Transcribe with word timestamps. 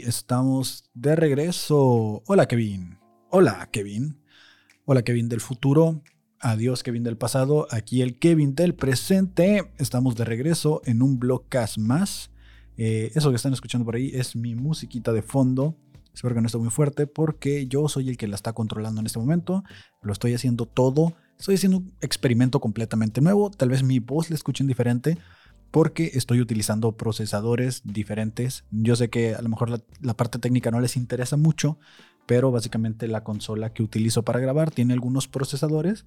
Estamos 0.00 0.84
de 0.94 1.14
regreso. 1.16 2.22
Hola 2.26 2.46
Kevin. 2.46 2.98
Hola 3.28 3.68
Kevin. 3.70 4.16
Hola 4.86 5.02
Kevin 5.02 5.28
del 5.28 5.40
futuro. 5.40 6.02
Adiós 6.40 6.82
Kevin 6.82 7.02
del 7.02 7.18
pasado. 7.18 7.66
Aquí 7.70 8.00
el 8.00 8.18
Kevin 8.18 8.54
del 8.54 8.74
presente. 8.74 9.70
Estamos 9.76 10.16
de 10.16 10.24
regreso 10.24 10.80
en 10.86 11.02
un 11.02 11.18
blogcast 11.18 11.76
más. 11.76 12.30
Eh, 12.78 13.12
eso 13.14 13.28
que 13.28 13.36
están 13.36 13.52
escuchando 13.52 13.84
por 13.84 13.96
ahí 13.96 14.10
es 14.14 14.34
mi 14.34 14.54
musiquita 14.54 15.12
de 15.12 15.20
fondo. 15.20 15.76
Espero 16.14 16.34
que 16.34 16.40
no 16.40 16.46
esté 16.46 16.58
muy 16.58 16.70
fuerte 16.70 17.06
porque 17.06 17.66
yo 17.66 17.86
soy 17.88 18.08
el 18.08 18.16
que 18.16 18.28
la 18.28 18.36
está 18.36 18.54
controlando 18.54 19.00
en 19.00 19.06
este 19.06 19.18
momento. 19.18 19.62
Lo 20.00 20.14
estoy 20.14 20.32
haciendo 20.32 20.64
todo. 20.64 21.12
Estoy 21.38 21.56
haciendo 21.56 21.78
un 21.78 21.92
experimento 22.00 22.60
completamente 22.60 23.20
nuevo. 23.20 23.50
Tal 23.50 23.68
vez 23.68 23.82
mi 23.82 23.98
voz 23.98 24.30
la 24.30 24.36
escuchen 24.36 24.66
diferente 24.66 25.18
porque 25.72 26.10
estoy 26.14 26.40
utilizando 26.40 26.92
procesadores 26.92 27.80
diferentes. 27.82 28.64
Yo 28.70 28.94
sé 28.94 29.08
que 29.08 29.34
a 29.34 29.42
lo 29.42 29.48
mejor 29.48 29.82
la, 30.00 30.14
parte 30.14 30.38
técnica 30.38 30.70
no 30.70 30.80
les 30.80 30.96
interesa 30.96 31.36
mucho, 31.38 31.78
pero 32.26 32.52
básicamente 32.52 33.08
la 33.08 33.24
consola 33.24 33.72
que 33.72 33.82
utilizo 33.82 34.22
para 34.22 34.38
grabar 34.38 34.70
tiene 34.70 34.92
algunos 34.92 35.28
procesadores 35.28 36.04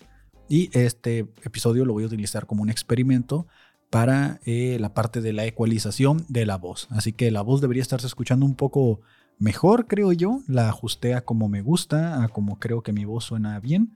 y 0.48 0.70
este 0.78 1.28
episodio 1.44 1.84
lo 1.84 1.94
voy 1.94 2.04
a 2.04 2.08
utilizar 2.08 2.46
como 2.46 2.62
un 2.62 2.70
experimento 2.70 3.48
para 3.90 4.40
eh, 4.46 4.78
la 4.80 4.94
parte 4.94 5.20
de 5.20 5.34
la 5.34 5.46
ecualización 5.46 6.26
de 6.30 6.46
la 6.46 6.58
voz. 6.58 6.88
Así 6.91 7.12
que 7.12 7.32
la 7.32 7.41
voz 7.41 7.60
debería 7.60 7.82
estarse 7.82 8.05
escuchando 8.05 8.46
un 8.46 8.55
poco 8.55 9.02
mejor, 9.40 9.88
creo 9.88 10.12
yo. 10.12 10.41
La 10.48 10.70
ajusté 10.70 11.16
a 11.16 11.26
como 11.26 11.49
me 11.49 11.63
gusta, 11.63 12.24
a 12.24 12.27
como 12.27 12.60
creo 12.60 12.84
que 12.84 12.93
mi 12.93 13.05
voz 13.05 13.26
suena 13.26 13.60
bien. 13.60 13.96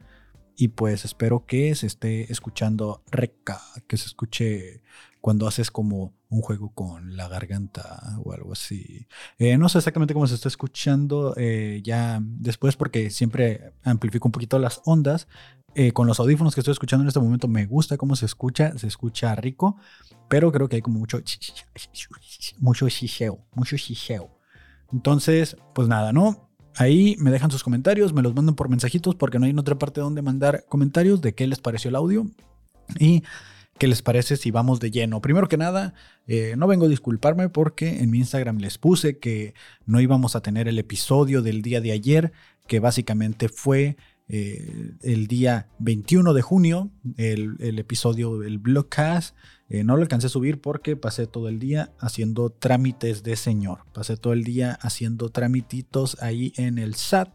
Y 0.56 0.70
pues 0.70 1.06
espero 1.06 1.46
que 1.46 1.74
se 1.76 1.88
esté 1.88 2.32
escuchando 2.32 3.04
reca, 3.12 3.62
que 3.88 3.98
se 3.98 4.08
escuche 4.08 4.82
cuando 5.22 5.48
haces 5.48 5.72
como 5.72 6.14
un 6.30 6.42
juego 6.42 6.74
con 6.74 7.18
la 7.18 7.28
garganta 7.28 8.18
o 8.24 8.34
algo 8.34 8.54
así. 8.54 9.08
Eh, 9.38 9.58
no 9.58 9.68
sé 9.70 9.80
exactamente 9.80 10.14
cómo 10.14 10.28
se 10.28 10.36
está 10.36 10.48
escuchando 10.48 11.34
eh, 11.38 11.82
ya 11.84 12.20
después 12.22 12.76
porque 12.76 13.10
siempre 13.10 13.74
amplifico 13.84 14.28
un 14.28 14.32
poquito 14.32 14.60
las 14.60 14.82
ondas. 14.86 15.28
Eh, 15.76 15.92
con 15.92 16.08
los 16.08 16.20
audífonos 16.20 16.56
que 16.56 16.62
estoy 16.62 16.72
escuchando 16.72 17.04
en 17.04 17.10
este 17.10 17.20
momento 17.20 17.48
me 17.48 17.68
gusta 17.68 17.96
cómo 17.98 18.16
se 18.16 18.26
escucha, 18.26 18.76
se 18.78 18.88
escucha 18.88 19.36
rico, 19.36 19.78
pero 20.28 20.52
creo 20.52 20.68
que 20.68 20.78
hay 20.78 20.82
como 20.82 21.00
mucho 21.00 21.22
mucho 22.58 22.88
shisheo, 22.88 23.40
mucho 23.54 23.76
shisheo. 23.76 24.30
Entonces, 24.92 25.58
pues 25.76 25.88
nada, 25.88 26.12
¿no? 26.12 26.50
Ahí 26.76 27.16
me 27.20 27.30
dejan 27.30 27.52
sus 27.52 27.64
comentarios, 27.64 28.14
me 28.14 28.22
los 28.22 28.34
mandan 28.34 28.56
por 28.56 28.70
mensajitos 28.70 29.16
porque 29.16 29.38
no 29.38 29.46
hay 29.46 29.52
en 29.52 29.60
otra 29.60 29.78
parte 29.78 30.02
donde 30.02 30.22
mandar 30.22 30.66
comentarios 30.70 31.22
de 31.22 31.36
qué 31.36 31.46
les 31.46 31.60
pareció 31.60 31.90
el 31.90 31.96
audio 31.96 32.26
y 33.00 33.24
qué 33.80 33.88
les 33.88 34.04
parece 34.04 34.38
si 34.38 34.52
vamos 34.52 34.80
de 34.80 34.92
lleno. 34.92 35.22
Primero 35.22 35.48
que 35.48 35.58
nada, 35.58 35.96
eh, 36.28 36.54
no 36.58 36.68
vengo 36.68 36.86
a 36.86 36.90
disculparme 36.90 37.50
porque 37.50 38.02
en 38.02 38.12
mi 38.12 38.20
Instagram 38.20 38.60
les 38.60 38.78
puse 38.78 39.18
que 39.18 39.56
no 39.86 40.02
íbamos 40.02 40.36
a 40.36 40.42
tener 40.42 40.68
el 40.68 40.78
episodio 40.78 41.42
del 41.42 41.64
día 41.64 41.82
de 41.82 41.94
ayer, 41.94 42.32
que 42.68 42.80
básicamente 42.80 43.50
fue 43.50 43.98
eh, 44.28 44.92
el 45.02 45.26
día 45.28 45.70
21 45.80 46.34
de 46.34 46.42
junio, 46.44 46.92
el, 47.18 47.80
episodio 47.80 48.38
del 48.38 48.60
Blogcast. 48.60 49.36
Eh, 49.70 49.84
no 49.84 49.96
lo 49.96 50.02
alcancé 50.02 50.28
a 50.28 50.30
subir 50.30 50.60
porque 50.62 50.96
pasé 50.96 51.26
todo 51.26 51.48
el 51.48 51.58
día 51.58 51.94
haciendo 52.00 52.50
trámites 52.50 53.24
de 53.24 53.38
señor. 53.38 53.80
Pasé 53.94 54.18
todo 54.18 54.34
el 54.34 54.44
día 54.44 54.78
haciendo 54.82 55.30
tramititos 55.30 56.22
ahí 56.22 56.54
en 56.58 56.78
el 56.78 56.96
SAT. 56.96 57.30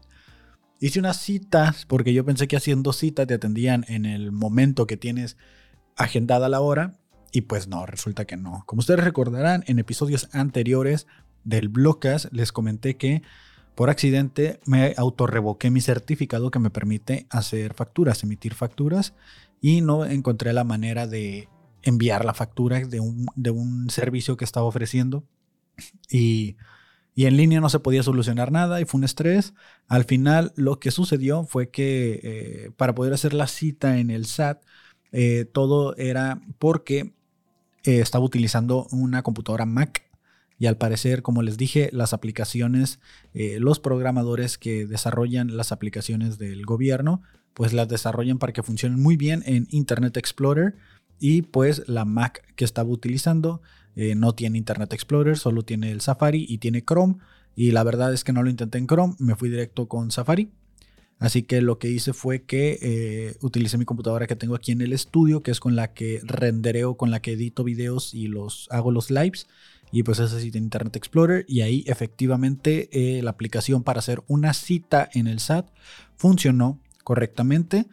Hice 0.79 0.99
unas 0.99 1.17
citas 1.17 1.85
porque 1.85 2.13
yo 2.13 2.23
pensé 2.23 2.47
que 2.47 2.57
haciendo 2.57 2.93
citas 2.93 3.25
te 3.25 3.33
atendían 3.33 3.83
en 3.87 4.05
el 4.05 4.31
momento 4.31 4.85
que 4.85 4.97
tienes 4.97 5.37
agendada 5.95 6.49
la 6.49 6.61
hora. 6.61 6.93
Y 7.31 7.41
pues 7.41 7.67
no, 7.67 7.85
resulta 7.85 8.25
que 8.25 8.37
no. 8.37 8.63
Como 8.65 8.79
ustedes 8.79 9.03
recordarán, 9.03 9.63
en 9.67 9.79
episodios 9.79 10.29
anteriores 10.31 11.07
del 11.43 11.69
Blogcast 11.69 12.31
les 12.31 12.51
comenté 12.51 12.97
que 12.97 13.21
por 13.75 13.89
accidente 13.89 14.61
me 14.65 14.93
autorrevoqué 14.97 15.69
mi 15.69 15.81
certificado 15.81 16.49
que 16.49 16.59
me 16.59 16.69
permite 16.69 17.27
hacer 17.29 17.73
facturas, 17.73 18.23
emitir 18.23 18.53
facturas 18.53 19.13
y 19.61 19.81
no 19.81 20.05
encontré 20.05 20.53
la 20.53 20.63
manera 20.63 21.07
de 21.07 21.49
enviar 21.83 22.25
la 22.25 22.33
factura 22.33 22.79
de 22.79 22.99
un, 22.99 23.27
de 23.35 23.51
un 23.51 23.89
servicio 23.89 24.37
que 24.37 24.45
estaba 24.45 24.65
ofreciendo 24.65 25.25
y, 26.09 26.55
y, 27.13 27.25
en 27.25 27.35
línea 27.35 27.59
no 27.59 27.69
se 27.69 27.79
podía 27.79 28.01
solucionar 28.01 28.51
nada 28.51 28.79
y 28.79 28.85
fue 28.85 28.99
un 28.99 29.03
estrés. 29.03 29.53
Al 29.87 30.05
final 30.05 30.53
lo 30.55 30.79
que 30.79 30.91
sucedió 30.91 31.43
fue 31.43 31.69
que 31.69 32.21
eh, 32.23 32.71
para 32.77 32.95
poder 32.95 33.13
hacer 33.13 33.33
la 33.33 33.47
cita 33.47 33.97
en 33.99 34.09
el 34.09 34.25
SAT, 34.25 34.63
eh, 35.17 35.45
todo 35.45 35.95
era 35.95 36.41
porque 36.59 37.13
eh, 37.85 38.01
estaba 38.01 38.25
utilizando 38.25 38.85
una 38.91 39.23
computadora 39.23 39.65
Mac 39.65 40.03
y 40.59 40.65
al 40.65 40.75
parecer, 40.75 41.21
como 41.21 41.41
les 41.41 41.55
dije, 41.57 41.89
las 41.93 42.11
aplicaciones, 42.11 42.99
eh, 43.33 43.57
los 43.61 43.79
programadores 43.79 44.57
que 44.57 44.85
desarrollan 44.85 45.55
las 45.55 45.71
aplicaciones 45.71 46.37
del 46.37 46.65
gobierno, 46.65 47.21
pues 47.53 47.71
las 47.71 47.87
desarrollan 47.87 48.39
para 48.39 48.51
que 48.51 48.61
funcionen 48.61 49.01
muy 49.01 49.15
bien 49.15 49.41
en 49.45 49.67
Internet 49.69 50.17
Explorer. 50.17 50.75
Y 51.17 51.43
pues 51.43 51.87
la 51.87 52.03
Mac 52.03 52.43
que 52.57 52.65
estaba 52.65 52.89
utilizando 52.89 53.61
no 53.95 54.35
tiene 54.35 54.57
Internet 54.57 54.91
Explorer, 54.91 55.37
solo 55.37 55.63
tiene 55.63 55.91
el 55.91 56.01
Safari 56.01 56.45
y 56.49 56.57
tiene 56.57 56.83
Chrome. 56.83 57.15
Y 57.55 57.71
la 57.71 57.83
verdad 57.83 58.13
es 58.13 58.25
que 58.25 58.33
no 58.33 58.43
lo 58.43 58.49
intenté 58.49 58.79
en 58.79 58.87
Chrome, 58.87 59.15
me 59.19 59.35
fui 59.35 59.49
directo 59.49 59.87
con 59.87 60.11
Safari. 60.11 60.51
Así 61.17 61.43
que 61.43 61.61
lo 61.61 61.79
que 61.79 61.89
hice 61.89 62.13
fue 62.13 62.43
que 62.43 62.77
eh, 62.81 63.35
utilicé 63.41 63.77
mi 63.77 63.85
computadora 63.85 64.27
que 64.27 64.35
tengo 64.35 64.55
aquí 64.55 64.73
en 64.73 64.81
el 64.81 64.91
estudio, 64.91 65.41
que 65.41 65.51
es 65.51 65.59
con 65.59 65.75
la 65.75 65.93
que 65.93 66.19
rendereo, 66.23 66.97
con 66.97 67.09
la 67.09 67.21
que 67.21 67.33
edito 67.33 67.63
videos 67.63 68.13
y 68.13 68.27
los 68.27 68.67
hago 68.69 68.91
los 68.91 69.09
lives. 69.11 69.47
Y 69.91 70.03
pues 70.03 70.19
ese 70.19 70.41
sí 70.41 70.51
tiene 70.51 70.65
Internet 70.65 70.95
Explorer. 70.97 71.45
Y 71.47 71.61
ahí 71.61 71.83
efectivamente 71.87 72.89
eh, 72.91 73.21
la 73.21 73.31
aplicación 73.31 73.83
para 73.83 73.99
hacer 73.99 74.23
una 74.27 74.53
cita 74.53 75.09
en 75.13 75.27
el 75.27 75.39
SAT 75.39 75.69
funcionó 76.17 76.81
correctamente. 77.03 77.85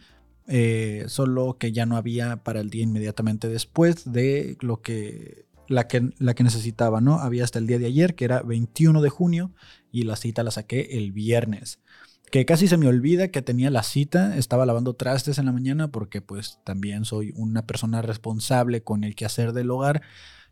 Eh, 0.48 1.04
solo 1.06 1.56
que 1.58 1.70
ya 1.70 1.86
no 1.86 1.96
había 1.96 2.42
para 2.42 2.60
el 2.60 2.70
día 2.70 2.82
inmediatamente 2.82 3.48
después 3.48 4.10
de 4.12 4.56
lo 4.60 4.82
que 4.82 5.46
la, 5.68 5.86
que 5.86 6.10
la 6.18 6.34
que 6.34 6.42
necesitaba, 6.42 7.00
¿no? 7.00 7.20
Había 7.20 7.44
hasta 7.44 7.60
el 7.60 7.68
día 7.68 7.78
de 7.78 7.86
ayer, 7.86 8.16
que 8.16 8.24
era 8.24 8.42
21 8.42 9.00
de 9.00 9.08
junio, 9.08 9.52
y 9.92 10.02
la 10.02 10.16
cita 10.16 10.42
la 10.42 10.50
saqué 10.50 10.98
el 10.98 11.12
viernes. 11.12 11.78
Que 12.32 12.46
casi 12.46 12.66
se 12.66 12.78
me 12.78 12.88
olvida 12.88 13.28
que 13.28 13.42
tenía 13.42 13.68
la 13.68 13.82
cita, 13.82 14.38
estaba 14.38 14.64
lavando 14.64 14.94
trastes 14.94 15.36
en 15.36 15.44
la 15.44 15.52
mañana 15.52 15.92
porque 15.92 16.22
pues 16.22 16.60
también 16.64 17.04
soy 17.04 17.34
una 17.36 17.66
persona 17.66 18.00
responsable 18.00 18.82
con 18.82 19.04
el 19.04 19.14
quehacer 19.14 19.52
del 19.52 19.70
hogar 19.70 20.00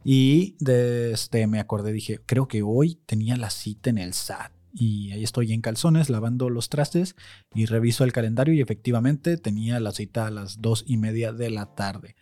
y 0.05 0.57
este, 0.67 1.47
me 1.47 1.59
acordé, 1.59 1.93
dije, 1.93 2.21
creo 2.27 2.49
que 2.49 2.61
hoy 2.63 3.01
tenía 3.07 3.39
la 3.39 3.49
cita 3.49 3.89
en 3.89 3.97
el 3.97 4.13
SAT. 4.13 4.53
Y 4.75 5.13
ahí 5.13 5.25
estoy 5.25 5.55
en 5.55 5.63
calzones 5.63 6.11
lavando 6.11 6.51
los 6.51 6.69
trastes 6.69 7.17
y 7.55 7.65
reviso 7.65 8.05
el 8.05 8.13
calendario 8.13 8.53
y 8.53 8.61
efectivamente 8.61 9.39
tenía 9.39 9.81
la 9.81 9.93
cita 9.93 10.27
a 10.27 10.31
las 10.31 10.61
dos 10.61 10.85
y 10.87 10.99
media 10.99 11.33
de 11.33 11.49
la 11.49 11.75
tarde. 11.75 12.15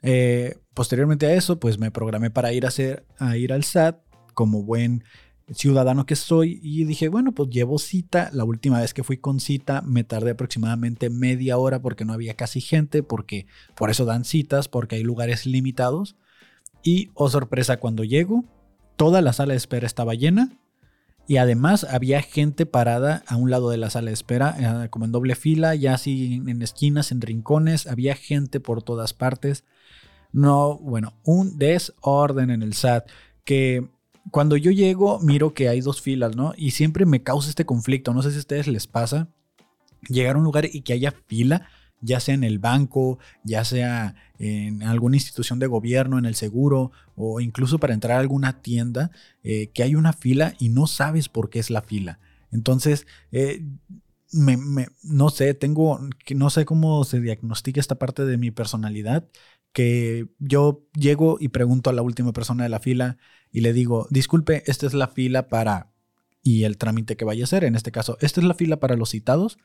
Eh, 0.00 0.58
posteriormente 0.74 1.26
a 1.26 1.34
eso, 1.34 1.58
pues 1.58 1.80
me 1.80 1.90
programé 1.90 2.30
para 2.30 2.52
ir 2.52 2.64
a, 2.64 2.68
hacer, 2.68 3.04
a 3.18 3.36
ir 3.36 3.52
al 3.52 3.64
SAT 3.64 3.98
como 4.32 4.62
buen 4.62 5.02
ciudadano 5.52 6.06
que 6.06 6.16
soy 6.16 6.60
y 6.62 6.84
dije, 6.84 7.08
bueno, 7.08 7.32
pues 7.32 7.50
llevo 7.50 7.78
cita. 7.78 8.30
La 8.32 8.44
última 8.44 8.80
vez 8.80 8.94
que 8.94 9.04
fui 9.04 9.18
con 9.18 9.40
cita 9.40 9.82
me 9.82 10.04
tardé 10.04 10.32
aproximadamente 10.32 11.10
media 11.10 11.58
hora 11.58 11.80
porque 11.80 12.04
no 12.04 12.12
había 12.12 12.34
casi 12.34 12.60
gente, 12.60 13.02
porque 13.02 13.46
por 13.76 13.90
eso 13.90 14.04
dan 14.04 14.24
citas, 14.24 14.68
porque 14.68 14.96
hay 14.96 15.02
lugares 15.02 15.46
limitados. 15.46 16.16
Y, 16.82 17.10
oh 17.14 17.28
sorpresa, 17.28 17.78
cuando 17.78 18.04
llego, 18.04 18.44
toda 18.96 19.22
la 19.22 19.32
sala 19.32 19.52
de 19.52 19.58
espera 19.58 19.86
estaba 19.86 20.14
llena 20.14 20.58
y 21.28 21.38
además 21.38 21.84
había 21.84 22.22
gente 22.22 22.66
parada 22.66 23.24
a 23.26 23.36
un 23.36 23.50
lado 23.50 23.70
de 23.70 23.76
la 23.76 23.90
sala 23.90 24.08
de 24.08 24.14
espera, 24.14 24.84
eh, 24.84 24.88
como 24.90 25.04
en 25.04 25.12
doble 25.12 25.34
fila, 25.34 25.74
ya 25.74 25.94
así 25.94 26.42
en 26.46 26.62
esquinas, 26.62 27.10
en 27.10 27.20
rincones, 27.20 27.86
había 27.86 28.14
gente 28.14 28.60
por 28.60 28.82
todas 28.82 29.12
partes. 29.12 29.64
No, 30.32 30.78
bueno, 30.78 31.14
un 31.24 31.58
desorden 31.58 32.50
en 32.50 32.62
el 32.62 32.74
SAT 32.74 33.08
que 33.44 33.88
cuando 34.30 34.56
yo 34.56 34.70
llego 34.70 35.18
miro 35.20 35.54
que 35.54 35.68
hay 35.68 35.80
dos 35.80 36.00
filas, 36.00 36.36
¿no? 36.36 36.52
Y 36.56 36.72
siempre 36.72 37.06
me 37.06 37.22
causa 37.22 37.48
este 37.48 37.66
conflicto, 37.66 38.12
no 38.12 38.22
sé 38.22 38.30
si 38.30 38.36
a 38.36 38.40
ustedes 38.40 38.66
les 38.66 38.86
pasa, 38.86 39.28
llegar 40.08 40.36
a 40.36 40.38
un 40.38 40.44
lugar 40.44 40.68
y 40.72 40.82
que 40.82 40.92
haya 40.92 41.12
fila 41.26 41.68
ya 42.00 42.20
sea 42.20 42.34
en 42.34 42.44
el 42.44 42.58
banco, 42.58 43.18
ya 43.42 43.64
sea 43.64 44.14
en 44.38 44.82
alguna 44.82 45.16
institución 45.16 45.58
de 45.58 45.66
gobierno, 45.66 46.18
en 46.18 46.26
el 46.26 46.34
seguro 46.34 46.92
o 47.14 47.40
incluso 47.40 47.78
para 47.78 47.94
entrar 47.94 48.18
a 48.18 48.20
alguna 48.20 48.60
tienda, 48.60 49.10
eh, 49.42 49.68
que 49.68 49.82
hay 49.82 49.94
una 49.94 50.12
fila 50.12 50.54
y 50.58 50.68
no 50.68 50.86
sabes 50.86 51.28
por 51.28 51.50
qué 51.50 51.58
es 51.58 51.70
la 51.70 51.82
fila. 51.82 52.20
Entonces, 52.52 53.06
eh, 53.32 53.64
no 54.32 55.30
sé, 55.30 55.54
tengo, 55.54 56.00
no 56.34 56.50
sé 56.50 56.64
cómo 56.64 57.04
se 57.04 57.20
diagnostica 57.20 57.80
esta 57.80 57.94
parte 57.94 58.24
de 58.24 58.36
mi 58.36 58.50
personalidad, 58.50 59.26
que 59.76 60.28
yo 60.38 60.86
llego 60.94 61.36
y 61.38 61.48
pregunto 61.48 61.90
a 61.90 61.92
la 61.92 62.00
última 62.00 62.32
persona 62.32 62.62
de 62.62 62.70
la 62.70 62.80
fila 62.80 63.18
y 63.52 63.60
le 63.60 63.74
digo, 63.74 64.06
disculpe, 64.08 64.62
esta 64.64 64.86
es 64.86 64.94
la 64.94 65.08
fila 65.08 65.48
para, 65.48 65.92
y 66.42 66.64
el 66.64 66.78
trámite 66.78 67.18
que 67.18 67.26
vaya 67.26 67.42
a 67.42 67.44
hacer, 67.44 67.62
en 67.62 67.76
este 67.76 67.92
caso, 67.92 68.16
esta 68.22 68.40
es 68.40 68.46
la 68.46 68.54
fila 68.54 68.80
para 68.80 68.96
los 68.96 69.10
citados. 69.10 69.58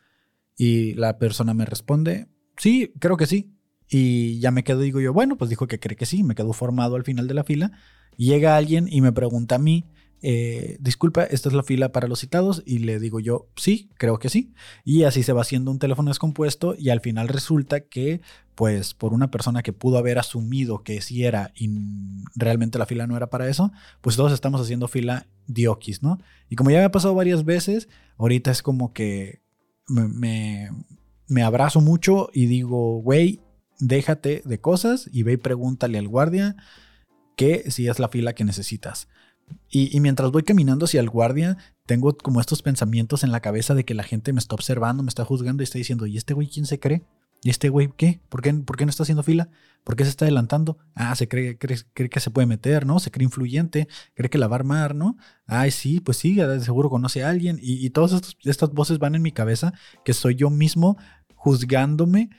Y 0.58 0.96
la 0.96 1.18
persona 1.18 1.54
me 1.54 1.64
responde, 1.64 2.28
sí, 2.58 2.92
creo 3.00 3.16
que 3.16 3.26
sí. 3.26 3.56
Y 3.88 4.40
ya 4.42 4.52
me 4.52 4.66
quedo, 4.66 4.82
digo 4.82 5.00
yo, 5.00 5.14
bueno, 5.14 5.38
pues 5.38 5.50
dijo 5.50 5.66
que 5.66 5.80
cree 5.80 5.96
que 5.96 6.06
sí, 6.06 6.24
me 6.24 6.36
quedo 6.36 6.52
formado 6.52 6.98
al 6.98 7.06
final 7.06 7.28
de 7.30 7.34
la 7.34 7.46
fila 7.46 7.72
llega 8.18 8.56
alguien 8.56 8.88
y 8.90 9.02
me 9.02 9.12
pregunta 9.12 9.56
a 9.56 9.60
mí, 9.60 9.86
eh, 10.22 10.78
disculpa, 10.80 11.24
esta 11.24 11.50
es 11.50 11.56
la 11.56 11.64
fila 11.64 11.92
para 11.92 12.08
los 12.08 12.20
citados 12.20 12.62
y 12.66 12.80
le 12.80 13.00
digo 13.00 13.20
yo, 13.20 13.48
sí, 13.56 13.90
creo 13.98 14.20
que 14.20 14.30
sí. 14.30 14.54
Y 14.84 15.04
así 15.04 15.24
se 15.24 15.34
va 15.34 15.42
haciendo 15.42 15.72
un 15.72 15.80
teléfono 15.80 16.10
descompuesto 16.10 16.76
y 16.78 16.90
al 16.90 17.02
final 17.02 17.28
resulta 17.28 17.82
que, 17.82 18.22
pues, 18.56 18.94
por 18.94 19.14
una 19.14 19.32
persona 19.32 19.64
que 19.64 19.74
pudo 19.74 19.98
haber 19.98 20.20
asumido 20.20 20.84
que 20.84 21.02
sí 21.02 21.24
era 21.24 21.52
y 21.56 21.70
realmente 22.36 22.78
la 22.78 22.86
fila 22.86 23.08
no 23.08 23.18
era 23.18 23.30
para 23.30 23.50
eso, 23.50 23.72
pues 24.02 24.16
todos 24.16 24.32
estamos 24.32 24.62
haciendo 24.62 24.88
fila 24.88 25.28
diokis, 25.48 26.04
¿no? 26.04 26.20
Y 26.50 26.56
como 26.56 26.70
ya 26.70 26.78
me 26.78 26.86
ha 26.86 26.92
pasado 26.92 27.16
varias 27.16 27.44
veces, 27.44 27.90
ahorita 28.18 28.52
es 28.52 28.62
como 28.62 28.94
que 28.94 29.42
me, 29.88 30.70
me 31.28 31.44
abrazo 31.44 31.82
mucho 31.82 32.30
y 32.34 32.46
digo, 32.46 33.02
güey, 33.02 33.42
déjate 33.80 34.44
de 34.46 34.60
cosas 34.62 35.10
y 35.12 35.24
ve 35.24 35.34
y 35.34 35.38
pregúntale 35.38 35.98
al 35.98 36.08
guardia 36.08 36.56
que 37.36 37.72
si 37.72 37.88
es 37.88 37.98
la 37.98 38.10
fila 38.10 38.34
que 38.34 38.44
necesitas. 38.44 39.08
Y, 39.70 40.00
mientras 40.00 40.32
voy 40.32 40.44
caminando 40.44 40.86
hacia 40.86 41.00
el 41.00 41.10
guardia, 41.10 41.58
tengo 41.86 42.16
como 42.18 42.42
estos 42.42 42.62
pensamientos 42.62 43.24
en 43.24 43.32
la 43.32 43.40
cabeza 43.40 43.74
de 43.74 43.86
que 43.86 43.94
la 43.94 44.04
gente 44.04 44.34
me 44.34 44.40
está 44.40 44.56
observando, 44.56 45.04
me 45.04 45.10
está 45.10 45.26
juzgando 45.26 45.64
y 45.64 45.66
está 45.66 45.78
diciendo, 45.78 46.06
¿y 46.06 46.18
este 46.18 46.34
güey 46.34 46.48
quién 46.48 46.66
se 46.66 46.80
cree? 46.80 47.04
¿Y 47.44 47.50
este 47.50 47.70
güey 47.70 47.92
qué? 47.98 48.22
¿Por 48.30 48.42
qué, 48.42 48.54
por 48.54 48.78
qué 48.78 48.86
no 48.86 48.92
está 48.92 49.04
haciendo 49.04 49.24
fila? 49.24 49.50
¿Por 49.84 49.96
qué 49.96 50.04
se 50.04 50.12
está 50.12 50.26
adelantando? 50.26 50.78
Ah, 50.94 51.16
se 51.16 51.28
cree, 51.28 51.58
cree, 51.58 51.78
cree, 51.94 52.10
que 52.10 52.20
se 52.20 52.30
puede 52.30 52.46
meter, 52.46 52.86
¿no? 52.86 53.00
Se 53.00 53.10
cree 53.10 53.24
influyente, 53.26 53.88
cree 54.14 54.30
que 54.30 54.38
la 54.38 54.48
va 54.48 54.58
a 54.58 54.60
armar, 54.60 54.94
¿no? 54.94 55.18
Ay, 55.48 55.72
sí, 55.72 56.00
pues 56.02 56.18
sí, 56.18 56.38
seguro 56.60 56.90
conoce 56.90 57.24
a 57.24 57.30
alguien. 57.30 57.58
Y, 57.60 57.84
y 57.84 57.90
todas 57.90 58.36
estas 58.44 58.70
voces 58.72 59.00
van 59.00 59.16
en 59.16 59.24
mi 59.24 59.32
cabeza, 59.32 59.74
que 60.06 60.14
soy 60.14 60.36
yo 60.36 60.52
mismo 60.52 60.98
juzgándome 61.34 62.30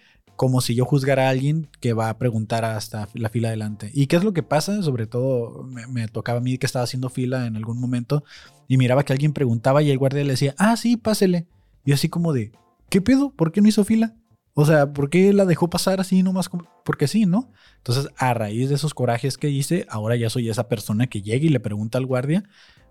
como 0.42 0.60
si 0.60 0.74
yo 0.74 0.84
juzgara 0.84 1.28
a 1.28 1.30
alguien 1.30 1.68
que 1.78 1.92
va 1.92 2.08
a 2.08 2.18
preguntar 2.18 2.64
hasta 2.64 3.08
la 3.14 3.28
fila 3.28 3.46
adelante. 3.46 3.92
¿Y 3.94 4.08
qué 4.08 4.16
es 4.16 4.24
lo 4.24 4.32
que 4.32 4.42
pasa? 4.42 4.82
Sobre 4.82 5.06
todo 5.06 5.62
me, 5.62 6.08
tocaba 6.08 6.38
a 6.38 6.40
mí 6.40 6.58
que 6.58 6.66
estaba 6.66 6.82
haciendo 6.82 7.10
fila 7.10 7.46
en 7.46 7.54
algún 7.54 7.80
momento 7.80 8.24
y 8.66 8.76
miraba 8.76 9.04
que 9.04 9.12
alguien 9.12 9.34
preguntaba 9.34 9.84
y 9.84 9.92
el 9.92 9.98
guardia 9.98 10.24
le 10.24 10.32
decía, 10.32 10.56
ah, 10.58 10.76
sí, 10.76 10.96
pásele. 10.96 11.46
Y 11.84 11.92
así 11.92 12.08
como 12.08 12.32
de, 12.32 12.50
¿qué 12.88 13.00
pedo? 13.00 13.30
¿Por 13.30 13.52
qué 13.52 13.60
no 13.60 13.68
hizo 13.68 13.84
fila? 13.84 14.16
O 14.54 14.66
sea, 14.66 14.92
¿por 14.92 15.10
qué 15.10 15.32
la 15.32 15.44
dejó 15.44 15.70
pasar 15.70 16.00
así 16.00 16.24
nomás? 16.24 16.50
Porque 16.84 17.06
sí, 17.06 17.24
¿no? 17.24 17.52
Entonces, 17.76 18.08
a 18.16 18.34
raíz 18.34 18.68
de 18.68 18.74
esos 18.74 18.94
corajes 18.94 19.38
que 19.38 19.48
hice, 19.48 19.86
ahora 19.88 20.16
ya 20.16 20.28
soy 20.28 20.50
esa 20.50 20.66
persona 20.66 21.06
que 21.06 21.22
llega 21.22 21.46
y 21.46 21.50
le 21.50 21.60
pregunta 21.60 21.98
al 21.98 22.06
guardia 22.06 22.42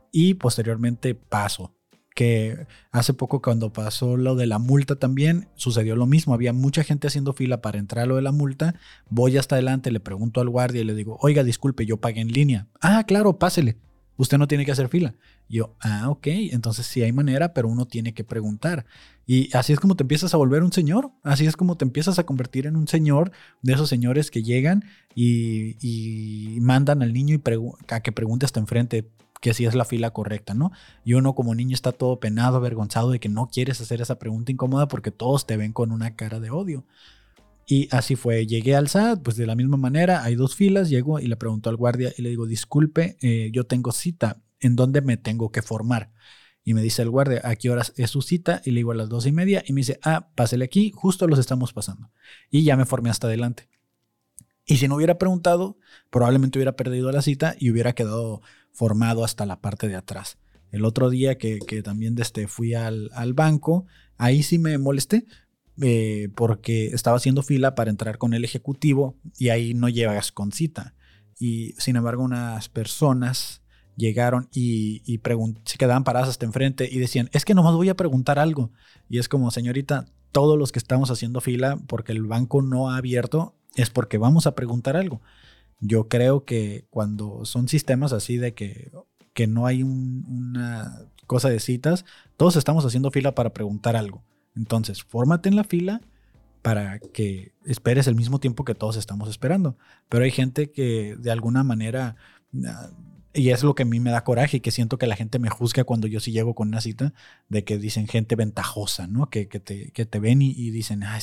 y 0.10 0.36
posteriormente 0.36 1.16
paso 1.16 1.76
que 2.16 2.68
hace 2.92 3.14
poco 3.14 3.42
cuando 3.42 3.72
pasó 3.72 4.18
lo 4.18 4.36
de 4.36 4.46
la 4.46 4.60
multa 4.60 4.96
también 4.96 5.48
sucedió 5.56 5.96
lo 5.96 6.08
mismo, 6.08 6.34
había 6.34 6.54
mucha 6.54 6.84
gente 6.84 7.08
haciendo 7.08 7.34
fila 7.34 7.62
para 7.62 7.80
entrar 7.80 8.04
a 8.04 8.08
lo 8.08 8.18
de 8.18 8.22
la 8.22 8.32
multa, 8.32 8.76
voy 9.10 9.38
hasta 9.38 9.56
adelante, 9.56 9.92
le 9.92 10.00
pregunto 10.00 10.42
al 10.42 10.50
guardia 10.50 10.82
y 10.82 10.86
le 10.86 10.96
digo, 10.96 11.18
oiga, 11.22 11.44
disculpe, 11.44 11.86
yo 11.86 11.98
pagué 11.98 12.22
en 12.22 12.32
línea. 12.32 12.68
Ah, 12.82 13.04
claro, 13.08 13.40
pásele, 13.40 13.78
usted 14.18 14.38
no 14.38 14.48
tiene 14.48 14.66
que 14.66 14.72
hacer 14.72 14.90
fila. 14.90 15.16
yo, 15.48 15.76
ah, 15.82 16.10
ok, 16.10 16.28
entonces 16.28 16.86
sí 16.86 17.02
hay 17.02 17.12
manera, 17.12 17.54
pero 17.54 17.68
uno 17.68 17.86
tiene 17.86 18.14
que 18.14 18.24
preguntar. 18.24 18.86
Y 19.26 19.56
así 19.56 19.74
es 19.74 19.80
como 19.80 19.96
te 19.96 20.04
empiezas 20.04 20.34
a 20.34 20.38
volver 20.38 20.64
un 20.64 20.72
señor, 20.72 21.12
así 21.24 21.46
es 21.46 21.56
como 21.56 21.78
te 21.78 21.86
empiezas 21.86 22.20
a 22.20 22.26
convertir 22.26 22.68
en 22.68 22.76
un 22.76 22.88
señor 22.88 23.32
de 23.62 23.74
esos 23.74 23.90
señores 23.90 24.32
que 24.32 24.44
llegan 24.44 24.84
y, 25.16 26.58
mandan 26.62 27.02
al 27.02 27.14
niño 27.14 27.36
y 27.36 27.42
a 27.90 28.00
que 28.02 28.12
pregunte 28.12 28.46
hasta 28.46 28.60
enfrente, 28.60 29.10
que 29.42 29.54
si 29.54 29.66
es 29.66 29.76
la 29.76 29.86
fila 29.86 30.12
correcta, 30.12 30.54
¿no? 30.54 30.72
Y 31.04 31.16
uno 31.16 31.36
como 31.36 31.56
niño 31.56 31.74
está 31.74 31.92
todo 31.92 32.20
penado, 32.20 32.58
avergonzado 32.58 33.10
de 33.12 33.20
que 33.20 33.28
no 33.28 33.50
quieres 33.52 33.82
hacer 33.82 34.00
esa 34.00 34.20
pregunta 34.20 34.52
incómoda 34.52 34.88
porque 34.88 35.12
todos 35.12 35.46
te 35.46 35.58
ven 35.58 35.74
con 35.74 35.92
una 35.92 36.16
cara 36.16 36.40
de 36.40 36.52
odio. 36.52 36.86
Y 37.66 37.88
así 37.92 38.16
fue, 38.16 38.46
llegué 38.48 38.76
al 38.76 38.88
SAT, 38.88 39.22
pues 39.24 39.38
de 39.38 39.48
la 39.48 39.56
misma 39.56 39.78
manera, 39.78 40.24
hay 40.24 40.36
dos 40.36 40.56
filas, 40.56 40.90
llego 40.90 41.20
y 41.20 41.28
le 41.28 41.38
pregunto 41.38 41.70
al 41.70 41.76
guardia 41.76 42.14
y 42.18 42.22
le 42.22 42.30
digo, 42.30 42.46
disculpe, 42.46 43.18
eh, 43.22 43.50
yo 43.52 43.66
tengo 43.66 43.92
cita, 43.92 44.42
¿en 44.60 44.76
dónde 44.76 45.02
me 45.02 45.18
tengo 45.18 45.52
que 45.52 45.62
formar? 45.62 46.12
Y 46.64 46.76
me 46.76 46.82
dice 46.84 47.02
el 47.02 47.10
guardia, 47.10 47.42
¿a 47.44 47.56
qué 47.56 47.72
horas 47.72 47.94
es 47.98 48.12
su 48.12 48.22
cita? 48.22 48.62
Y 48.66 48.72
le 48.72 48.78
digo 48.78 48.92
a 48.92 48.96
las 48.96 49.10
dos 49.10 49.26
y 49.26 49.32
media 49.32 49.64
y 49.66 49.74
me 49.74 49.80
dice, 49.80 50.00
ah, 50.04 50.30
pásele 50.36 50.66
aquí, 50.66 50.92
justo 50.94 51.28
los 51.28 51.40
estamos 51.40 51.74
pasando. 51.74 52.12
Y 52.52 52.64
ya 52.64 52.78
me 52.78 52.86
formé 52.86 53.10
hasta 53.10 53.26
adelante. 53.26 53.71
Y 54.66 54.78
si 54.78 54.88
no 54.88 54.96
hubiera 54.96 55.18
preguntado, 55.18 55.78
probablemente 56.10 56.60
hubiera 56.60 56.76
perdido 56.76 57.12
la 57.12 57.22
cita 57.22 57.56
y 57.60 57.72
hubiera 57.72 57.94
quedado 57.94 58.42
formado 58.72 59.24
hasta 59.24 59.46
la 59.46 59.60
parte 59.60 59.88
de 59.88 59.96
atrás. 59.96 60.38
El 60.72 60.86
otro 60.86 61.10
día 61.10 61.38
que, 61.38 61.60
también 61.84 62.16
desde 62.16 62.48
fui 62.48 62.74
al, 62.74 63.10
banco, 63.34 63.86
ahí 64.18 64.44
sí 64.44 64.58
me 64.58 64.78
molesté 64.78 65.26
eh, 65.82 66.30
porque 66.36 66.88
estaba 66.88 67.18
haciendo 67.18 67.44
fila 67.44 67.76
para 67.76 67.90
entrar 67.90 68.18
con 68.18 68.34
el 68.34 68.46
ejecutivo 68.46 69.18
y 69.38 69.50
ahí 69.50 69.74
no 69.74 69.90
llegas 69.90 70.32
con 70.32 70.52
cita. 70.52 70.96
Y 71.38 71.74
sin 71.78 71.96
embargo 71.96 72.24
unas 72.24 72.70
personas 72.70 73.64
llegaron 73.98 74.48
y, 74.54 75.02
y 75.06 75.20
se 75.66 75.78
quedaban 75.78 76.04
paradas 76.04 76.30
hasta 76.30 76.46
enfrente 76.46 76.88
y 76.90 77.00
decían, 77.00 77.30
es 77.34 77.44
que 77.44 77.54
nomás 77.54 77.76
voy 77.76 77.90
a 77.90 77.96
preguntar 77.96 78.40
algo. 78.40 78.72
Y 79.10 79.20
es 79.20 79.28
como, 79.28 79.52
señorita, 79.52 80.06
todos 80.32 80.58
los 80.58 80.72
que 80.72 80.80
estamos 80.80 81.12
haciendo 81.12 81.42
fila 81.42 81.78
porque 81.88 82.14
el 82.14 82.24
banco 82.24 82.62
no 82.62 82.90
ha 82.90 82.98
abierto 82.98 83.58
es 83.76 83.90
porque 83.90 84.18
vamos 84.18 84.48
a 84.48 84.56
preguntar 84.56 84.96
algo. 84.96 85.22
Yo 85.80 86.08
creo 86.08 86.46
que 86.46 86.86
cuando 86.90 87.46
son 87.46 87.68
sistemas 87.68 88.14
así 88.14 88.38
de 88.38 88.54
que, 88.54 88.92
que 89.34 89.48
no 89.48 89.66
hay 89.66 89.84
una 89.84 91.06
cosa 91.26 91.50
de 91.50 91.60
citas, 91.60 92.06
todos 92.38 92.56
estamos 92.56 92.86
haciendo 92.86 93.12
fila 93.12 93.34
para 93.34 93.54
preguntar 93.54 93.96
algo. 93.96 94.24
Entonces, 94.56 95.04
fórmate 95.04 95.50
en 95.50 95.56
la 95.56 95.64
fila 95.64 96.02
para 96.62 97.00
que 97.00 97.54
esperes 97.66 98.08
el 98.08 98.16
mismo 98.16 98.40
tiempo 98.40 98.66
que 98.66 98.76
todos 98.76 98.98
estamos 98.98 99.30
esperando. 99.30 99.78
Pero 100.10 100.24
hay 100.24 100.32
gente 100.32 100.72
que 100.72 101.16
de 101.18 101.32
alguna 101.32 101.64
manera 101.64 102.16
y 103.34 103.50
es 103.50 103.64
lo 103.64 103.76
que 103.76 103.84
a 103.84 103.86
mí 103.86 104.00
me 104.00 104.12
da 104.12 104.24
coraje 104.24 104.58
y 104.58 104.60
que 104.60 104.72
siento 104.72 104.98
que 104.98 105.08
la 105.08 105.16
gente 105.16 105.40
me 105.40 105.50
juzga 105.50 105.86
cuando 105.86 106.08
yo 106.08 106.20
sí 106.20 106.32
llego 106.32 106.54
con 106.54 106.68
una 106.68 106.82
cita, 106.82 107.14
de 107.48 107.64
que 107.64 107.78
dicen 107.78 108.08
gente 108.08 108.36
ventajosa, 108.36 109.08
¿no? 109.08 109.30
Que, 109.30 109.48
que, 109.48 109.60
te, 109.60 109.92
que 109.92 110.06
te, 110.06 110.20
ven 110.20 110.42
y, 110.42 110.70
dicen, 110.72 111.04
ah, 111.04 111.18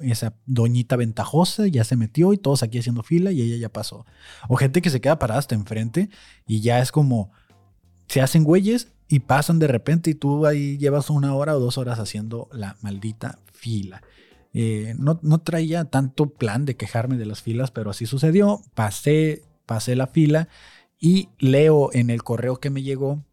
esa 0.00 0.34
doñita 0.46 0.96
ventajosa 0.96 1.68
ya 1.68 1.84
se 1.84 1.96
metió 1.96 2.32
y 2.32 2.38
todos 2.38 2.62
aquí 2.62 2.78
haciendo 2.78 3.02
fila 3.02 3.30
y 3.30 3.42
ella 3.42 3.56
ya 3.56 3.68
pasó. 3.68 4.06
O 4.48 4.56
gente 4.56 4.82
que 4.82 4.90
se 4.90 5.00
queda 5.00 5.18
parada 5.18 5.38
hasta 5.38 5.54
enfrente 5.54 6.10
y 6.46 6.60
ya 6.60 6.80
es 6.80 6.90
como, 6.90 7.30
se 8.08 8.20
hacen 8.20 8.42
güeyes 8.42 8.88
y 9.06 9.20
pasan 9.20 9.58
de 9.60 9.68
repente 9.68 10.10
y 10.10 10.14
tú 10.14 10.46
ahí 10.46 10.78
llevas 10.78 11.10
una 11.10 11.34
hora 11.34 11.56
o 11.56 11.60
dos 11.60 11.78
horas 11.78 12.00
haciendo 12.00 12.48
la 12.52 12.76
maldita 12.80 13.38
fila. 13.52 14.02
Eh, 14.52 14.94
no, 14.98 15.20
no 15.22 15.38
traía 15.38 15.84
tanto 15.84 16.30
plan 16.30 16.64
de 16.64 16.76
quejarme 16.76 17.16
de 17.16 17.26
las 17.26 17.40
filas, 17.40 17.70
pero 17.70 17.90
así 17.90 18.06
sucedió. 18.06 18.62
Pasé, 18.74 19.44
pasé 19.64 19.94
la 19.94 20.08
fila 20.08 20.48
y 21.02 21.30
leo 21.40 21.90
en 21.92 22.10
el 22.10 22.22
correo 22.22 22.60
que 22.60 22.70
me 22.70 22.84
llegó, 22.84 23.24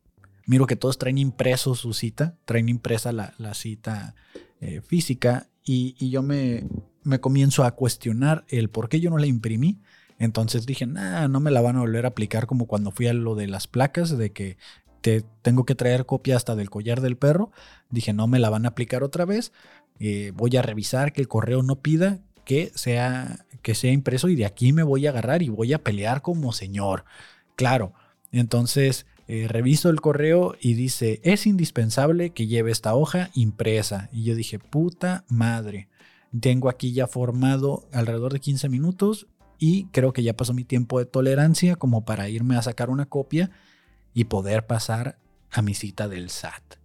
miro 0.47 0.65
que 0.65 0.75
todos 0.75 0.97
traen 0.97 1.19
impreso 1.19 1.75
su 1.75 1.93
cita, 1.93 2.35
traen 2.45 2.67
impresa 2.67 3.11
la, 3.11 3.53
cita 3.53 4.15
eh, 4.59 4.81
física 4.81 5.47
y, 5.63 6.09
yo 6.09 6.23
me, 6.23 6.67
me, 7.03 7.19
comienzo 7.19 7.63
a 7.63 7.75
cuestionar 7.75 8.43
el 8.47 8.71
por 8.71 8.89
qué 8.89 8.99
yo 8.99 9.11
no 9.11 9.19
la 9.19 9.27
imprimí. 9.27 9.79
Entonces 10.17 10.65
dije, 10.65 10.87
no 10.87 11.39
me 11.39 11.51
la 11.51 11.61
van 11.61 11.75
a 11.75 11.81
volver 11.81 12.05
a 12.05 12.09
aplicar 12.09 12.47
como 12.47 12.65
cuando 12.65 12.89
fui 12.89 13.05
a 13.05 13.13
lo 13.13 13.35
de 13.35 13.45
las 13.45 13.67
placas, 13.67 14.17
de 14.17 14.31
que 14.31 14.57
te 15.01 15.23
tengo 15.43 15.63
que 15.63 15.75
traer 15.75 16.07
copia 16.07 16.37
hasta 16.37 16.55
del 16.55 16.71
collar 16.71 17.01
del 17.01 17.17
perro. 17.17 17.51
Dije, 17.91 18.13
no 18.13 18.25
me 18.25 18.39
la 18.39 18.49
van 18.49 18.65
a 18.65 18.69
aplicar 18.69 19.03
otra 19.03 19.25
vez. 19.25 19.53
Eh, 19.99 20.31
voy 20.35 20.57
a 20.57 20.63
revisar 20.63 21.13
que 21.13 21.21
el 21.21 21.27
correo 21.27 21.61
no 21.61 21.81
pida 21.81 22.19
que 22.45 22.71
sea, 22.73 23.45
que 23.61 23.75
sea 23.75 23.91
impreso 23.91 24.27
y 24.27 24.35
de 24.35 24.47
aquí 24.47 24.73
me 24.73 24.81
voy 24.81 25.05
a 25.05 25.11
agarrar 25.11 25.43
y 25.43 25.49
voy 25.49 25.71
a 25.71 25.83
pelear 25.83 26.23
como 26.23 26.51
señor. 26.51 27.05
Claro, 27.59 27.91
entonces 28.31 29.05
eh, 29.27 29.49
reviso 29.49 29.89
el 29.89 29.99
correo 29.99 30.55
y 30.61 30.75
dice, 30.75 31.19
es 31.25 31.45
indispensable 31.45 32.29
que 32.29 32.47
lleve 32.47 32.71
esta 32.71 32.95
hoja 32.95 33.31
impresa. 33.33 34.07
Y 34.13 34.23
yo 34.23 34.33
dije, 34.33 34.59
puta 34.59 35.25
madre, 35.27 35.89
tengo 36.39 36.69
aquí 36.69 36.93
ya 36.93 37.05
formado 37.05 37.85
alrededor 37.91 38.31
de 38.31 38.39
15 38.39 38.69
minutos 38.69 39.27
y 39.57 39.87
creo 39.87 40.13
que 40.13 40.23
ya 40.23 40.37
pasó 40.37 40.53
mi 40.53 40.63
tiempo 40.63 40.99
de 40.99 41.05
tolerancia 41.05 41.75
como 41.75 42.05
para 42.05 42.29
irme 42.29 42.55
a 42.55 42.61
sacar 42.61 42.89
una 42.89 43.07
copia 43.07 43.51
y 44.13 44.23
poder 44.23 44.65
pasar 44.65 45.19
a 45.51 45.61
mi 45.61 45.73
cita 45.73 46.07
del 46.07 46.29
SAT. 46.29 46.75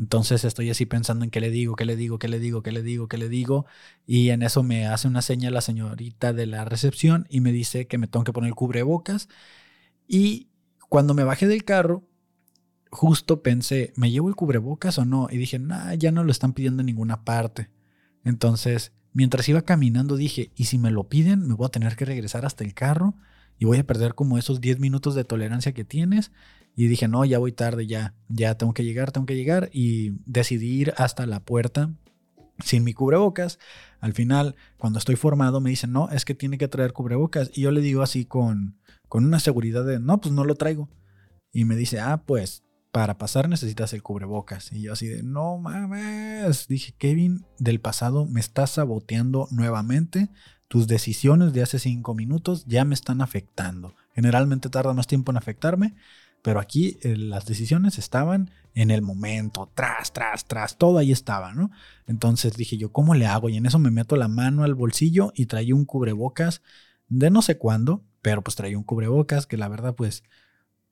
Entonces 0.00 0.44
estoy 0.44 0.68
así 0.68 0.84
pensando 0.84 1.24
en 1.24 1.30
qué 1.30 1.40
le 1.40 1.52
digo, 1.52 1.76
qué 1.76 1.84
le 1.84 1.94
digo, 1.94 2.18
qué 2.18 2.26
le 2.26 2.40
digo, 2.40 2.64
qué 2.64 2.72
le 2.72 2.82
digo, 2.82 3.06
qué 3.06 3.18
le 3.18 3.28
digo. 3.28 3.66
Y 4.04 4.30
en 4.30 4.42
eso 4.42 4.64
me 4.64 4.88
hace 4.88 5.06
una 5.06 5.22
seña 5.22 5.52
la 5.52 5.60
señorita 5.60 6.32
de 6.32 6.46
la 6.46 6.64
recepción 6.64 7.28
y 7.30 7.40
me 7.40 7.52
dice 7.52 7.86
que 7.86 7.98
me 7.98 8.08
tengo 8.08 8.24
que 8.24 8.32
poner 8.32 8.52
cubrebocas 8.54 9.28
y 10.12 10.50
cuando 10.90 11.14
me 11.14 11.24
bajé 11.24 11.46
del 11.46 11.64
carro, 11.64 12.06
justo 12.90 13.42
pensé, 13.42 13.94
¿me 13.96 14.10
llevo 14.10 14.28
el 14.28 14.36
cubrebocas 14.36 14.98
o 14.98 15.06
no? 15.06 15.26
Y 15.30 15.38
dije, 15.38 15.58
nah, 15.58 15.94
ya 15.94 16.12
no 16.12 16.22
lo 16.22 16.30
están 16.30 16.52
pidiendo 16.52 16.82
en 16.82 16.86
ninguna 16.86 17.24
parte. 17.24 17.70
Entonces, 18.22 18.92
mientras 19.14 19.48
iba 19.48 19.62
caminando, 19.62 20.16
dije, 20.16 20.52
¿y 20.54 20.64
si 20.64 20.76
me 20.76 20.90
lo 20.90 21.08
piden? 21.08 21.48
Me 21.48 21.54
voy 21.54 21.64
a 21.64 21.70
tener 21.70 21.96
que 21.96 22.04
regresar 22.04 22.44
hasta 22.44 22.62
el 22.62 22.74
carro 22.74 23.14
y 23.58 23.64
voy 23.64 23.78
a 23.78 23.86
perder 23.86 24.14
como 24.14 24.36
esos 24.36 24.60
10 24.60 24.80
minutos 24.80 25.14
de 25.14 25.24
tolerancia 25.24 25.72
que 25.72 25.84
tienes. 25.84 26.30
Y 26.76 26.88
dije, 26.88 27.08
no, 27.08 27.24
ya 27.24 27.38
voy 27.38 27.52
tarde, 27.52 27.86
ya, 27.86 28.14
ya 28.28 28.58
tengo 28.58 28.74
que 28.74 28.84
llegar, 28.84 29.12
tengo 29.12 29.24
que 29.24 29.36
llegar. 29.36 29.70
Y 29.72 30.18
decidí 30.26 30.78
ir 30.78 30.92
hasta 30.98 31.24
la 31.24 31.40
puerta 31.40 31.90
sin 32.62 32.84
mi 32.84 32.92
cubrebocas. 32.92 33.58
Al 34.00 34.12
final, 34.12 34.56
cuando 34.76 34.98
estoy 34.98 35.16
formado, 35.16 35.62
me 35.62 35.70
dicen, 35.70 35.90
no, 35.90 36.10
es 36.10 36.26
que 36.26 36.34
tiene 36.34 36.58
que 36.58 36.68
traer 36.68 36.92
cubrebocas. 36.92 37.50
Y 37.54 37.62
yo 37.62 37.70
le 37.70 37.80
digo 37.80 38.02
así 38.02 38.26
con, 38.26 38.76
con 39.12 39.26
una 39.26 39.40
seguridad 39.40 39.84
de, 39.84 40.00
no, 40.00 40.22
pues 40.22 40.32
no 40.32 40.42
lo 40.42 40.54
traigo. 40.54 40.88
Y 41.52 41.66
me 41.66 41.76
dice, 41.76 42.00
ah, 42.00 42.22
pues 42.24 42.64
para 42.90 43.18
pasar 43.18 43.46
necesitas 43.46 43.92
el 43.92 44.02
cubrebocas. 44.02 44.72
Y 44.72 44.80
yo 44.80 44.94
así 44.94 45.06
de, 45.06 45.22
no 45.22 45.58
mames. 45.58 46.66
Dije, 46.66 46.94
Kevin, 46.96 47.44
del 47.58 47.78
pasado 47.78 48.24
me 48.24 48.40
estás 48.40 48.70
saboteando 48.70 49.48
nuevamente. 49.50 50.30
Tus 50.66 50.86
decisiones 50.86 51.52
de 51.52 51.60
hace 51.60 51.78
cinco 51.78 52.14
minutos 52.14 52.64
ya 52.64 52.86
me 52.86 52.94
están 52.94 53.20
afectando. 53.20 53.94
Generalmente 54.14 54.70
tarda 54.70 54.94
más 54.94 55.08
tiempo 55.08 55.30
en 55.30 55.36
afectarme, 55.36 55.94
pero 56.40 56.58
aquí 56.58 56.96
eh, 57.02 57.14
las 57.14 57.44
decisiones 57.44 57.98
estaban 57.98 58.50
en 58.72 58.90
el 58.90 59.02
momento, 59.02 59.70
tras, 59.74 60.14
tras, 60.14 60.46
tras, 60.46 60.78
todo 60.78 60.96
ahí 60.96 61.12
estaba, 61.12 61.52
¿no? 61.52 61.70
Entonces 62.06 62.56
dije 62.56 62.78
yo, 62.78 62.92
¿cómo 62.92 63.14
le 63.14 63.26
hago? 63.26 63.50
Y 63.50 63.58
en 63.58 63.66
eso 63.66 63.78
me 63.78 63.90
meto 63.90 64.16
la 64.16 64.28
mano 64.28 64.64
al 64.64 64.74
bolsillo 64.74 65.34
y 65.34 65.44
traía 65.44 65.74
un 65.74 65.84
cubrebocas 65.84 66.62
de 67.08 67.28
no 67.28 67.42
sé 67.42 67.58
cuándo, 67.58 68.06
pero 68.22 68.42
pues 68.42 68.56
traía 68.56 68.78
un 68.78 68.84
cubrebocas 68.84 69.46
que 69.46 69.56
la 69.56 69.68
verdad 69.68 69.94
pues 69.94 70.24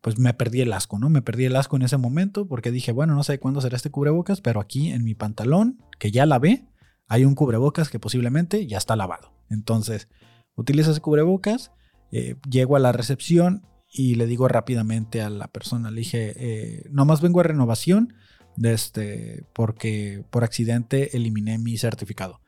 pues 0.01 0.19
me 0.19 0.33
perdí 0.35 0.63
el 0.63 0.73
asco, 0.73 0.99
¿no? 0.99 1.11
Me 1.11 1.23
perdí 1.23 1.45
el 1.45 1.57
asco 1.57 1.77
en 1.77 1.83
ese 1.83 1.99
momento 1.99 2.47
porque 2.47 2.71
dije, 2.71 2.93
bueno, 2.93 3.15
no 3.15 3.23
sé 3.23 3.39
cuándo 3.39 3.61
será 3.61 3.77
este 3.77 3.91
cubrebocas, 3.91 4.41
pero 4.41 4.61
aquí 4.61 4.91
en 4.91 5.05
mi 5.05 5.15
pantalón, 5.15 5.79
que 5.99 6.11
ya 6.11 6.25
lavé, 6.27 6.65
hay 7.07 7.25
un 7.25 7.35
cubrebocas 7.35 7.91
que 7.91 7.99
posiblemente 7.99 8.67
ya 8.67 8.79
está 8.79 8.97
lavado. 8.97 9.33
Entonces, 9.51 10.09
utilizo 10.55 10.93
ese 10.93 11.01
cubrebocas, 11.01 11.73
eh, 12.13 12.37
llego 12.49 12.77
a 12.77 12.81
la 12.81 12.93
recepción 12.93 13.67
y 13.93 14.15
le 14.15 14.27
digo 14.27 14.49
rápidamente 14.49 15.21
a 15.21 15.29
la 15.29 15.49
persona, 15.49 15.91
le 15.91 16.01
dije, 16.01 16.33
eh, 16.37 16.85
nomás 16.91 17.21
vengo 17.21 17.41
a 17.41 17.45
renovación 17.45 18.15
de 18.57 18.73
este, 18.73 19.45
porque 19.53 20.25
por 20.31 20.45
accidente 20.45 21.17
eliminé 21.17 21.59
mi 21.59 21.77
certificado. 21.77 22.41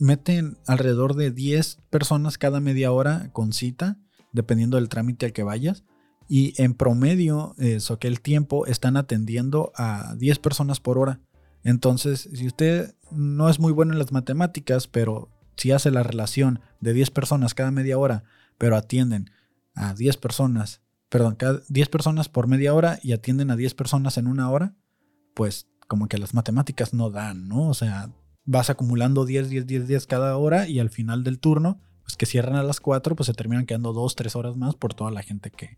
meten 0.00 0.58
alrededor 0.66 1.14
de 1.14 1.30
10 1.30 1.78
personas 1.88 2.38
cada 2.38 2.58
media 2.58 2.90
hora 2.90 3.30
con 3.32 3.52
cita, 3.52 4.00
dependiendo 4.32 4.76
del 4.76 4.88
trámite 4.88 5.26
al 5.26 5.32
que 5.32 5.44
vayas. 5.44 5.84
Y 6.26 6.60
en 6.60 6.74
promedio, 6.74 7.54
eso 7.58 8.00
que 8.00 8.08
el 8.08 8.20
tiempo 8.20 8.66
están 8.66 8.96
atendiendo 8.96 9.70
a 9.76 10.16
10 10.16 10.40
personas 10.40 10.80
por 10.80 10.98
hora. 10.98 11.20
Entonces, 11.62 12.28
si 12.34 12.48
usted 12.48 12.96
no 13.12 13.50
es 13.50 13.60
muy 13.60 13.70
bueno 13.70 13.92
en 13.92 14.00
las 14.00 14.10
matemáticas, 14.10 14.88
pero 14.88 15.28
si 15.56 15.70
hace 15.70 15.92
la 15.92 16.02
relación 16.02 16.58
de 16.80 16.92
10 16.92 17.12
personas 17.12 17.54
cada 17.54 17.70
media 17.70 17.98
hora, 17.98 18.24
pero 18.58 18.76
atienden 18.76 19.30
a 19.76 19.94
10 19.94 20.16
personas 20.16 20.81
perdón, 21.12 21.34
cada 21.34 21.60
10 21.68 21.90
personas 21.90 22.30
por 22.30 22.48
media 22.48 22.72
hora 22.72 22.98
y 23.02 23.12
atienden 23.12 23.50
a 23.50 23.56
10 23.56 23.74
personas 23.74 24.16
en 24.16 24.26
una 24.26 24.48
hora, 24.48 24.74
pues 25.34 25.68
como 25.86 26.08
que 26.08 26.16
las 26.16 26.32
matemáticas 26.32 26.94
no 26.94 27.10
dan, 27.10 27.48
¿no? 27.48 27.68
O 27.68 27.74
sea, 27.74 28.10
vas 28.46 28.70
acumulando 28.70 29.26
10, 29.26 29.50
10, 29.50 29.66
10, 29.66 29.88
10 29.88 30.06
cada 30.06 30.34
hora 30.38 30.66
y 30.68 30.80
al 30.80 30.88
final 30.88 31.22
del 31.22 31.38
turno, 31.38 31.82
pues 32.02 32.16
que 32.16 32.24
cierran 32.24 32.56
a 32.56 32.62
las 32.62 32.80
4, 32.80 33.14
pues 33.14 33.26
se 33.26 33.34
terminan 33.34 33.66
quedando 33.66 33.92
2, 33.92 34.16
3 34.16 34.36
horas 34.36 34.56
más 34.56 34.74
por 34.74 34.94
toda 34.94 35.10
la 35.10 35.22
gente 35.22 35.50
que, 35.50 35.76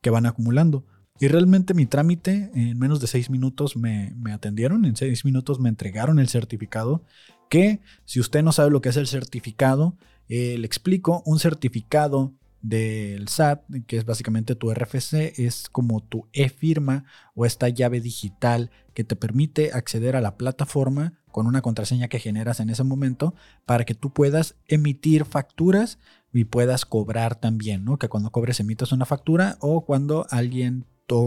que 0.00 0.10
van 0.10 0.24
acumulando. 0.24 0.86
Y 1.18 1.26
realmente 1.26 1.74
mi 1.74 1.86
trámite, 1.86 2.52
en 2.54 2.78
menos 2.78 3.00
de 3.00 3.08
6 3.08 3.28
minutos 3.28 3.76
me, 3.76 4.14
me 4.18 4.32
atendieron, 4.32 4.84
en 4.84 4.94
6 4.94 5.24
minutos 5.24 5.58
me 5.58 5.68
entregaron 5.68 6.20
el 6.20 6.28
certificado, 6.28 7.02
que 7.48 7.80
si 8.04 8.20
usted 8.20 8.44
no 8.44 8.52
sabe 8.52 8.70
lo 8.70 8.80
que 8.80 8.90
es 8.90 8.96
el 8.96 9.08
certificado, 9.08 9.96
eh, 10.28 10.56
le 10.58 10.66
explico, 10.66 11.24
un 11.26 11.40
certificado 11.40 12.36
del 12.62 13.28
SAT, 13.28 13.62
que 13.86 13.96
es 13.96 14.04
básicamente 14.04 14.54
tu 14.54 14.70
RFC, 14.70 15.38
es 15.38 15.68
como 15.70 16.00
tu 16.00 16.28
e-firma 16.32 17.04
o 17.34 17.46
esta 17.46 17.68
llave 17.68 18.00
digital 18.00 18.70
que 18.94 19.04
te 19.04 19.16
permite 19.16 19.72
acceder 19.72 20.16
a 20.16 20.20
la 20.20 20.36
plataforma 20.36 21.14
con 21.30 21.46
una 21.46 21.62
contraseña 21.62 22.08
que 22.08 22.18
generas 22.18 22.60
en 22.60 22.70
ese 22.70 22.84
momento 22.84 23.34
para 23.64 23.84
que 23.84 23.94
tú 23.94 24.12
puedas 24.12 24.56
emitir 24.68 25.24
facturas 25.24 25.98
y 26.32 26.44
puedas 26.44 26.84
cobrar 26.84 27.36
también, 27.36 27.84
¿no? 27.84 27.98
Que 27.98 28.08
cuando 28.08 28.30
cobres 28.30 28.60
emitas 28.60 28.92
una 28.92 29.06
factura 29.06 29.56
o 29.60 29.84
cuando 29.84 30.26
alguien, 30.30 30.86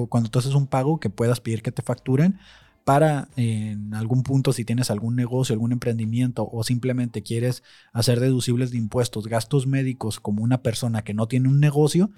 cuando 0.10 0.30
tú 0.30 0.40
haces 0.40 0.54
un 0.54 0.68
pago 0.68 1.00
que 1.00 1.10
puedas 1.10 1.40
pedir 1.40 1.62
que 1.62 1.72
te 1.72 1.82
facturen 1.82 2.38
para 2.84 3.30
en 3.36 3.94
algún 3.94 4.24
punto 4.24 4.54
si 4.54 4.66
tienes 4.66 4.92
algún 4.92 5.16
negocio, 5.16 5.54
algún 5.54 5.72
emprendimiento 5.72 6.50
o 6.52 6.64
simplemente 6.64 7.24
quieres 7.24 7.64
hacer 7.94 8.20
deducibles 8.20 8.72
de 8.72 8.78
impuestos, 8.78 9.28
gastos 9.28 9.68
médicos 9.68 10.20
como 10.20 10.44
una 10.44 10.62
persona 10.62 11.04
que 11.04 11.14
no 11.14 11.28
tiene 11.28 11.50
un 11.50 11.60
negocio, 11.60 12.12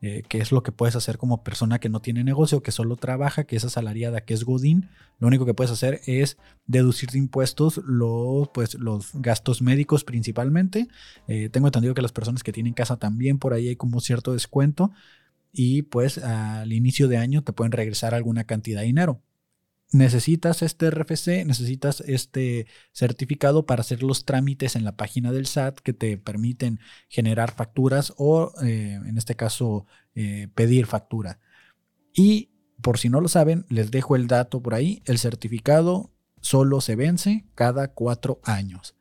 eh, 0.00 0.22
que 0.28 0.38
es 0.38 0.50
lo 0.52 0.62
que 0.62 0.72
puedes 0.72 0.96
hacer 0.96 1.18
como 1.18 1.42
persona 1.44 1.78
que 1.78 1.88
no 1.88 2.00
tiene 2.00 2.24
negocio, 2.24 2.62
que 2.62 2.72
solo 2.72 2.96
trabaja, 2.96 3.44
que 3.44 3.56
es 3.56 3.64
asalariada, 3.64 4.22
que 4.22 4.34
es 4.34 4.44
Godín, 4.44 4.88
lo 5.18 5.28
único 5.28 5.46
que 5.46 5.54
puedes 5.54 5.70
hacer 5.70 6.00
es 6.06 6.38
deducir 6.66 7.10
de 7.10 7.18
impuestos 7.18 7.80
los, 7.84 8.48
pues, 8.48 8.74
los 8.74 9.12
gastos 9.14 9.62
médicos 9.62 10.02
principalmente. 10.04 10.88
Eh, 11.28 11.48
tengo 11.50 11.68
entendido 11.68 11.94
que 11.94 12.02
las 12.02 12.12
personas 12.12 12.42
que 12.42 12.52
tienen 12.52 12.74
casa 12.74 12.96
también 12.96 13.38
por 13.38 13.52
ahí 13.54 13.68
hay 13.68 13.76
como 13.76 14.00
cierto 14.00 14.32
descuento 14.32 14.90
y 15.52 15.82
pues 15.82 16.18
al 16.18 16.72
inicio 16.72 17.08
de 17.08 17.18
año 17.18 17.42
te 17.44 17.52
pueden 17.52 17.72
regresar 17.72 18.14
alguna 18.14 18.44
cantidad 18.44 18.80
de 18.80 18.86
dinero 18.86 19.22
necesitas 19.92 20.62
este 20.62 20.90
RFC, 20.90 21.44
necesitas 21.46 22.00
este 22.00 22.66
certificado 22.92 23.66
para 23.66 23.82
hacer 23.82 24.02
los 24.02 24.24
trámites 24.24 24.74
en 24.74 24.84
la 24.84 24.96
página 24.96 25.32
del 25.32 25.46
SAT 25.46 25.78
que 25.80 25.92
te 25.92 26.16
permiten 26.18 26.80
generar 27.08 27.52
facturas 27.52 28.12
o, 28.16 28.52
eh, 28.62 28.98
en 29.04 29.18
este 29.18 29.36
caso, 29.36 29.86
eh, 30.14 30.48
pedir 30.54 30.86
factura. 30.86 31.38
Y 32.14 32.50
por 32.80 32.98
si 32.98 33.08
no 33.08 33.20
lo 33.20 33.28
saben, 33.28 33.64
les 33.68 33.90
dejo 33.90 34.16
el 34.16 34.26
dato 34.26 34.62
por 34.62 34.74
ahí. 34.74 35.02
El 35.04 35.18
certificado 35.18 36.10
solo 36.40 36.80
se 36.80 36.96
vence 36.96 37.46
cada 37.54 37.88
cuatro 37.88 38.40
años. 38.44 38.96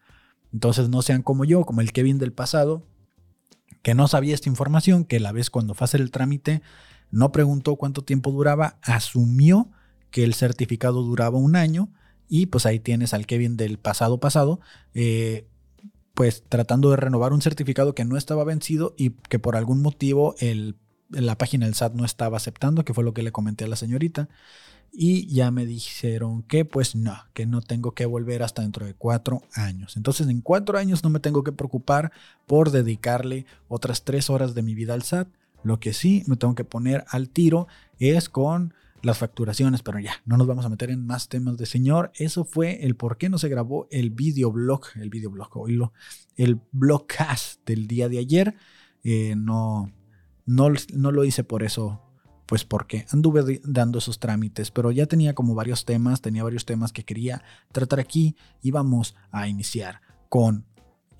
Entonces 0.53 0.89
no 0.89 1.01
sean 1.01 1.23
como 1.23 1.45
yo, 1.45 1.65
como 1.65 1.81
el 1.81 1.93
Kevin 1.93 2.19
del 2.19 2.33
pasado, 2.33 2.85
que 3.81 3.95
no 3.95 4.07
sabía 4.07 4.35
esta 4.35 4.49
información, 4.49 5.05
que 5.05 5.19
la 5.19 5.31
vez 5.31 5.49
cuando 5.49 5.73
fue 5.73 5.85
a 5.85 5.87
hacer 5.87 6.01
el 6.01 6.11
trámite 6.11 6.61
no 7.09 7.31
preguntó 7.31 7.75
cuánto 7.75 8.03
tiempo 8.03 8.31
duraba, 8.31 8.77
asumió 8.83 9.71
que 10.11 10.23
el 10.23 10.33
certificado 10.33 11.01
duraba 11.01 11.37
un 11.37 11.55
año 11.55 11.89
y 12.27 12.45
pues 12.45 12.65
ahí 12.65 12.79
tienes 12.79 13.13
al 13.13 13.25
Kevin 13.25 13.57
del 13.57 13.77
pasado 13.77 14.19
pasado, 14.19 14.59
eh, 14.93 15.47
pues 16.13 16.43
tratando 16.47 16.89
de 16.89 16.97
renovar 16.97 17.33
un 17.33 17.41
certificado 17.41 17.95
que 17.95 18.05
no 18.05 18.17
estaba 18.17 18.43
vencido 18.43 18.93
y 18.97 19.11
que 19.29 19.39
por 19.39 19.55
algún 19.55 19.81
motivo 19.81 20.35
el, 20.39 20.77
la 21.09 21.37
página 21.37 21.65
del 21.65 21.75
SAT 21.75 21.93
no 21.95 22.05
estaba 22.05 22.37
aceptando, 22.37 22.85
que 22.85 22.93
fue 22.93 23.03
lo 23.03 23.13
que 23.13 23.23
le 23.23 23.31
comenté 23.31 23.65
a 23.65 23.67
la 23.67 23.75
señorita. 23.75 24.29
y 24.93 25.25
ya 25.27 25.51
me 25.51 25.65
dijeron 25.65 26.43
que 26.43 26.65
pues 26.65 26.95
no, 26.95 27.15
que 27.33 27.45
no 27.45 27.61
tengo 27.61 27.93
que 27.93 28.05
volver 28.05 28.43
hasta 28.43 28.61
dentro 28.61 28.85
de 28.85 28.93
cuatro 28.93 29.41
años. 29.53 29.95
Entonces 29.95 30.27
en 30.27 30.41
cuatro 30.41 30.77
años 30.77 31.03
no 31.03 31.09
me 31.09 31.21
tengo 31.21 31.43
que 31.43 31.53
preocupar 31.53 32.11
por 32.45 32.71
dedicarle 32.71 33.45
otras 33.69 34.03
tres 34.03 34.29
horas 34.29 34.53
de 34.53 34.63
mi 34.63 34.75
vida 34.75 34.93
al 34.93 35.03
SAT. 35.03 35.29
Lo 35.63 35.79
que 35.79 35.93
sí 35.93 36.23
me 36.27 36.35
tengo 36.35 36.55
que 36.55 36.65
poner 36.65 37.05
al 37.09 37.29
tiro 37.29 37.67
es 37.99 38.27
con 38.27 38.73
las 39.03 39.17
facturaciones, 39.17 39.81
pero 39.81 39.99
ya, 39.99 40.13
no 40.25 40.37
nos 40.37 40.47
vamos 40.47 40.65
a 40.65 40.69
meter 40.69 40.91
en 40.91 41.05
más 41.05 41.29
temas 41.29 41.57
de 41.57 41.65
señor. 41.65 42.11
Eso 42.15 42.45
fue 42.45 42.85
el 42.85 42.95
por 42.95 43.17
qué 43.17 43.29
no 43.29 43.37
se 43.37 43.49
grabó 43.49 43.87
el 43.91 44.11
videoblog, 44.11 44.81
el 44.95 45.09
videoblog, 45.09 45.57
oílo, 45.57 45.93
el 46.35 46.61
blogcast 46.71 47.65
del 47.65 47.87
día 47.87 48.09
de 48.09 48.19
ayer. 48.19 48.55
Eh, 49.03 49.35
no, 49.35 49.91
no, 50.45 50.69
no 50.93 51.11
lo 51.11 51.23
hice 51.23 51.43
por 51.43 51.63
eso, 51.63 52.01
pues 52.45 52.65
porque 52.65 53.05
anduve 53.11 53.61
dando 53.63 53.99
esos 53.99 54.19
trámites, 54.19 54.71
pero 54.71 54.91
ya 54.91 55.05
tenía 55.05 55.33
como 55.33 55.55
varios 55.55 55.85
temas, 55.85 56.21
tenía 56.21 56.43
varios 56.43 56.65
temas 56.65 56.91
que 56.91 57.03
quería 57.05 57.43
tratar 57.71 57.99
aquí 57.99 58.35
y 58.61 58.71
vamos 58.71 59.15
a 59.31 59.47
iniciar 59.47 60.01
con 60.29 60.65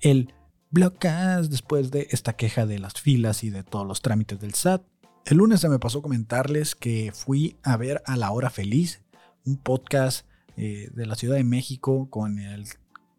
el 0.00 0.34
blogcast 0.70 1.50
después 1.50 1.90
de 1.90 2.08
esta 2.10 2.34
queja 2.34 2.66
de 2.66 2.78
las 2.78 2.94
filas 2.94 3.44
y 3.44 3.50
de 3.50 3.62
todos 3.62 3.86
los 3.86 4.02
trámites 4.02 4.40
del 4.40 4.54
SAT. 4.54 4.82
El 5.24 5.36
lunes 5.36 5.60
se 5.60 5.68
me 5.68 5.78
pasó 5.78 6.02
comentarles 6.02 6.74
que 6.74 7.12
fui 7.14 7.56
a 7.62 7.76
ver 7.76 8.02
a 8.06 8.16
La 8.16 8.32
Hora 8.32 8.50
Feliz, 8.50 9.02
un 9.44 9.56
podcast 9.56 10.26
eh, 10.56 10.90
de 10.92 11.06
la 11.06 11.14
Ciudad 11.14 11.36
de 11.36 11.44
México 11.44 12.10
con 12.10 12.40
el 12.40 12.66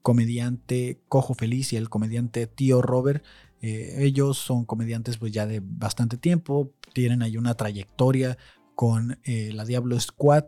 comediante 0.01 0.99
Cojo 1.07 1.33
Feliz 1.33 1.71
y 1.71 1.77
el 1.77 1.89
comediante 1.89 2.45
Tío 2.45 2.81
Robert. 2.81 3.23
Eh, 3.61 3.99
ellos 3.99 4.37
son 4.37 4.65
comediantes 4.65 5.17
pues 5.17 5.31
ya 5.31 5.47
de 5.47 5.61
bastante 5.63 6.17
tiempo, 6.17 6.73
tienen 6.91 7.21
ahí 7.21 7.37
una 7.37 7.55
trayectoria 7.55 8.37
con 8.75 9.17
eh, 9.23 9.51
la 9.53 9.63
Diablo 9.63 9.97
Squad. 9.97 10.43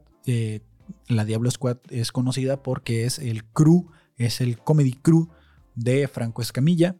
la 1.08 1.24
Diablo 1.24 1.50
Squad 1.50 1.78
es 1.90 2.12
conocida 2.12 2.62
porque 2.62 3.06
es 3.06 3.18
el 3.18 3.46
crew, 3.46 3.90
es 4.18 4.42
el 4.42 4.58
comedy 4.58 4.92
crew 4.92 5.30
de 5.74 6.10
Franco 6.10 6.42
Escamilla. 6.42 6.98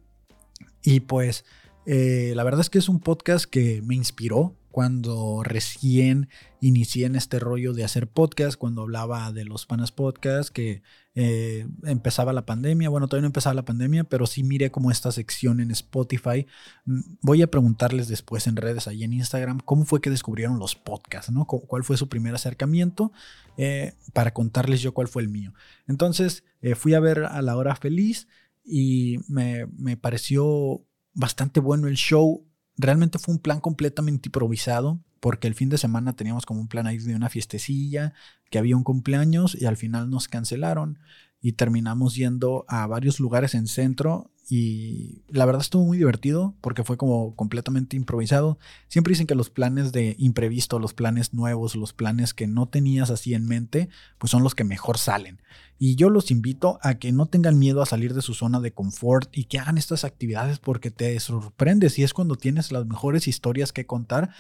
Y 0.82 1.02
pues 1.02 1.44
eh, 1.86 2.34
la 2.36 2.44
verdad 2.44 2.62
es 2.62 2.70
que 2.70 2.80
es 2.80 2.90
un 2.90 3.00
podcast 3.00 3.46
que 3.46 3.82
me 3.84 3.96
inspiró 3.96 4.56
cuando 4.76 5.42
recién 5.42 6.28
inicié 6.60 7.06
en 7.06 7.16
este 7.16 7.40
rollo 7.40 7.72
de 7.72 7.86
hacer 7.86 8.10
podcast, 8.10 8.58
cuando 8.58 8.82
hablaba 8.82 9.32
de 9.32 9.46
los 9.46 9.66
panas 9.66 9.94
podcast, 9.94 10.50
que 10.50 10.82
eh, 11.14 11.66
empezaba 11.84 12.34
la 12.34 12.46
pandemia, 12.46 12.90
bueno, 12.90 13.08
todavía 13.08 13.22
no 13.22 13.28
empezaba 13.28 13.54
la 13.54 13.64
pandemia, 13.64 14.04
pero 14.04 14.28
sí 14.28 14.44
miré 14.44 14.72
como 14.72 14.92
esta 14.92 15.14
sección 15.14 15.62
en 15.62 15.72
Spotify. 15.72 16.46
Mm, 16.84 17.00
voy 17.22 17.42
a 17.42 17.50
preguntarles 17.50 18.10
después 18.10 18.48
en 18.48 18.58
redes, 18.58 18.90
ahí 18.90 19.06
en 19.06 19.14
Instagram, 19.14 19.62
cómo 19.64 19.86
fue 19.86 20.02
que 20.02 20.10
descubrieron 20.10 20.60
los 20.60 20.76
podcasts, 20.76 21.32
¿no? 21.32 21.46
¿Cuál 21.46 21.86
fue 21.86 21.96
su 21.96 22.10
primer 22.10 22.36
acercamiento? 22.36 23.14
Eh, 23.56 23.94
para 24.12 24.34
contarles 24.34 24.82
yo 24.82 24.94
cuál 24.94 25.08
fue 25.08 25.22
el 25.22 25.30
mío. 25.30 25.54
Entonces, 25.88 26.44
fui 26.76 26.96
a 26.96 27.00
ver 27.00 27.24
a 27.24 27.42
la 27.42 27.56
hora 27.56 27.78
feliz 27.78 28.28
y 28.66 29.20
me, 29.30 29.68
me 29.78 29.96
pareció 29.96 30.84
bastante 31.16 31.60
bueno 31.60 31.88
el 31.88 31.96
show. 31.96 32.46
Realmente 32.78 33.18
fue 33.18 33.34
un 33.34 33.40
plan 33.40 33.60
completamente 33.60 34.28
improvisado, 34.28 35.00
porque 35.20 35.48
el 35.48 35.56
fin 35.56 35.70
de 35.70 35.80
semana 35.80 36.14
teníamos 36.14 36.46
como 36.46 36.62
un 36.62 36.68
plan 36.68 36.86
ahí 36.86 37.00
de 37.00 37.16
una 37.16 37.30
fiestecilla, 37.30 38.14
que 38.52 38.60
había 38.60 38.78
un 38.78 38.84
cumpleaños 38.84 39.58
y 39.60 39.66
al 39.66 39.78
final 39.78 40.10
nos 40.10 40.28
cancelaron 40.28 41.00
y 41.46 41.52
terminamos 41.52 42.16
yendo 42.16 42.66
a 42.68 42.88
varios 42.88 43.20
lugares 43.20 43.54
en 43.54 43.68
centro 43.68 44.32
y 44.50 45.22
la 45.28 45.46
verdad 45.46 45.62
estuvo 45.62 45.86
muy 45.86 46.00
divertido 46.00 46.56
porque 46.60 46.84
fue 46.84 46.98
como 46.98 47.36
completamente 47.36 47.96
improvisado. 47.96 48.58
Siempre 48.88 49.12
dicen 49.12 49.28
que 49.28 49.36
los 49.36 49.52
planes 49.52 49.92
de 49.92 50.16
imprevisto, 50.18 50.80
los 50.80 50.96
planes 50.96 51.36
nuevos, 51.36 51.76
los 51.76 51.94
planes 51.94 52.34
que 52.34 52.48
no 52.48 52.68
tenías 52.68 53.12
así 53.12 53.36
en 53.36 53.46
mente, 53.46 53.90
pues 54.18 54.32
son 54.32 54.42
los 54.42 54.56
que 54.56 54.64
mejor 54.64 54.98
salen. 54.98 55.40
Y 55.78 55.98
yo 55.98 56.10
los 56.10 56.32
invito 56.32 56.80
a 56.82 56.96
que 56.96 57.12
no 57.12 57.28
tengan 57.28 57.60
miedo 57.60 57.84
a 57.84 57.86
salir 57.86 58.16
de 58.16 58.24
su 58.24 58.34
zona 58.34 58.60
de 58.60 58.74
confort 58.74 59.30
y 59.38 59.44
que 59.44 59.60
hagan 59.60 59.78
estas 59.78 60.04
actividades 60.04 60.58
porque 60.58 60.90
te 60.90 61.20
sorprendes 61.20 62.00
y 62.00 62.04
es 62.04 62.16
cuando 62.16 62.38
tienes 62.38 62.72
las 62.72 62.88
mejores 62.88 63.28
historias 63.28 63.72
que 63.72 63.86
contar 63.86 64.32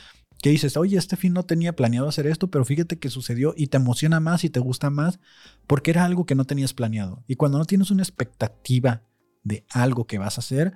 que 0.41 0.49
dices, 0.49 0.77
oye, 0.77 0.97
este 0.97 1.15
fin 1.15 1.33
no 1.33 1.43
tenía 1.43 1.75
planeado 1.75 2.07
hacer 2.07 2.27
esto, 2.27 2.49
pero 2.49 2.65
fíjate 2.65 2.99
que 2.99 3.09
sucedió 3.09 3.53
y 3.57 3.67
te 3.67 3.77
emociona 3.77 4.19
más 4.19 4.43
y 4.43 4.49
te 4.49 4.59
gusta 4.59 4.89
más 4.89 5.19
porque 5.67 5.91
era 5.91 6.05
algo 6.05 6.25
que 6.25 6.35
no 6.35 6.45
tenías 6.45 6.73
planeado. 6.73 7.23
Y 7.27 7.35
cuando 7.35 7.57
no 7.57 7.65
tienes 7.65 7.91
una 7.91 8.03
expectativa 8.03 9.01
de 9.43 9.65
algo 9.69 10.05
que 10.05 10.17
vas 10.17 10.37
a 10.37 10.41
hacer, 10.41 10.73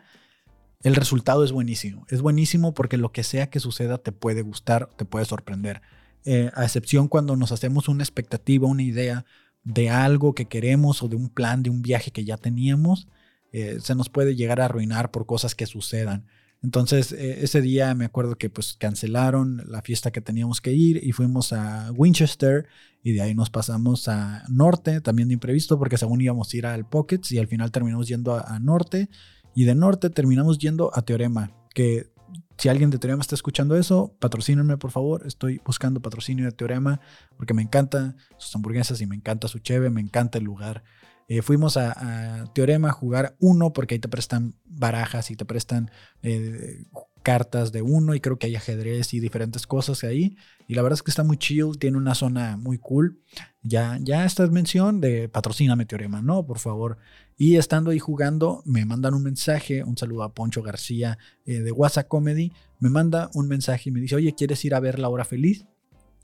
el 0.82 0.96
resultado 0.96 1.44
es 1.44 1.52
buenísimo. 1.52 2.06
Es 2.10 2.22
buenísimo 2.22 2.74
porque 2.74 2.98
lo 2.98 3.12
que 3.12 3.24
sea 3.24 3.50
que 3.50 3.60
suceda 3.60 3.98
te 3.98 4.12
puede 4.12 4.42
gustar, 4.42 4.90
te 4.96 5.06
puede 5.06 5.26
sorprender. 5.26 5.82
Eh, 6.26 6.52
a 6.56 6.64
excepción 6.64 7.08
cuando 7.08 7.36
nos 7.36 7.52
hacemos 7.52 7.88
una 7.90 8.04
expectativa, 8.04 8.68
una 8.68 8.84
idea 8.84 9.26
de 9.64 9.90
algo 9.90 10.34
que 10.34 10.46
queremos 10.46 11.04
o 11.04 11.10
de 11.10 11.16
un 11.16 11.30
plan, 11.30 11.64
de 11.64 11.70
un 11.70 11.82
viaje 11.82 12.12
que 12.12 12.24
ya 12.24 12.38
teníamos, 12.38 13.08
eh, 13.52 13.80
se 13.82 13.96
nos 13.96 14.10
puede 14.10 14.36
llegar 14.36 14.62
a 14.62 14.66
arruinar 14.66 15.12
por 15.12 15.26
cosas 15.26 15.56
que 15.56 15.66
sucedan. 15.66 16.26
Entonces, 16.62 17.14
eh, 17.14 17.44
ese 17.44 17.62
día 17.62 17.96
me 17.96 18.06
acuerdo 18.06 18.36
que 18.36 18.50
pues 18.50 18.76
cancelaron 18.78 19.64
la 19.68 19.82
fiesta 19.82 20.12
que 20.12 20.22
teníamos 20.22 20.60
que 20.60 20.74
ir 20.74 21.02
y 21.02 21.14
fuimos 21.14 21.54
a 21.54 21.92
Winchester 21.94 22.68
y 23.02 23.14
de 23.14 23.22
ahí 23.22 23.34
nos 23.34 23.50
pasamos 23.50 24.10
a 24.10 24.44
Norte, 24.50 25.00
también 25.00 25.30
de 25.30 25.36
imprevisto, 25.36 25.80
porque 25.80 25.98
según 25.98 26.20
íbamos 26.22 26.54
a 26.54 26.58
ir 26.58 26.66
al 26.66 26.86
Pockets 26.88 27.32
y 27.32 27.38
al 27.38 27.48
final 27.48 27.72
terminamos 27.72 28.08
yendo 28.10 28.36
a, 28.36 28.60
Norte 28.60 29.10
y 29.56 29.64
de 29.64 29.74
Norte 29.74 30.10
terminamos 30.10 30.58
yendo 30.60 30.92
a 30.94 31.02
Teorema, 31.02 31.54
que 31.74 32.12
si 32.58 32.68
alguien 32.68 32.90
de 32.90 33.00
Teorema 33.00 33.22
está 33.22 33.36
escuchando 33.36 33.78
eso, 33.78 34.14
patrocínenme 34.20 34.78
por 34.78 34.92
favor. 34.92 35.26
Estoy 35.26 35.62
buscando 35.66 36.02
patrocinio 36.02 36.44
de 36.44 36.52
Teorema 36.52 37.00
porque 37.38 37.54
me 37.54 37.62
encanta 37.62 38.18
sus 38.38 38.54
hamburguesas 38.54 39.00
y 39.00 39.08
me 39.08 39.16
encanta 39.16 39.48
su 39.48 39.60
cheve, 39.60 39.90
me 39.90 40.02
encanta 40.02 40.40
el 40.40 40.44
lugar. 40.44 40.84
Eh, 41.30 41.44
fuimos 41.44 41.78
a, 41.78 42.52
Teorema 42.54 42.90
a 42.90 42.92
jugar 42.92 43.36
uno 43.40 43.72
porque 43.72 43.96
ahí 43.96 44.00
te 44.00 44.10
prestan 44.10 44.56
barajas 44.66 45.30
y 45.30 45.36
te 45.36 45.46
prestan 45.46 45.92
eh, 46.24 46.84
cartas 47.22 47.72
de 47.72 47.84
uno 47.84 48.16
y 48.16 48.20
creo 48.20 48.40
que 48.40 48.48
hay 48.48 48.56
ajedrez 48.56 49.14
y 49.14 49.20
diferentes 49.20 49.68
cosas 49.68 50.04
ahí. 50.04 50.36
Y 50.68 50.74
la 50.74 50.82
verdad 50.82 50.98
es 50.98 51.04
que 51.04 51.12
está 51.12 51.24
muy 51.24 51.38
chill, 51.38 51.78
tiene 51.78 51.98
una 51.98 52.16
zona 52.16 52.58
muy 52.58 52.80
cool. 52.80 53.22
Ya, 53.62 54.00
ya 54.02 54.26
esta 54.26 54.44
es 54.44 54.50
mención 54.50 55.02
de 55.02 55.30
patrocíname 55.30 55.86
Teorema, 55.86 56.24
¿no? 56.24 56.46
Por 56.48 56.58
favor. 56.58 56.98
Y 57.38 57.58
estando 57.58 57.92
ahí 57.92 58.00
jugando, 58.00 58.64
me 58.66 58.84
mandan 58.86 59.14
un 59.14 59.22
mensaje, 59.22 59.84
un 59.84 59.98
saludo 59.98 60.24
a 60.24 60.34
Poncho 60.34 60.64
García 60.64 61.20
eh, 61.46 61.60
de 61.60 61.72
WhatsApp 61.72 62.08
Comedy, 62.08 62.52
me 62.80 62.90
manda 62.90 63.30
un 63.36 63.48
mensaje 63.48 63.90
y 63.90 63.92
me 63.92 64.02
dice, 64.02 64.16
oye, 64.16 64.34
¿quieres 64.34 64.66
ir 64.66 64.74
a 64.74 64.80
ver 64.80 64.98
La 64.98 65.10
Hora 65.10 65.26
Feliz? 65.26 65.68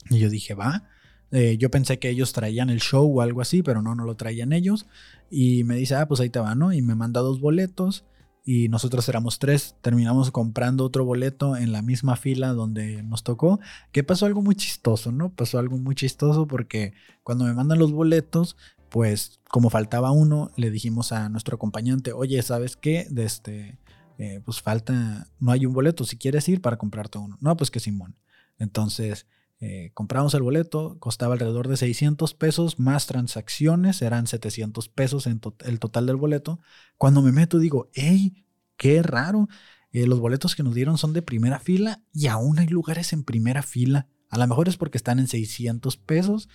Y 0.09 0.17
yo 0.17 0.29
dije, 0.29 0.55
va. 0.55 0.89
Eh, 1.31 1.57
yo 1.57 1.69
pensé 1.71 1.99
que 1.99 2.09
ellos 2.09 2.33
traían 2.33 2.69
el 2.69 2.79
show 2.79 3.05
o 3.17 3.21
algo 3.21 3.41
así, 3.41 3.63
pero 3.63 3.81
no, 3.81 3.95
no 3.95 4.05
lo 4.05 4.15
traían 4.15 4.53
ellos. 4.53 4.85
Y 5.29 5.63
me 5.63 5.75
dice, 5.75 5.95
ah, 5.95 6.07
pues 6.07 6.19
ahí 6.21 6.29
te 6.29 6.39
va, 6.39 6.55
¿no? 6.55 6.71
Y 6.71 6.81
me 6.81 6.95
manda 6.95 7.21
dos 7.21 7.39
boletos 7.39 8.05
y 8.45 8.69
nosotros 8.69 9.09
éramos 9.09 9.39
tres. 9.39 9.75
Terminamos 9.81 10.31
comprando 10.31 10.85
otro 10.85 11.03
boleto 11.03 11.57
en 11.57 11.71
la 11.71 11.81
misma 11.81 12.15
fila 12.15 12.53
donde 12.53 13.01
nos 13.03 13.23
tocó. 13.23 13.59
Que 13.91 14.03
pasó 14.03 14.27
algo 14.27 14.41
muy 14.41 14.55
chistoso, 14.55 15.11
¿no? 15.11 15.33
Pasó 15.33 15.57
algo 15.57 15.77
muy 15.77 15.95
chistoso 15.95 16.47
porque 16.47 16.93
cuando 17.23 17.45
me 17.45 17.53
mandan 17.53 17.79
los 17.79 17.91
boletos, 17.91 18.55
pues 18.89 19.39
como 19.49 19.69
faltaba 19.69 20.11
uno, 20.11 20.51
le 20.55 20.69
dijimos 20.69 21.11
a 21.11 21.27
nuestro 21.29 21.55
acompañante, 21.55 22.13
oye, 22.13 22.41
¿sabes 22.43 22.75
qué? 22.77 23.07
De 23.09 23.25
este, 23.25 23.79
eh, 24.19 24.41
pues 24.45 24.61
falta, 24.61 25.27
no 25.39 25.51
hay 25.51 25.65
un 25.65 25.73
boleto, 25.73 26.05
si 26.05 26.17
quieres 26.17 26.47
ir 26.47 26.61
para 26.61 26.77
comprarte 26.77 27.17
uno. 27.17 27.37
No, 27.41 27.57
pues 27.57 27.71
que 27.71 27.79
Simón. 27.79 28.15
Entonces 28.59 29.25
eh, 29.67 29.89
compramos 29.95 30.35
el 30.35 30.43
boleto, 30.43 30.99
costaba 30.99 31.33
alrededor 31.33 31.67
de 31.67 31.75
600 31.75 32.35
pesos 32.35 32.77
más 32.77 33.07
transacciones, 33.07 34.03
eran 34.03 34.27
700 34.27 34.89
pesos 34.89 35.25
en 35.25 35.41
el 35.61 35.79
total 35.79 36.05
del 36.05 36.17
boleto. 36.17 36.59
Cuando 36.99 37.23
me 37.23 37.31
meto 37.31 37.57
digo, 37.57 37.89
hey, 37.93 38.45
qué 38.77 39.01
raro, 39.01 39.47
eh, 39.91 40.05
los 40.05 40.19
boletos 40.19 40.55
que 40.55 40.61
nos 40.61 40.75
dieron 40.75 40.99
son 40.99 41.13
de 41.13 41.23
primera 41.23 41.59
fila 41.59 42.03
y 42.13 42.27
aún 42.27 42.59
hay 42.59 42.67
lugares 42.67 43.11
en 43.11 43.23
primera 43.23 43.63
fila. 43.63 44.07
A 44.29 44.37
lo 44.37 44.45
mejor 44.45 44.69
es 44.69 44.77
porque 44.77 44.99
están 44.99 45.17
en 45.17 45.27
600 45.27 45.97
pesos 45.97 46.47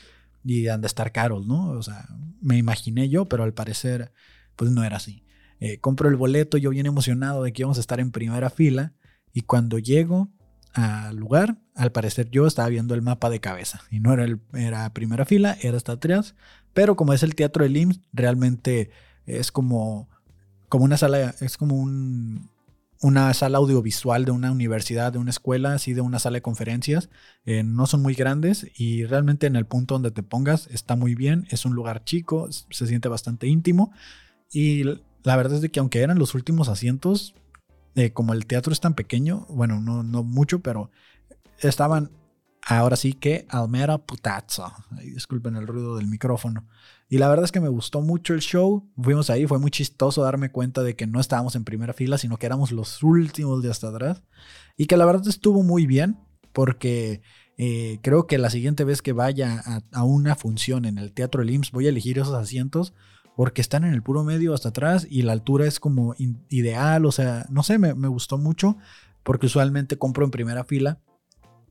y 0.44 0.68
han 0.68 0.80
de 0.80 0.86
estar 0.86 1.10
caros, 1.10 1.48
¿no? 1.48 1.70
O 1.70 1.82
sea, 1.82 2.06
me 2.40 2.58
imaginé 2.58 3.08
yo, 3.08 3.28
pero 3.28 3.42
al 3.42 3.54
parecer, 3.54 4.12
pues 4.54 4.70
no 4.70 4.84
era 4.84 4.98
así. 4.98 5.24
Eh, 5.58 5.80
compro 5.80 6.08
el 6.08 6.14
boleto, 6.14 6.58
yo 6.58 6.70
bien 6.70 6.86
emocionado 6.86 7.42
de 7.42 7.52
que 7.52 7.62
íbamos 7.62 7.78
a 7.78 7.80
estar 7.80 7.98
en 7.98 8.12
primera 8.12 8.50
fila 8.50 8.94
y 9.32 9.40
cuando 9.40 9.80
llego 9.80 10.30
al 10.72 11.16
lugar, 11.16 11.58
al 11.74 11.92
parecer 11.92 12.30
yo 12.30 12.46
estaba 12.46 12.68
viendo 12.68 12.94
el 12.94 13.02
mapa 13.02 13.30
de 13.30 13.40
cabeza 13.40 13.82
y 13.90 14.00
no 14.00 14.12
era, 14.12 14.24
el, 14.24 14.40
era 14.52 14.92
primera 14.92 15.24
fila, 15.24 15.56
era 15.60 15.76
hasta 15.76 15.92
atrás, 15.92 16.34
pero 16.72 16.96
como 16.96 17.12
es 17.12 17.22
el 17.22 17.34
teatro 17.34 17.64
del 17.64 17.76
IMSS, 17.76 18.00
realmente 18.12 18.90
es 19.26 19.50
como, 19.50 20.08
como 20.68 20.84
una 20.84 20.96
sala, 20.96 21.34
es 21.40 21.56
como 21.56 21.76
un, 21.76 22.50
una 23.00 23.32
sala 23.32 23.58
audiovisual 23.58 24.24
de 24.24 24.30
una 24.30 24.52
universidad, 24.52 25.12
de 25.12 25.18
una 25.18 25.30
escuela, 25.30 25.74
así 25.74 25.94
de 25.94 26.02
una 26.02 26.18
sala 26.18 26.36
de 26.36 26.42
conferencias. 26.42 27.08
Eh, 27.44 27.62
no 27.62 27.86
son 27.86 28.02
muy 28.02 28.14
grandes 28.14 28.66
y 28.76 29.04
realmente 29.04 29.46
en 29.46 29.56
el 29.56 29.66
punto 29.66 29.94
donde 29.94 30.10
te 30.10 30.22
pongas 30.22 30.68
está 30.68 30.96
muy 30.96 31.14
bien. 31.14 31.46
Es 31.50 31.64
un 31.64 31.74
lugar 31.74 32.04
chico, 32.04 32.48
se 32.50 32.86
siente 32.86 33.08
bastante 33.08 33.46
íntimo. 33.46 33.92
Y 34.52 34.84
la 35.22 35.36
verdad 35.36 35.54
es 35.54 35.60
de 35.62 35.70
que 35.70 35.80
aunque 35.80 36.02
eran 36.02 36.18
los 36.18 36.34
últimos 36.34 36.68
asientos, 36.68 37.34
eh, 37.94 38.12
como 38.12 38.32
el 38.32 38.46
teatro 38.46 38.72
es 38.72 38.80
tan 38.80 38.94
pequeño, 38.94 39.46
bueno, 39.48 39.80
no, 39.80 40.02
no 40.02 40.22
mucho, 40.22 40.60
pero 40.60 40.90
estaban 41.58 42.10
Ahora 42.66 42.96
sí 42.96 43.14
que 43.14 43.46
Almera 43.48 43.98
Putazzo. 43.98 44.72
disculpen 45.02 45.56
el 45.56 45.66
ruido 45.66 45.96
del 45.96 46.06
micrófono. 46.06 46.66
Y 47.08 47.18
la 47.18 47.28
verdad 47.28 47.44
es 47.44 47.52
que 47.52 47.60
me 47.60 47.68
gustó 47.68 48.02
mucho 48.02 48.34
el 48.34 48.40
show. 48.40 48.88
Fuimos 48.96 49.30
ahí, 49.30 49.46
fue 49.46 49.58
muy 49.58 49.70
chistoso 49.70 50.22
darme 50.22 50.50
cuenta 50.50 50.82
de 50.82 50.94
que 50.94 51.06
no 51.06 51.20
estábamos 51.20 51.56
en 51.56 51.64
primera 51.64 51.92
fila, 51.92 52.18
sino 52.18 52.36
que 52.36 52.46
éramos 52.46 52.70
los 52.70 53.02
últimos 53.02 53.62
de 53.62 53.70
hasta 53.70 53.88
atrás. 53.88 54.22
Y 54.76 54.86
que 54.86 54.96
la 54.96 55.06
verdad 55.06 55.26
estuvo 55.26 55.62
muy 55.62 55.86
bien, 55.86 56.18
porque 56.52 57.22
eh, 57.56 57.98
creo 58.02 58.26
que 58.26 58.38
la 58.38 58.50
siguiente 58.50 58.84
vez 58.84 59.02
que 59.02 59.12
vaya 59.12 59.62
a, 59.92 60.04
una 60.04 60.36
función 60.36 60.84
en 60.84 60.98
el 60.98 61.12
Teatro 61.12 61.42
del 61.42 61.60
voy 61.72 61.86
a 61.86 61.90
elegir 61.90 62.18
esos 62.18 62.34
asientos 62.34 62.92
porque 63.36 63.60
están 63.60 63.84
en 63.84 63.94
el 63.94 64.02
puro 64.02 64.24
medio 64.24 64.54
hasta 64.54 64.70
atrás 64.70 65.06
y 65.08 65.22
la 65.22 65.32
altura 65.32 65.66
es 65.66 65.80
como 65.80 66.14
ideal, 66.48 67.06
o 67.06 67.12
sea, 67.12 67.46
no 67.50 67.62
sé, 67.62 67.78
me, 67.78 68.08
gustó 68.08 68.38
mucho 68.38 68.76
porque 69.22 69.46
usualmente 69.46 69.98
compro 69.98 70.24
en 70.24 70.30
primera 70.30 70.64
fila, 70.64 70.98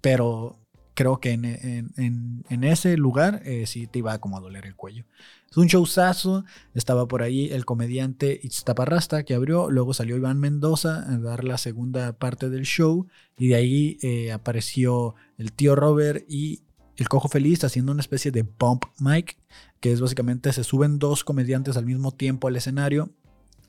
pero 0.01 0.57
creo 0.93 1.19
que 1.19 1.31
en, 1.31 2.63
ese 2.63 2.97
lugar 2.97 3.41
eh, 3.45 3.65
sí 3.67 3.87
te 3.87 3.99
iba 3.99 4.13
a 4.13 4.19
como 4.19 4.37
a 4.37 4.41
doler 4.41 4.65
el 4.65 4.75
cuello. 4.75 5.05
Es 5.49 5.57
un 5.57 5.67
showzazo, 5.67 6.43
estaba 6.73 7.07
por 7.07 7.23
ahí 7.23 7.49
el 7.51 7.65
comediante 7.65 8.39
Itztaparrasta 8.43 9.23
que 9.23 9.33
abrió, 9.33 9.71
luego 9.71 9.93
salió 9.93 10.17
Iván 10.17 10.39
Mendoza 10.39 11.11
a 11.11 11.17
dar 11.17 11.43
la 11.43 11.57
segunda 11.57 12.13
parte 12.13 12.49
del 12.49 12.63
show 12.63 13.07
y 13.37 13.47
de 13.47 13.55
ahí 13.55 13.97
eh, 14.01 14.31
apareció 14.31 15.15
el 15.37 15.53
tío 15.53 15.75
Robert 15.75 16.23
y 16.27 16.61
el 16.99 17.09
Cojo 17.09 17.27
Feliz 17.27 17.63
haciendo 17.63 17.91
una 17.91 18.01
especie 18.01 18.31
de 18.31 18.43
bump 18.43 18.85
mic, 18.99 19.37
que 19.79 19.91
es 19.91 20.01
básicamente 20.01 20.51
se 20.53 20.63
suben 20.63 20.99
dos 20.99 21.23
comediantes 21.23 21.77
al 21.77 21.85
mismo 21.85 22.11
tiempo 22.11 22.47
al 22.47 22.55
escenario 22.55 23.09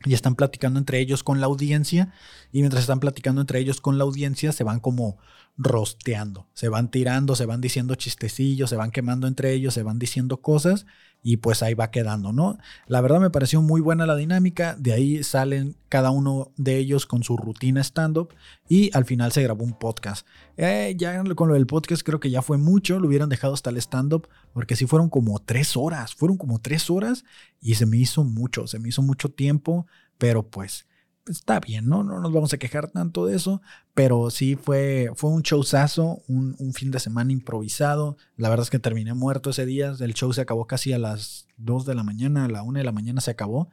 y 0.05 0.15
están 0.15 0.35
platicando 0.35 0.79
entre 0.79 0.99
ellos 0.99 1.23
con 1.23 1.41
la 1.41 1.47
audiencia. 1.47 2.13
Y 2.53 2.61
mientras 2.61 2.83
están 2.83 3.01
platicando 3.01 3.41
entre 3.41 3.59
ellos 3.59 3.81
con 3.81 3.99
la 3.99 4.05
audiencia 4.05 4.53
se 4.53 4.65
van 4.65 4.81
como 4.81 5.19
rosteando, 5.57 6.49
se 6.55 6.69
van 6.69 6.91
tirando, 6.91 7.37
se 7.37 7.47
van 7.47 7.61
diciendo 7.61 7.95
chistecillos, 7.95 8.71
se 8.71 8.77
van 8.77 8.91
quemando 8.91 9.27
entre 9.27 9.53
ellos, 9.53 9.75
se 9.75 9.83
van 9.83 9.99
diciendo 9.99 10.41
cosas 10.41 10.87
y 11.23 11.37
pues 11.37 11.63
ahí 11.63 11.75
va 11.75 11.91
quedando, 11.91 12.33
¿no? 12.33 12.59
La 12.87 13.01
verdad 13.01 13.21
me 13.21 13.31
pareció 13.31 13.61
muy 13.61 13.81
buena 13.81 14.07
la 14.07 14.17
dinámica, 14.17 14.75
de 14.79 14.93
ahí 14.93 15.23
salen 15.23 15.77
cada 15.89 16.11
uno 16.11 16.53
de 16.57 16.79
ellos 16.79 17.05
con 17.05 17.23
su 17.23 17.37
rutina 17.37 17.83
stand-up 17.83 18.35
y 18.69 18.91
al 18.97 19.05
final 19.05 19.33
se 19.33 19.43
grabó 19.43 19.65
un 19.65 19.79
podcast. 19.79 20.27
Eh, 20.57 20.95
ya 20.97 21.23
con 21.35 21.49
lo 21.49 21.55
del 21.55 21.67
podcast 21.67 22.03
creo 22.03 22.21
que 22.21 22.31
ya 22.31 22.43
fue 22.43 22.57
mucho, 22.57 22.99
lo 22.99 23.09
hubieran 23.09 23.29
dejado 23.29 23.53
hasta 23.53 23.71
el 23.71 23.77
stand-up 23.77 24.29
porque 24.53 24.77
sí 24.77 24.87
fueron 24.87 25.11
como 25.11 25.39
tres 25.41 25.77
horas, 25.77 26.15
fueron 26.15 26.39
como 26.39 26.59
tres 26.61 26.89
horas 26.89 27.25
y 27.61 27.75
se 27.75 27.87
me 27.87 27.99
hizo 27.99 28.25
mucho, 28.25 28.67
se 28.67 28.79
me 28.79 28.89
hizo 28.89 29.03
mucho 29.03 29.29
tiempo, 29.31 29.87
pero 30.17 30.49
pues 30.49 30.87
está 31.27 31.61
bien, 31.61 31.87
¿no? 31.89 32.03
No 32.03 32.21
nos 32.21 32.33
vamos 32.33 32.53
a 32.53 32.59
quejar 32.59 32.91
tanto 32.91 33.27
de 33.27 33.37
eso, 33.37 33.63
pero 33.95 34.31
sí 34.31 34.57
fue, 34.57 35.11
fue 35.15 35.31
un 35.31 35.43
showzazo, 35.43 36.23
un, 36.29 36.57
un, 36.59 36.73
fin 36.73 36.91
de 36.91 37.01
semana 37.01 37.33
improvisado. 37.33 38.17
La 38.37 38.49
verdad 38.49 38.65
es 38.65 38.71
que 38.71 38.79
terminé 38.79 39.15
muerto 39.15 39.51
ese 39.51 39.67
día. 39.67 39.95
El 40.01 40.15
show 40.15 40.33
se 40.33 40.41
acabó 40.41 40.67
casi 40.67 40.93
a 40.93 40.99
las 40.99 41.47
2 41.59 41.87
de 41.87 41.95
la 41.95 42.03
mañana, 42.03 42.45
a 42.45 42.49
la 42.49 42.63
1 42.63 42.79
de 42.79 42.85
la 42.85 42.93
mañana 42.93 43.21
se 43.21 43.31
acabó 43.31 43.69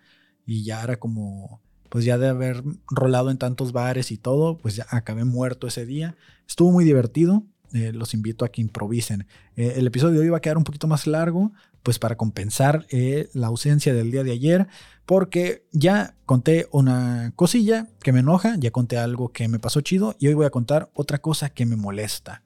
y 0.45 0.63
ya 0.63 0.81
era 0.81 0.97
como, 0.97 1.61
pues 1.89 2.05
ya 2.05 2.17
de 2.17 2.29
haber 2.29 2.63
rolado 2.89 3.29
en 3.29 3.37
tantos 3.37 3.73
bares 3.73 4.11
y 4.11 4.17
todo, 4.17 4.57
pues 4.57 4.75
ya 4.75 4.87
acabé 4.89 5.25
muerto 5.25 5.67
ese 5.67 5.85
día. 5.85 6.15
Estuvo 6.47 6.71
muy 6.71 6.85
divertido. 6.85 7.43
Eh, 7.73 7.91
los 7.91 8.13
invito 8.13 8.45
a 8.45 8.49
que 8.49 8.61
improvisen. 8.61 9.27
Eh, 9.57 9.73
el 9.75 9.87
episodio 9.87 10.19
de 10.19 10.25
hoy 10.25 10.29
va 10.29 10.37
a 10.37 10.41
quedar 10.41 10.57
un 10.57 10.63
poquito 10.63 10.87
más 10.87 11.05
largo, 11.05 11.51
pues 11.83 11.99
para 11.99 12.15
compensar 12.15 12.85
eh, 12.89 13.27
la 13.33 13.47
ausencia 13.47 13.93
del 13.93 14.09
día 14.09 14.23
de 14.23 14.31
ayer, 14.31 14.67
porque 15.07 15.65
ya 15.71 16.15
conté 16.25 16.67
una 16.71 17.31
cosilla 17.37 17.87
que 18.03 18.11
me 18.11 18.19
enoja, 18.19 18.55
ya 18.59 18.71
conté 18.71 18.97
algo 18.97 19.29
que 19.29 19.47
me 19.47 19.57
pasó 19.57 19.79
chido 19.79 20.17
y 20.19 20.27
hoy 20.27 20.33
voy 20.33 20.45
a 20.45 20.49
contar 20.49 20.91
otra 20.93 21.19
cosa 21.19 21.49
que 21.49 21.65
me 21.65 21.77
molesta. 21.77 22.43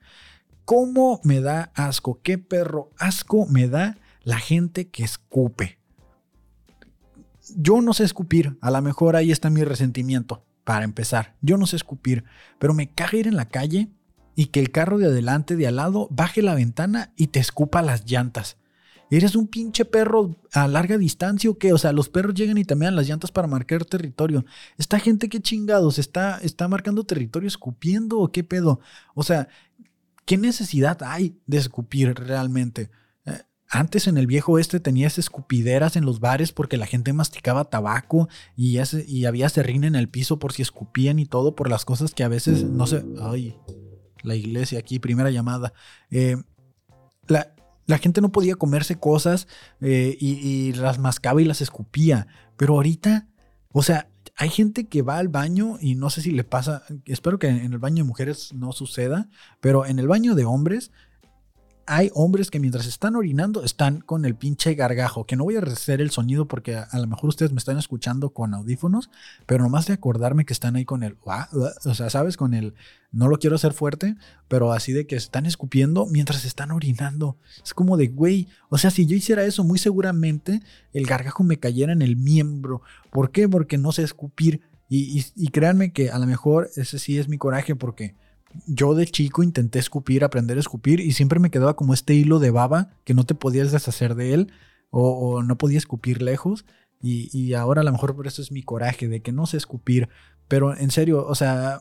¿Cómo 0.64 1.20
me 1.24 1.42
da 1.42 1.72
asco? 1.74 2.20
¿Qué 2.22 2.38
perro 2.38 2.92
asco 3.00 3.48
me 3.48 3.68
da 3.68 3.98
la 4.24 4.38
gente 4.38 4.90
que 4.90 5.04
escupe? 5.04 5.80
Yo 7.56 7.82
no 7.82 7.96
sé 7.96 8.04
escupir, 8.04 8.60
a 8.62 8.70
lo 8.70 8.80
mejor 8.84 9.16
ahí 9.16 9.32
está 9.32 9.50
mi 9.50 9.64
resentimiento, 9.64 10.46
para 10.64 10.86
empezar. 10.86 11.36
Yo 11.42 11.58
no 11.58 11.66
sé 11.66 11.78
escupir, 11.78 12.26
pero 12.60 12.76
me 12.76 12.92
caga 12.92 13.18
ir 13.18 13.28
en 13.28 13.38
la 13.38 13.50
calle 13.50 13.90
y 14.36 14.46
que 14.46 14.60
el 14.60 14.70
carro 14.70 15.00
de 15.00 15.08
adelante, 15.08 15.56
de 15.56 15.66
al 15.66 15.78
lado, 15.78 16.08
baje 16.12 16.44
la 16.44 16.54
ventana 16.54 17.12
y 17.16 17.28
te 17.28 17.40
escupa 17.40 17.82
las 17.82 18.06
llantas. 18.06 18.58
¿Eres 19.12 19.36
un 19.36 19.48
pinche 19.48 19.84
perro 19.84 20.38
a 20.54 20.70
larga 20.70 20.98
distancia 20.98 21.50
o 21.50 21.58
qué? 21.58 21.74
O 21.74 21.78
sea, 21.78 21.92
los 21.92 22.08
perros 22.08 22.34
llegan 22.34 22.58
y 22.58 22.64
también 22.64 22.96
las 22.96 23.10
llantas 23.10 23.30
para 23.30 23.46
marcar 23.46 23.84
territorio. 23.84 24.46
Esta 24.78 25.00
gente 25.00 25.28
qué 25.28 25.42
chingados, 25.42 26.00
está, 26.00 26.38
está 26.38 26.70
marcando 26.70 27.04
territorio 27.04 27.50
escupiendo 27.50 28.20
o 28.20 28.32
qué 28.32 28.46
pedo. 28.46 28.80
O 29.14 29.24
sea, 29.24 29.50
¿qué 30.24 30.38
necesidad 30.38 31.04
hay 31.04 31.38
de 31.46 31.58
escupir 31.58 32.14
realmente? 32.14 32.90
Eh, 33.26 33.42
antes 33.68 34.08
en 34.08 34.18
el 34.18 34.28
viejo 34.28 34.58
este 34.58 34.80
tenías 34.80 35.18
escupideras 35.18 35.98
en 35.98 36.06
los 36.06 36.22
bares 36.22 36.54
porque 36.54 36.78
la 36.78 36.86
gente 36.86 37.12
masticaba 37.12 37.66
tabaco 37.66 38.30
y, 38.56 38.80
y 39.08 39.26
había 39.26 39.50
serrín 39.50 39.84
en 39.84 39.96
el 39.96 40.08
piso 40.08 40.40
por 40.40 40.54
si 40.54 40.62
escupían 40.62 41.20
y 41.20 41.26
todo 41.26 41.54
por 41.54 41.70
las 41.70 41.84
cosas 41.84 42.14
que 42.14 42.24
a 42.24 42.30
veces 42.30 42.64
no 42.64 42.88
sé. 42.88 43.04
Ay, 43.20 43.58
la 44.24 44.36
iglesia 44.36 44.80
aquí, 44.80 45.00
primera 45.00 45.32
llamada. 45.32 45.74
Eh, 46.12 46.38
la, 47.28 47.54
gente 47.98 48.22
no 48.22 48.32
podía 48.32 48.56
comerse 48.56 48.98
cosas 48.98 49.48
eh, 49.82 50.18
y, 50.20 50.74
las 50.74 51.00
mascaba 51.00 51.42
y 51.42 51.46
las 51.46 51.62
escupía. 51.62 52.28
Pero 52.58 52.76
ahorita, 52.76 53.28
o 53.72 53.84
sea, 53.84 54.10
hay 54.36 54.50
gente 54.50 54.88
que 54.88 55.02
va 55.02 55.18
al 55.18 55.28
baño 55.28 55.78
y 55.80 55.96
no 55.96 56.10
sé 56.10 56.22
si 56.22 56.32
le 56.32 56.44
pasa, 56.44 56.84
espero 57.06 57.40
que 57.40 57.48
en 57.48 57.74
el 57.74 57.80
baño 57.80 58.04
de 58.04 58.08
mujeres 58.08 58.54
no 58.54 58.72
suceda, 58.72 59.30
pero 59.60 59.86
en 59.86 60.00
el 60.00 60.08
baño 60.08 60.36
de 60.36 60.46
hombres 60.46 60.92
hay 61.86 62.12
hombres 62.14 62.52
que 62.52 62.60
mientras 62.60 62.86
están 62.86 63.16
orinando 63.16 63.64
están 63.64 64.02
con 64.02 64.26
el 64.26 64.36
pinche 64.36 64.76
gargajo, 64.76 65.26
que 65.26 65.36
no 65.36 65.44
voy 65.44 65.56
a 65.56 65.60
hacer 65.60 66.02
el 66.02 66.12
sonido 66.12 66.48
porque 66.48 66.76
a, 66.76 67.00
lo 67.00 67.08
mejor 67.08 67.30
ustedes 67.30 67.52
me 67.52 67.58
están 67.58 67.78
escuchando 67.78 68.32
con 68.32 68.54
audífonos, 68.54 69.10
pero 69.46 69.64
nomás 69.64 69.88
de 69.88 69.94
acordarme 69.94 70.46
que 70.46 70.54
están 70.54 70.76
ahí 70.76 70.86
con 70.86 71.04
el, 71.04 71.18
o 71.24 71.94
sea, 71.94 72.10
sabes, 72.10 72.38
con 72.38 72.54
el, 72.54 72.74
no 73.12 73.28
lo 73.28 73.40
quiero 73.40 73.56
hacer 73.56 73.74
fuerte, 73.74 74.16
pero 74.48 74.72
así 74.72 74.94
de 74.94 75.08
que 75.08 75.16
están 75.16 75.46
escupiendo 75.46 76.06
mientras 76.06 76.46
están 76.46 76.72
orinando. 76.72 77.38
Es 77.64 77.74
como 77.74 77.98
de, 77.98 78.08
güey, 78.08 78.48
o 78.70 78.78
sea, 78.78 78.92
si 78.92 79.06
yo 79.06 79.16
hiciera 79.16 79.44
eso, 79.44 79.64
muy 79.64 79.80
seguramente 79.80 80.62
el 80.94 81.06
gargajo 81.06 81.44
me 81.44 81.60
cayera 81.60 81.94
en 81.94 82.02
el 82.02 82.16
miembro. 82.16 82.82
¿Por 83.12 83.32
qué? 83.32 83.50
Porque 83.50 83.78
no 83.78 83.92
sé 83.92 84.04
escupir. 84.04 84.62
Y, 84.88 85.26
y 85.36 85.48
créanme 85.48 85.94
que 85.94 86.10
a 86.10 86.20
lo 86.20 86.26
mejor 86.26 86.70
ese 86.76 87.00
sí 87.00 87.18
es 87.18 87.30
mi 87.30 87.38
coraje 87.38 87.78
porque 87.78 88.14
yo 88.66 88.96
de 88.96 89.08
chico 89.08 89.44
intenté 89.44 89.80
escupir, 89.80 90.24
aprender 90.24 90.58
a 90.58 90.60
escupir 90.60 91.00
y 91.00 91.14
siempre 91.14 91.40
me 91.40 91.52
quedaba 91.52 91.76
como 91.76 91.94
este 91.94 92.14
hilo 92.14 92.40
de 92.40 92.52
baba 92.52 92.90
que 93.04 93.14
no 93.14 93.26
te 93.26 93.36
podías 93.36 93.72
deshacer 93.72 94.16
de 94.16 94.34
él 94.34 94.54
o, 94.90 95.44
no 95.44 95.58
podía 95.58 95.78
escupir 95.78 96.22
lejos. 96.22 96.66
Y, 97.04 97.54
ahora 97.54 97.82
a 97.82 97.84
lo 97.84 97.92
mejor 97.92 98.16
por 98.16 98.28
eso 98.28 98.42
es 98.42 98.52
mi 98.52 98.62
coraje 98.62 99.08
de 99.08 99.22
que 99.22 99.32
no 99.32 99.48
sé 99.48 99.58
escupir. 99.58 100.10
Pero 100.48 100.76
en 100.78 100.92
serio, 100.92 101.26
o 101.26 101.34
sea, 101.36 101.80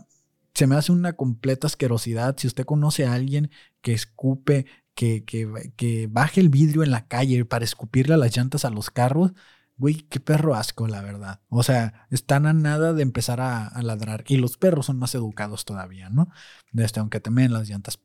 se 0.54 0.66
me 0.66 0.76
hace 0.76 0.92
una 0.92 1.12
completa 1.14 1.66
asquerosidad. 1.66 2.36
Si 2.38 2.46
usted 2.46 2.64
conoce 2.64 3.06
a 3.06 3.14
alguien 3.14 3.50
que 3.82 3.92
escupe, 3.92 4.66
que, 4.94 5.24
que, 5.24 5.72
que 5.76 6.08
baje 6.10 6.40
el 6.40 6.48
vidrio 6.48 6.82
en 6.82 6.90
la 6.90 7.06
calle 7.06 7.44
para 7.44 7.64
escupirle 7.64 8.14
a 8.14 8.18
las 8.18 8.34
llantas 8.36 8.64
a 8.64 8.70
los 8.70 8.90
carros, 8.90 9.32
Güey, 9.80 9.94
qué 10.10 10.20
perro 10.20 10.54
asco, 10.54 10.86
la 10.86 11.00
verdad. 11.00 11.40
O 11.48 11.62
sea, 11.62 12.06
están 12.10 12.44
a 12.44 12.52
nada 12.52 12.92
de 12.92 13.00
empezar 13.00 13.40
a, 13.40 13.72
ladrar. 13.80 14.24
Y 14.28 14.36
los 14.36 14.58
perros 14.58 14.84
son 14.84 14.98
más 14.98 15.14
educados 15.14 15.64
todavía, 15.64 16.10
¿no? 16.10 16.28
Este, 16.74 17.00
aunque 17.00 17.18
también 17.18 17.54
las 17.54 17.66
llantas. 17.66 17.98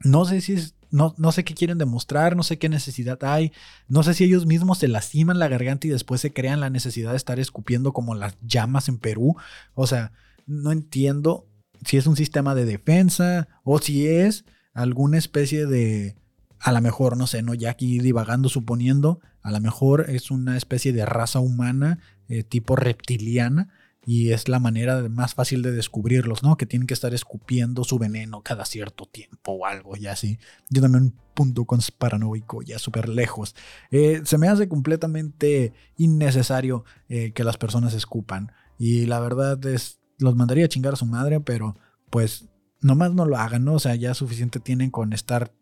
No 0.00 0.24
sé 0.24 0.40
si 0.40 0.54
es, 0.54 0.74
no, 0.90 1.14
no 1.18 1.30
sé 1.30 1.44
qué 1.44 1.54
quieren 1.54 1.78
demostrar, 1.78 2.34
no 2.34 2.42
sé 2.42 2.58
qué 2.58 2.68
necesidad 2.68 3.22
hay, 3.22 3.52
no 3.86 4.02
sé 4.02 4.14
si 4.14 4.24
ellos 4.24 4.46
mismos 4.46 4.78
se 4.78 4.88
lastiman 4.88 5.38
la 5.38 5.46
garganta 5.46 5.86
y 5.86 5.90
después 5.90 6.20
se 6.20 6.32
crean 6.32 6.58
la 6.58 6.70
necesidad 6.70 7.12
de 7.12 7.18
estar 7.18 7.38
escupiendo 7.38 7.92
como 7.92 8.16
las 8.16 8.36
llamas 8.40 8.88
en 8.88 8.98
Perú. 8.98 9.36
O 9.74 9.86
sea, 9.86 10.10
no 10.46 10.72
entiendo 10.72 11.46
si 11.86 11.98
es 11.98 12.08
un 12.08 12.16
sistema 12.16 12.56
de 12.56 12.64
defensa 12.64 13.46
o 13.62 13.78
si 13.78 14.08
es 14.08 14.44
alguna 14.74 15.18
especie 15.18 15.66
de, 15.66 16.16
a 16.62 16.70
lo 16.72 16.80
mejor, 16.80 17.16
no 17.16 17.26
sé, 17.26 17.42
no 17.42 17.54
ya 17.54 17.70
aquí 17.70 17.98
divagando, 17.98 18.48
suponiendo, 18.48 19.20
a 19.42 19.50
lo 19.50 19.60
mejor 19.60 20.08
es 20.08 20.30
una 20.30 20.56
especie 20.56 20.92
de 20.92 21.04
raza 21.04 21.40
humana 21.40 21.98
eh, 22.28 22.44
tipo 22.44 22.76
reptiliana 22.76 23.68
y 24.06 24.30
es 24.30 24.48
la 24.48 24.60
manera 24.60 25.08
más 25.08 25.34
fácil 25.34 25.62
de 25.62 25.72
descubrirlos, 25.72 26.44
¿no? 26.44 26.56
Que 26.56 26.66
tienen 26.66 26.86
que 26.86 26.94
estar 26.94 27.14
escupiendo 27.14 27.82
su 27.82 27.98
veneno 27.98 28.42
cada 28.42 28.64
cierto 28.64 29.06
tiempo 29.06 29.52
o 29.52 29.66
algo 29.66 29.96
y 29.96 30.06
así. 30.06 30.38
Yo 30.70 30.82
también 30.82 31.04
un 31.04 31.14
punto 31.34 31.66
paranoico 31.98 32.62
ya 32.62 32.78
súper 32.78 33.08
lejos. 33.08 33.56
Eh, 33.90 34.22
se 34.24 34.38
me 34.38 34.48
hace 34.48 34.68
completamente 34.68 35.72
innecesario 35.96 36.84
eh, 37.08 37.32
que 37.32 37.44
las 37.44 37.58
personas 37.58 37.92
escupan 37.94 38.52
y 38.78 39.06
la 39.06 39.18
verdad 39.18 39.64
es, 39.66 39.98
los 40.18 40.36
mandaría 40.36 40.66
a 40.66 40.68
chingar 40.68 40.94
a 40.94 40.96
su 40.96 41.06
madre, 41.06 41.40
pero 41.40 41.76
pues 42.08 42.48
nomás 42.80 43.12
no 43.14 43.24
lo 43.24 43.36
hagan, 43.36 43.64
¿no? 43.64 43.74
O 43.74 43.80
sea, 43.80 43.96
ya 43.96 44.14
suficiente 44.14 44.60
tienen 44.60 44.90
con 44.90 45.12
estar 45.12 45.52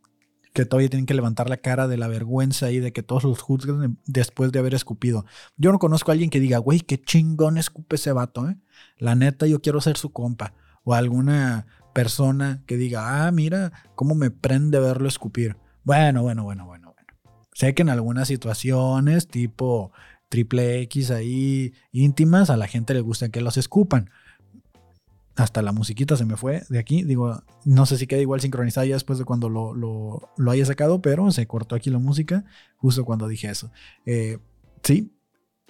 que 0.53 0.65
todavía 0.65 0.91
tienen 0.91 1.07
que 1.07 1.15
levantar 1.15 1.49
la 1.49 1.59
cara 1.59 1.89
de 1.89 1.97
la 1.97 2.09
vergüenza 2.09 2.71
y 2.71 2.81
de 2.81 2.93
que 2.93 3.03
todos 3.03 3.25
los 3.25 3.41
juzguen 3.41 3.99
después 4.07 4.53
de 4.53 4.59
haber 4.59 4.75
escupido. 4.75 5.25
Yo 5.57 5.73
no 5.73 5.79
conozco 5.79 6.11
a 6.11 6.13
alguien 6.13 6.31
que 6.31 6.41
diga, 6.41 6.59
güey, 6.59 6.81
qué 6.81 7.01
chingón 7.01 7.57
escupe 7.59 7.97
ese 7.97 8.13
vato, 8.13 8.49
¿eh? 8.49 8.57
La 8.99 9.15
neta, 9.15 9.47
yo 9.47 9.61
quiero 9.61 9.81
ser 9.81 9.97
su 9.97 10.11
compa. 10.13 10.55
O 10.83 10.95
alguna 10.95 11.67
persona 11.93 12.63
que 12.67 12.77
diga, 12.77 13.27
ah, 13.27 13.33
mira, 13.33 13.73
cómo 13.95 14.15
me 14.15 14.31
prende 14.31 14.81
verlo 14.81 15.09
escupir. 15.09 15.57
Bueno, 15.85 16.23
bueno, 16.23 16.45
bueno, 16.45 16.67
bueno, 16.67 16.93
bueno. 16.95 17.07
Sé 17.53 17.75
que 17.75 17.83
en 17.83 17.91
algunas 17.91 18.29
situaciones, 18.29 19.29
tipo 19.29 19.93
triple 20.29 20.81
X 20.83 21.11
ahí 21.11 21.75
íntimas, 21.93 22.51
a 22.51 22.57
la 22.57 22.69
gente 22.69 22.95
le 22.95 23.01
gusta 23.01 23.29
que 23.29 23.41
los 23.41 23.57
escupan. 23.57 24.11
Hasta 25.37 25.63
la 25.63 25.73
musiquita 25.73 26.17
se 26.17 26.25
me 26.25 26.37
fue 26.37 26.63
de 26.69 26.79
aquí. 26.79 27.03
Digo, 27.05 27.43
no 27.65 27.87
sé 27.87 27.97
si 27.97 28.07
queda 28.07 28.21
igual 28.21 28.41
sincronizada 28.41 28.87
ya 28.87 28.95
después 28.95 29.19
de 29.19 29.25
cuando 29.25 29.49
lo, 29.49 29.75
lo, 29.75 30.51
haya 30.51 30.67
sacado, 30.67 31.01
pero 31.01 31.31
se 31.31 31.47
cortó 31.47 31.75
aquí 31.75 31.91
la 31.91 31.99
música 31.99 32.45
justo 32.77 33.05
cuando 33.05 33.29
dije 33.29 33.49
eso. 33.49 33.71
Eh, 34.07 34.39
sí, 34.83 35.17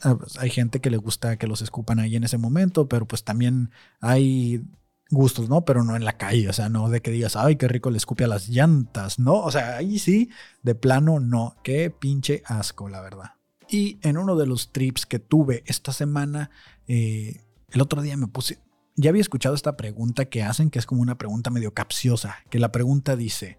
ah, 0.02 0.16
pues, 0.16 0.38
hay 0.38 0.50
gente 0.50 0.80
que 0.80 0.90
le 0.90 0.96
gusta 0.96 1.36
que 1.36 1.46
los 1.46 1.62
escupan 1.62 2.00
ahí 2.00 2.16
en 2.16 2.24
ese 2.24 2.38
momento, 2.38 2.88
pero 2.88 3.06
pues 3.06 3.22
también 3.22 3.70
hay 4.00 4.64
gustos, 5.10 5.48
¿no? 5.48 5.64
Pero 5.64 5.84
no 5.84 5.96
en 5.96 6.04
la 6.04 6.16
calle, 6.16 6.48
o 6.48 6.52
sea, 6.52 6.68
no 6.68 6.88
de 6.88 7.02
que 7.02 7.10
digas, 7.10 7.36
ay, 7.36 7.56
qué 7.56 7.68
rico 7.68 7.90
le 7.90 7.98
escupe 7.98 8.24
a 8.24 8.28
las 8.28 8.48
llantas, 8.48 9.18
¿no? 9.18 9.34
O 9.34 9.50
sea, 9.50 9.76
ahí 9.76 9.98
sí, 9.98 10.30
de 10.62 10.74
plano 10.74 11.20
no, 11.20 11.56
qué 11.62 11.90
pinche 11.90 12.42
asco, 12.46 12.88
la 12.88 13.00
verdad. 13.00 13.34
Y 13.68 13.98
en 14.02 14.16
uno 14.16 14.36
de 14.36 14.46
los 14.46 14.72
trips 14.72 15.06
que 15.06 15.18
tuve 15.18 15.62
esta 15.66 15.92
semana, 15.92 16.50
eh, 16.88 17.44
el 17.70 17.80
otro 17.80 18.02
día 18.02 18.16
me 18.16 18.26
puse, 18.26 18.58
ya 19.00 19.10
había 19.10 19.22
escuchado 19.22 19.54
esta 19.54 19.76
pregunta 19.76 20.26
que 20.26 20.42
hacen, 20.42 20.70
que 20.70 20.78
es 20.78 20.86
como 20.86 21.02
una 21.02 21.18
pregunta 21.18 21.50
medio 21.50 21.74
capciosa, 21.74 22.36
que 22.50 22.58
la 22.58 22.72
pregunta 22.72 23.16
dice, 23.16 23.58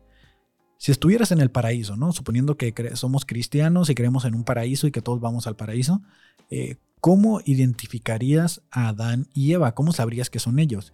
si 0.81 0.91
estuvieras 0.91 1.31
en 1.31 1.41
el 1.41 1.51
paraíso, 1.51 1.95
¿no? 1.95 2.11
Suponiendo 2.11 2.57
que 2.57 2.73
somos 2.95 3.25
cristianos 3.25 3.89
y 3.89 3.95
creemos 3.95 4.25
en 4.25 4.33
un 4.33 4.43
paraíso 4.43 4.87
y 4.87 4.91
que 4.91 5.03
todos 5.03 5.19
vamos 5.19 5.45
al 5.45 5.55
paraíso, 5.55 6.01
eh, 6.49 6.77
¿cómo 6.99 7.39
identificarías 7.45 8.63
a 8.71 8.87
Adán 8.87 9.27
y 9.35 9.53
Eva? 9.53 9.75
¿Cómo 9.75 9.93
sabrías 9.93 10.31
que 10.31 10.39
son 10.39 10.57
ellos? 10.57 10.93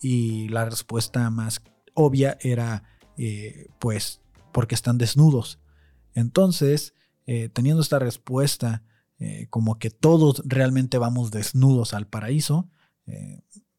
Y 0.00 0.48
la 0.50 0.64
respuesta 0.64 1.28
más 1.30 1.60
obvia 1.94 2.38
era, 2.40 2.84
eh, 3.16 3.66
pues, 3.80 4.20
porque 4.52 4.76
están 4.76 4.96
desnudos. 4.96 5.58
Entonces, 6.14 6.94
eh, 7.26 7.48
teniendo 7.48 7.82
esta 7.82 7.98
respuesta, 7.98 8.84
como 9.48 9.78
que 9.78 9.88
todos 9.88 10.42
realmente 10.44 10.98
vamos 10.98 11.30
desnudos 11.30 11.94
al 11.94 12.06
paraíso, 12.06 12.68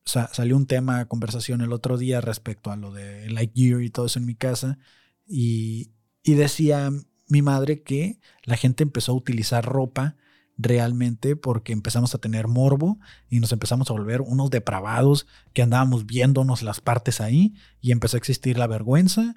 salió 0.08 0.58
un 0.58 0.68
tema, 0.68 1.06
conversación 1.08 1.62
el 1.62 1.74
otro 1.74 1.98
día 1.98 2.22
respecto 2.22 2.72
a 2.72 2.78
lo 2.78 2.92
de 2.92 3.30
Lightyear 3.30 3.82
y 3.82 3.90
todo 3.90 4.06
eso 4.06 4.20
en 4.20 4.26
mi 4.26 4.36
casa, 4.36 4.80
y, 5.28 5.92
y 6.24 6.34
decía 6.34 6.92
mi 7.28 7.42
madre 7.42 7.84
que 7.84 8.20
la 8.44 8.56
gente 8.56 8.84
empezó 8.84 9.12
a 9.12 9.16
utilizar 9.16 9.66
ropa 9.66 10.16
realmente 10.58 11.36
porque 11.36 11.74
empezamos 11.74 12.16
a 12.16 12.18
tener 12.18 12.48
morbo 12.48 13.00
y 13.30 13.40
nos 13.40 13.52
empezamos 13.52 13.90
a 13.90 13.94
volver 13.94 14.22
unos 14.22 14.50
depravados 14.50 15.28
que 15.54 15.62
andábamos 15.62 16.06
viéndonos 16.06 16.64
las 16.64 16.82
partes 16.82 17.22
ahí 17.22 17.54
y 17.80 17.92
empezó 17.92 18.18
a 18.18 18.20
existir 18.20 18.58
la 18.58 18.68
vergüenza 18.68 19.36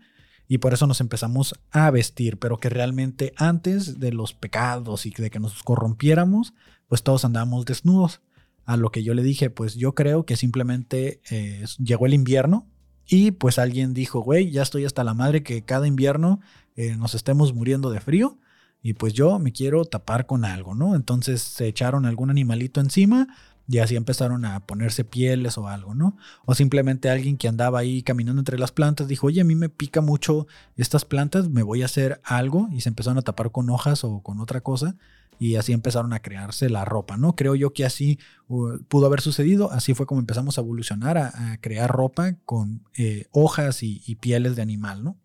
y 0.48 0.58
por 0.58 0.74
eso 0.74 0.88
nos 0.88 1.00
empezamos 1.00 1.54
a 1.70 1.90
vestir, 1.92 2.38
pero 2.38 2.58
que 2.58 2.70
realmente 2.70 3.32
antes 3.36 4.00
de 4.00 4.12
los 4.12 4.34
pecados 4.34 5.06
y 5.06 5.10
de 5.10 5.30
que 5.30 5.38
nos 5.38 5.62
corrompiéramos, 5.62 6.54
pues 6.88 7.04
todos 7.04 7.24
andábamos 7.24 7.66
desnudos. 7.66 8.20
A 8.64 8.76
lo 8.76 8.90
que 8.90 9.02
yo 9.02 9.14
le 9.14 9.22
dije, 9.22 9.50
pues 9.50 9.74
yo 9.74 9.94
creo 9.94 10.24
que 10.24 10.36
simplemente 10.36 11.20
eh, 11.30 11.64
llegó 11.78 12.06
el 12.06 12.14
invierno 12.14 12.68
y 13.06 13.32
pues 13.32 13.58
alguien 13.58 13.92
dijo, 13.92 14.20
güey, 14.20 14.50
ya 14.50 14.62
estoy 14.62 14.84
hasta 14.84 15.02
la 15.02 15.14
madre 15.14 15.42
que 15.42 15.62
cada 15.62 15.86
invierno 15.86 16.40
eh, 16.76 16.96
nos 16.96 17.14
estemos 17.14 17.52
muriendo 17.52 17.90
de 17.90 18.00
frío 18.00 18.38
y 18.82 18.94
pues 18.94 19.12
yo 19.12 19.38
me 19.38 19.52
quiero 19.52 19.84
tapar 19.84 20.26
con 20.26 20.44
algo, 20.44 20.74
¿no? 20.74 20.94
Entonces 20.94 21.42
se 21.42 21.66
echaron 21.66 22.06
algún 22.06 22.30
animalito 22.30 22.80
encima 22.80 23.26
y 23.68 23.78
así 23.78 23.96
empezaron 23.96 24.44
a 24.44 24.60
ponerse 24.66 25.04
pieles 25.04 25.58
o 25.58 25.68
algo, 25.68 25.94
¿no? 25.94 26.16
O 26.44 26.54
simplemente 26.54 27.10
alguien 27.10 27.36
que 27.36 27.48
andaba 27.48 27.80
ahí 27.80 28.02
caminando 28.02 28.40
entre 28.40 28.58
las 28.58 28.72
plantas 28.72 29.08
dijo, 29.08 29.26
oye, 29.26 29.40
a 29.40 29.44
mí 29.44 29.54
me 29.54 29.68
pica 29.68 30.00
mucho 30.00 30.46
estas 30.76 31.04
plantas, 31.04 31.48
me 31.48 31.62
voy 31.62 31.82
a 31.82 31.86
hacer 31.86 32.20
algo 32.24 32.68
y 32.72 32.80
se 32.80 32.88
empezaron 32.88 33.18
a 33.18 33.22
tapar 33.22 33.50
con 33.50 33.70
hojas 33.70 34.04
o 34.04 34.22
con 34.22 34.40
otra 34.40 34.60
cosa 34.60 34.96
y 35.40 35.56
así 35.56 35.72
empezaron 35.72 36.12
a 36.12 36.20
crearse 36.20 36.68
la 36.68 36.84
ropa, 36.84 37.16
¿no? 37.16 37.34
Creo 37.34 37.54
yo 37.54 37.72
que 37.72 37.86
así 37.86 38.18
pudo 38.46 39.06
haber 39.06 39.22
sucedido, 39.22 39.72
así 39.72 39.94
fue 39.94 40.04
como 40.04 40.20
empezamos 40.20 40.58
a 40.58 40.60
evolucionar 40.60 41.16
a, 41.16 41.58
crear 41.62 41.90
ropa 41.90 42.36
con 42.44 42.84
eh, 42.96 43.24
hojas 43.30 43.82
y, 43.82 44.14
pieles 44.20 44.54
de 44.54 44.60
animal, 44.60 45.02
¿no? 45.02 45.16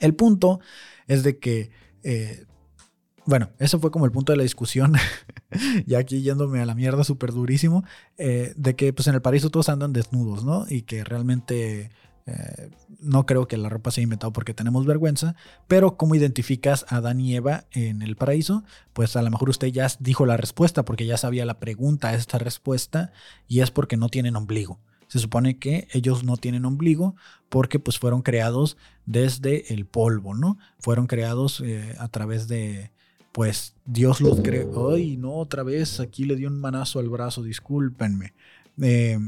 El 0.00 0.14
punto 0.14 0.60
es 1.06 1.22
de 1.22 1.38
que 1.38 1.70
eh, 2.02 2.44
bueno, 3.24 3.48
eso 3.58 3.80
fue 3.80 3.90
como 3.90 4.04
el 4.04 4.12
punto 4.12 4.32
de 4.32 4.36
la 4.36 4.42
discusión, 4.42 4.92
ya 5.86 5.98
aquí 5.98 6.20
yéndome 6.20 6.60
a 6.60 6.66
la 6.66 6.74
mierda 6.74 7.02
súper 7.02 7.32
durísimo, 7.32 7.84
eh, 8.18 8.52
de 8.56 8.76
que 8.76 8.92
pues 8.92 9.08
en 9.08 9.14
el 9.14 9.22
paraíso 9.22 9.48
todos 9.48 9.70
andan 9.70 9.94
desnudos, 9.94 10.44
¿no? 10.44 10.66
Y 10.68 10.82
que 10.82 11.04
realmente 11.04 11.90
eh, 12.26 12.70
no 13.00 13.26
creo 13.26 13.46
que 13.46 13.58
la 13.58 13.68
ropa 13.68 13.90
se 13.90 14.00
haya 14.00 14.04
inventado 14.04 14.32
porque 14.32 14.54
tenemos 14.54 14.86
vergüenza, 14.86 15.34
pero 15.68 15.96
¿cómo 15.96 16.14
identificas 16.14 16.86
a 16.88 16.96
Adán 16.96 17.20
y 17.20 17.34
Eva 17.34 17.66
en 17.72 18.00
el 18.00 18.16
paraíso? 18.16 18.64
Pues 18.92 19.16
a 19.16 19.22
lo 19.22 19.30
mejor 19.30 19.50
usted 19.50 19.68
ya 19.68 19.88
dijo 19.98 20.24
la 20.24 20.36
respuesta 20.36 20.84
porque 20.84 21.06
ya 21.06 21.18
sabía 21.18 21.44
la 21.44 21.60
pregunta 21.60 22.08
a 22.08 22.14
esta 22.14 22.38
respuesta 22.38 23.12
y 23.46 23.60
es 23.60 23.70
porque 23.70 23.96
no 23.96 24.08
tienen 24.08 24.36
ombligo. 24.36 24.80
Se 25.06 25.18
supone 25.18 25.58
que 25.58 25.86
ellos 25.92 26.24
no 26.24 26.38
tienen 26.38 26.64
ombligo 26.64 27.14
porque 27.50 27.78
pues 27.78 27.98
fueron 27.98 28.22
creados 28.22 28.78
desde 29.04 29.72
el 29.74 29.84
polvo, 29.84 30.34
¿no? 30.34 30.58
Fueron 30.78 31.06
creados 31.06 31.62
eh, 31.64 31.94
a 31.98 32.08
través 32.08 32.48
de, 32.48 32.90
pues 33.32 33.74
Dios 33.84 34.22
los 34.22 34.40
creó. 34.40 34.92
Ay, 34.92 35.18
no, 35.18 35.34
otra 35.34 35.62
vez 35.62 36.00
aquí 36.00 36.24
le 36.24 36.36
dio 36.36 36.48
un 36.48 36.58
manazo 36.58 37.00
al 37.00 37.10
brazo, 37.10 37.42
discúlpenme. 37.42 38.32
Eh, 38.80 39.18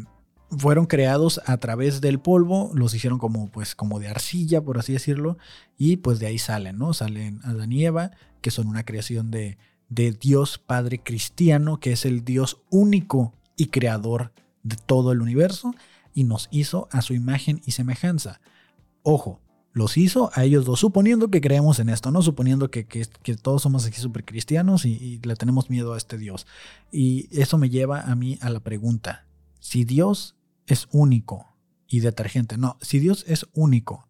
fueron 0.50 0.86
creados 0.86 1.40
a 1.46 1.56
través 1.58 2.00
del 2.00 2.20
polvo, 2.20 2.70
los 2.74 2.94
hicieron 2.94 3.18
como, 3.18 3.50
pues, 3.50 3.74
como 3.74 3.98
de 3.98 4.08
arcilla, 4.08 4.60
por 4.60 4.78
así 4.78 4.92
decirlo, 4.92 5.38
y 5.76 5.96
pues 5.98 6.18
de 6.18 6.26
ahí 6.26 6.38
salen, 6.38 6.78
¿no? 6.78 6.94
Salen 6.94 7.40
Adán 7.44 7.72
y 7.72 7.84
Eva, 7.84 8.12
que 8.40 8.50
son 8.50 8.68
una 8.68 8.84
creación 8.84 9.30
de, 9.30 9.58
de 9.88 10.12
Dios 10.12 10.58
Padre 10.58 11.00
Cristiano, 11.02 11.80
que 11.80 11.92
es 11.92 12.04
el 12.04 12.24
Dios 12.24 12.58
único 12.70 13.34
y 13.56 13.66
creador 13.66 14.32
de 14.62 14.76
todo 14.76 15.12
el 15.12 15.20
universo, 15.20 15.74
y 16.14 16.24
nos 16.24 16.48
hizo 16.50 16.88
a 16.92 17.02
su 17.02 17.14
imagen 17.14 17.60
y 17.66 17.72
semejanza. 17.72 18.40
Ojo, 19.02 19.40
los 19.76 19.98
hizo 19.98 20.30
a 20.32 20.44
ellos 20.44 20.64
dos, 20.64 20.80
suponiendo 20.80 21.28
que 21.28 21.42
creemos 21.42 21.80
en 21.80 21.90
esto, 21.90 22.10
¿no? 22.10 22.22
Suponiendo 22.22 22.70
que, 22.70 22.86
todos 23.42 23.60
somos 23.60 23.84
aquí 23.84 24.00
súper 24.00 24.24
cristianos 24.24 24.86
y, 24.86 25.20
le 25.22 25.36
tenemos 25.36 25.68
miedo 25.68 25.92
a 25.92 25.98
este 25.98 26.16
Dios. 26.16 26.46
Y 26.90 27.28
eso 27.30 27.58
me 27.58 27.68
lleva 27.68 28.00
a 28.00 28.14
mí 28.14 28.38
a 28.40 28.48
la 28.48 28.60
pregunta, 28.60 29.25
si 29.66 29.84
Dios 29.84 30.36
es 30.66 30.86
único 30.92 31.56
y 31.88 32.00
detergente, 32.00 32.56
no, 32.56 32.78
si 32.80 33.00
Dios 33.00 33.24
es 33.26 33.46
único 33.52 34.08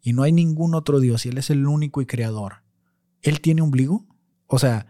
y 0.00 0.12
no 0.12 0.22
hay 0.22 0.32
ningún 0.32 0.74
otro 0.74 1.00
Dios 1.00 1.26
y 1.26 1.30
Él 1.30 1.38
es 1.38 1.50
el 1.50 1.66
único 1.66 2.00
y 2.00 2.06
creador, 2.06 2.62
¿Él 3.22 3.40
tiene 3.40 3.62
ombligo? 3.62 4.04
O 4.46 4.58
sea, 4.58 4.86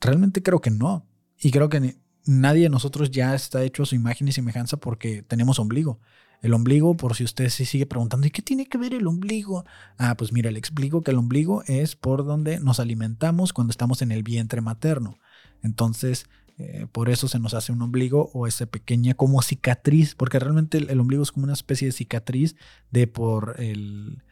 realmente 0.00 0.42
creo 0.42 0.60
que 0.60 0.70
no. 0.70 1.06
Y 1.38 1.50
creo 1.50 1.68
que 1.68 1.96
nadie 2.26 2.64
de 2.64 2.68
nosotros 2.68 3.10
ya 3.10 3.34
está 3.34 3.62
hecho 3.64 3.84
a 3.84 3.86
su 3.86 3.94
imagen 3.94 4.28
y 4.28 4.32
semejanza 4.32 4.76
porque 4.76 5.22
tenemos 5.22 5.58
ombligo. 5.58 6.00
El 6.42 6.54
ombligo, 6.54 6.96
por 6.96 7.14
si 7.14 7.24
usted 7.24 7.48
se 7.48 7.64
sigue 7.64 7.86
preguntando, 7.86 8.26
¿y 8.26 8.30
qué 8.30 8.42
tiene 8.42 8.66
que 8.66 8.78
ver 8.78 8.94
el 8.94 9.06
ombligo? 9.06 9.64
Ah, 9.98 10.16
pues 10.16 10.32
mira, 10.32 10.50
le 10.50 10.58
explico 10.58 11.02
que 11.02 11.10
el 11.10 11.18
ombligo 11.18 11.62
es 11.66 11.96
por 11.96 12.24
donde 12.24 12.60
nos 12.60 12.80
alimentamos 12.80 13.52
cuando 13.52 13.70
estamos 13.70 14.02
en 14.02 14.10
el 14.10 14.22
vientre 14.22 14.60
materno. 14.60 15.18
Entonces, 15.62 16.26
eh, 16.60 16.86
por 16.92 17.08
eso 17.08 17.26
se 17.26 17.38
nos 17.38 17.54
hace 17.54 17.72
un 17.72 17.80
ombligo 17.80 18.30
o 18.34 18.46
esa 18.46 18.66
pequeña 18.66 19.14
como 19.14 19.40
cicatriz, 19.40 20.14
porque 20.14 20.38
realmente 20.38 20.76
el, 20.76 21.00
ombligo 21.00 21.22
es 21.22 21.32
como 21.32 21.44
una 21.44 21.54
especie 21.54 21.88
de 21.88 21.92
cicatriz 21.92 22.54
de 22.90 23.06
por 23.06 23.56
el, 23.58 24.22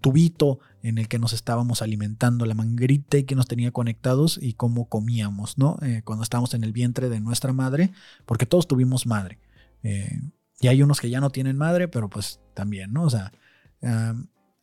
tubito 0.00 0.58
en 0.82 0.98
el 0.98 1.06
que 1.06 1.20
nos 1.20 1.32
estábamos 1.32 1.82
alimentando, 1.82 2.46
la 2.46 2.54
mangrita 2.54 3.16
y 3.16 3.22
que 3.22 3.36
nos 3.36 3.46
tenía 3.46 3.70
conectados 3.70 4.40
y 4.42 4.54
cómo 4.54 4.88
comíamos, 4.88 5.56
¿no? 5.56 5.78
Eh, 5.82 6.02
cuando 6.04 6.24
estábamos 6.24 6.52
en 6.54 6.64
el 6.64 6.72
vientre 6.72 7.08
de 7.08 7.20
nuestra 7.20 7.52
madre, 7.52 7.92
porque 8.26 8.44
todos 8.44 8.66
tuvimos 8.66 9.06
madre. 9.06 9.38
Eh, 9.84 10.20
y 10.60 10.66
hay 10.66 10.82
unos 10.82 11.00
que 11.00 11.10
ya 11.10 11.20
no 11.20 11.30
tienen 11.30 11.56
madre, 11.56 11.86
pero 11.86 12.10
pues 12.10 12.40
también, 12.54 12.92
¿no? 12.92 13.04
O 13.04 13.10
sea, 13.10 13.30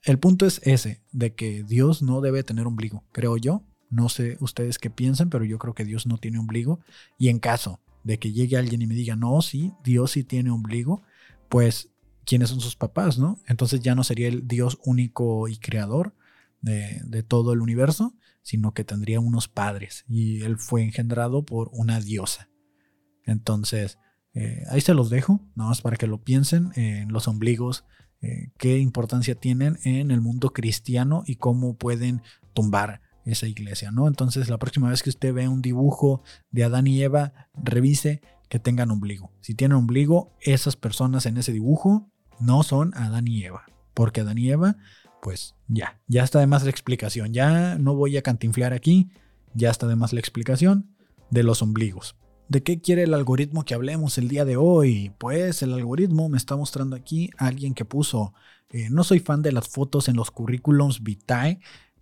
el 0.04 0.20
punto 0.20 0.46
es 0.46 0.60
ese, 0.66 1.02
de 1.14 1.34
que 1.34 1.64
Dios 1.64 2.02
no 2.02 2.20
debe 2.20 2.44
tener 2.44 2.68
ombligo, 2.68 3.06
creo 3.14 3.38
yo. 3.38 3.64
No 3.90 4.10
sé 4.10 4.38
ustedes 4.40 4.78
qué 4.78 4.90
piensan, 4.90 5.30
pero 5.30 5.46
yo 5.46 5.58
creo 5.58 5.74
que 5.74 5.86
Dios 5.86 6.06
no 6.06 6.18
tiene 6.18 6.40
ombligo. 6.40 6.80
Y 7.18 7.30
en 7.30 7.40
caso 7.40 7.80
de 8.04 8.20
que 8.20 8.32
llegue 8.32 8.58
alguien 8.58 8.82
y 8.82 8.88
me 8.88 8.96
diga, 8.96 9.16
no, 9.16 9.42
sí, 9.42 9.74
Dios 9.84 10.12
sí 10.12 10.24
tiene 10.24 10.52
ombligo, 10.52 11.02
pues, 11.50 11.90
¿quiénes 12.26 12.50
son 12.50 12.62
sus 12.62 12.76
papás, 12.76 13.18
no? 13.18 13.40
Entonces 13.48 13.82
ya 13.82 13.96
no 13.96 14.04
sería 14.04 14.28
el 14.28 14.48
Dios 14.48 14.80
único 14.86 15.48
y 15.48 15.58
creador 15.58 16.16
de, 16.62 17.02
de 17.06 17.24
todo 17.24 17.54
el 17.54 17.62
universo, 17.62 18.16
sino 18.42 18.74
que 18.74 18.84
tendría 18.84 19.20
unos 19.20 19.48
padres. 19.48 20.06
Y 20.08 20.42
él 20.42 20.58
fue 20.58 20.84
engendrado 20.84 21.44
por 21.44 21.70
una 21.74 22.00
diosa. 22.00 22.50
Entonces, 23.26 23.98
eh, 24.34 24.64
ahí 24.70 24.82
se 24.82 24.94
los 24.94 25.10
dejo, 25.10 25.42
nada 25.56 25.70
más 25.70 25.82
para 25.82 25.98
que 25.98 26.08
lo 26.08 26.24
piensen 26.24 26.72
en 26.76 27.12
los 27.12 27.28
ombligos, 27.28 27.86
eh, 28.22 28.52
qué 28.58 28.80
importancia 28.80 29.36
tienen 29.36 29.80
en 29.84 30.12
el 30.12 30.22
mundo 30.22 30.52
cristiano 30.52 31.24
y 31.26 31.36
cómo 31.36 31.78
pueden 31.78 32.22
tumbar 32.54 33.02
esa 33.30 33.48
iglesia, 33.48 33.92
¿no? 33.92 34.08
Entonces, 34.08 34.50
la 34.50 34.58
próxima 34.58 34.90
vez 34.90 35.04
que 35.04 35.10
usted 35.10 35.34
ve 35.34 35.48
un 35.48 35.62
dibujo 35.62 36.24
de 36.52 36.64
Adán 36.64 36.88
y 36.88 37.02
Eva, 37.02 37.34
revise 37.56 38.22
que 38.50 38.60
tengan 38.60 38.92
ombligo. 38.92 39.32
Si 39.42 39.54
tienen 39.54 39.78
ombligo, 39.78 40.36
esas 40.42 40.76
personas 40.76 41.26
en 41.26 41.38
ese 41.38 41.54
dibujo 41.54 42.10
no 42.40 42.64
son 42.64 42.94
Adán 42.96 43.28
y 43.28 43.44
Eva. 43.44 43.66
Porque 43.94 44.22
Adán 44.22 44.38
y 44.38 44.50
Eva, 44.50 44.78
pues 45.22 45.56
ya, 45.68 46.02
ya 46.08 46.24
está 46.24 46.40
de 46.40 46.48
más 46.48 46.64
la 46.64 46.72
explicación. 46.72 47.34
Ya 47.34 47.78
no 47.78 47.96
voy 47.96 48.18
a 48.18 48.22
cantinflar 48.22 48.74
aquí, 48.74 49.10
ya 49.54 49.70
está 49.70 49.88
de 49.88 49.96
más 49.96 50.14
la 50.14 50.20
explicación 50.20 50.96
de 51.30 51.44
los 51.44 51.62
ombligos. 51.62 52.16
¿De 52.48 52.64
qué 52.64 52.82
quiere 52.82 53.04
el 53.04 53.14
algoritmo 53.14 53.64
que 53.64 53.76
hablemos 53.76 54.18
el 54.18 54.28
día 54.28 54.44
de 54.44 54.58
hoy? 54.58 55.12
Pues 55.20 55.62
el 55.62 55.74
algoritmo 55.74 56.30
me 56.30 56.38
está 56.38 56.56
mostrando 56.56 56.96
aquí 56.96 57.30
a 57.38 57.46
alguien 57.46 57.76
que 57.76 57.86
puso, 57.86 58.34
eh, 58.72 58.88
no 58.90 59.04
soy 59.04 59.20
fan 59.20 59.44
de 59.44 59.52
las 59.52 59.68
fotos 59.68 60.08
en 60.08 60.16
los 60.16 60.32
currículums 60.32 61.04
vitae, 61.04 61.60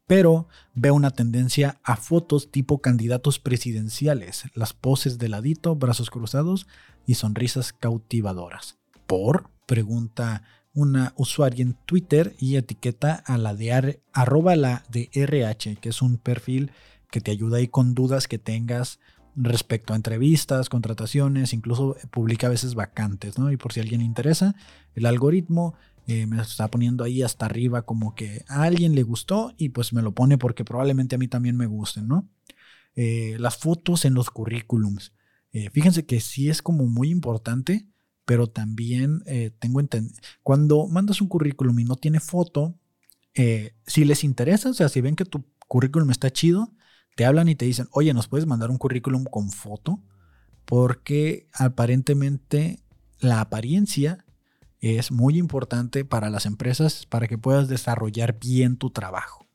pero 0.07 0.47
veo 0.73 0.95
una 0.95 1.11
tendencia 1.11 1.79
a 1.83 1.97
fotos 1.97 2.49
tipo 2.49 2.81
candidatos 2.81 3.39
presidenciales, 3.39 4.45
las 4.55 4.73
poses 4.73 5.17
de 5.17 5.29
ladito, 5.29 5.75
brazos 5.75 6.09
cruzados 6.09 6.65
y 7.05 7.15
sonrisas 7.15 7.73
cautivadoras. 7.73 8.77
¿Por? 9.05 9.49
Pregunta 9.65 10.43
una 10.73 11.13
usuaria 11.17 11.63
en 11.63 11.73
Twitter 11.85 12.35
y 12.39 12.55
etiqueta 12.55 13.15
a 13.25 13.37
la 13.37 13.53
de 13.53 14.01
arroba 14.13 14.55
la 14.55 14.83
de 14.89 15.09
que 15.81 15.89
es 15.89 16.01
un 16.01 16.17
perfil 16.17 16.71
que 17.11 17.19
te 17.19 17.31
ayuda 17.31 17.57
ahí 17.57 17.67
con 17.67 17.93
dudas 17.93 18.27
que 18.27 18.37
tengas 18.37 18.99
respecto 19.35 19.93
a 19.93 19.95
entrevistas, 19.95 20.69
contrataciones, 20.69 21.53
incluso 21.53 21.95
publica 22.11 22.47
a 22.47 22.49
veces 22.49 22.75
vacantes, 22.75 23.37
¿no? 23.37 23.51
Y 23.51 23.57
por 23.57 23.73
si 23.73 23.79
alguien 23.79 24.01
interesa, 24.01 24.55
el 24.95 25.05
algoritmo 25.05 25.75
eh, 26.07 26.25
me 26.25 26.41
está 26.41 26.69
poniendo 26.69 27.03
ahí 27.03 27.21
hasta 27.21 27.45
arriba 27.45 27.81
como 27.81 28.15
que 28.15 28.45
a 28.47 28.63
alguien 28.63 28.95
le 28.95 29.03
gustó 29.03 29.53
y 29.57 29.69
pues 29.69 29.91
me 29.91 30.01
lo 30.01 30.13
pone 30.13 30.37
porque 30.37 30.63
probablemente 30.63 31.15
a 31.15 31.17
mí 31.17 31.27
también 31.27 31.57
me 31.57 31.65
gusten, 31.65 32.07
¿no? 32.07 32.29
Eh, 32.95 33.35
las 33.39 33.57
fotos 33.57 34.05
en 34.05 34.13
los 34.13 34.29
currículums. 34.29 35.13
Eh, 35.51 35.69
fíjense 35.69 36.05
que 36.05 36.21
sí 36.21 36.49
es 36.49 36.61
como 36.61 36.87
muy 36.87 37.09
importante, 37.09 37.89
pero 38.23 38.47
también 38.47 39.21
tengo 39.59 39.79
entendido, 39.79 40.19
cuando 40.43 40.87
mandas 40.87 41.21
un 41.21 41.29
currículum 41.29 41.79
y 41.79 41.85
no 41.85 41.95
tiene 41.95 42.19
foto, 42.19 42.77
si 43.85 44.03
les 44.03 44.25
interesa, 44.25 44.69
o 44.69 44.73
sea, 44.73 44.89
si 44.89 44.99
ven 44.99 45.15
que 45.15 45.23
tu 45.23 45.45
currículum 45.69 46.11
está 46.11 46.29
chido, 46.29 46.73
te 47.15 47.23
hablan 47.25 47.47
y 47.47 47.55
te 47.55 47.63
dicen, 47.63 47.87
oye, 47.91 48.13
¿nos 48.13 48.27
puedes 48.27 48.45
mandar 48.45 48.69
un 48.69 48.77
currículum 48.77 49.23
con 49.23 49.49
foto? 49.49 50.03
Porque 50.65 51.47
aparentemente 51.53 52.83
la 53.19 53.39
apariencia 53.39 54.25
es 54.81 55.11
muy 55.11 55.37
importante 55.37 56.05
para 56.05 56.29
las 56.29 56.45
empresas 56.45 57.05
para 57.05 57.27
que 57.27 57.37
puedas 57.37 57.67
desarrollar 57.67 58.39
bien 58.39 58.77
tu 58.77 58.89
trabajo. 58.91 59.47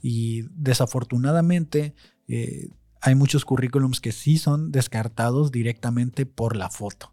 Y 0.00 0.42
desafortunadamente 0.50 1.94
eh, 2.26 2.68
hay 3.00 3.14
muchos 3.14 3.44
currículums 3.44 4.00
que 4.00 4.12
sí 4.12 4.38
son 4.38 4.70
descartados 4.70 5.50
directamente 5.50 6.26
por 6.26 6.56
la 6.56 6.70
foto. 6.70 7.12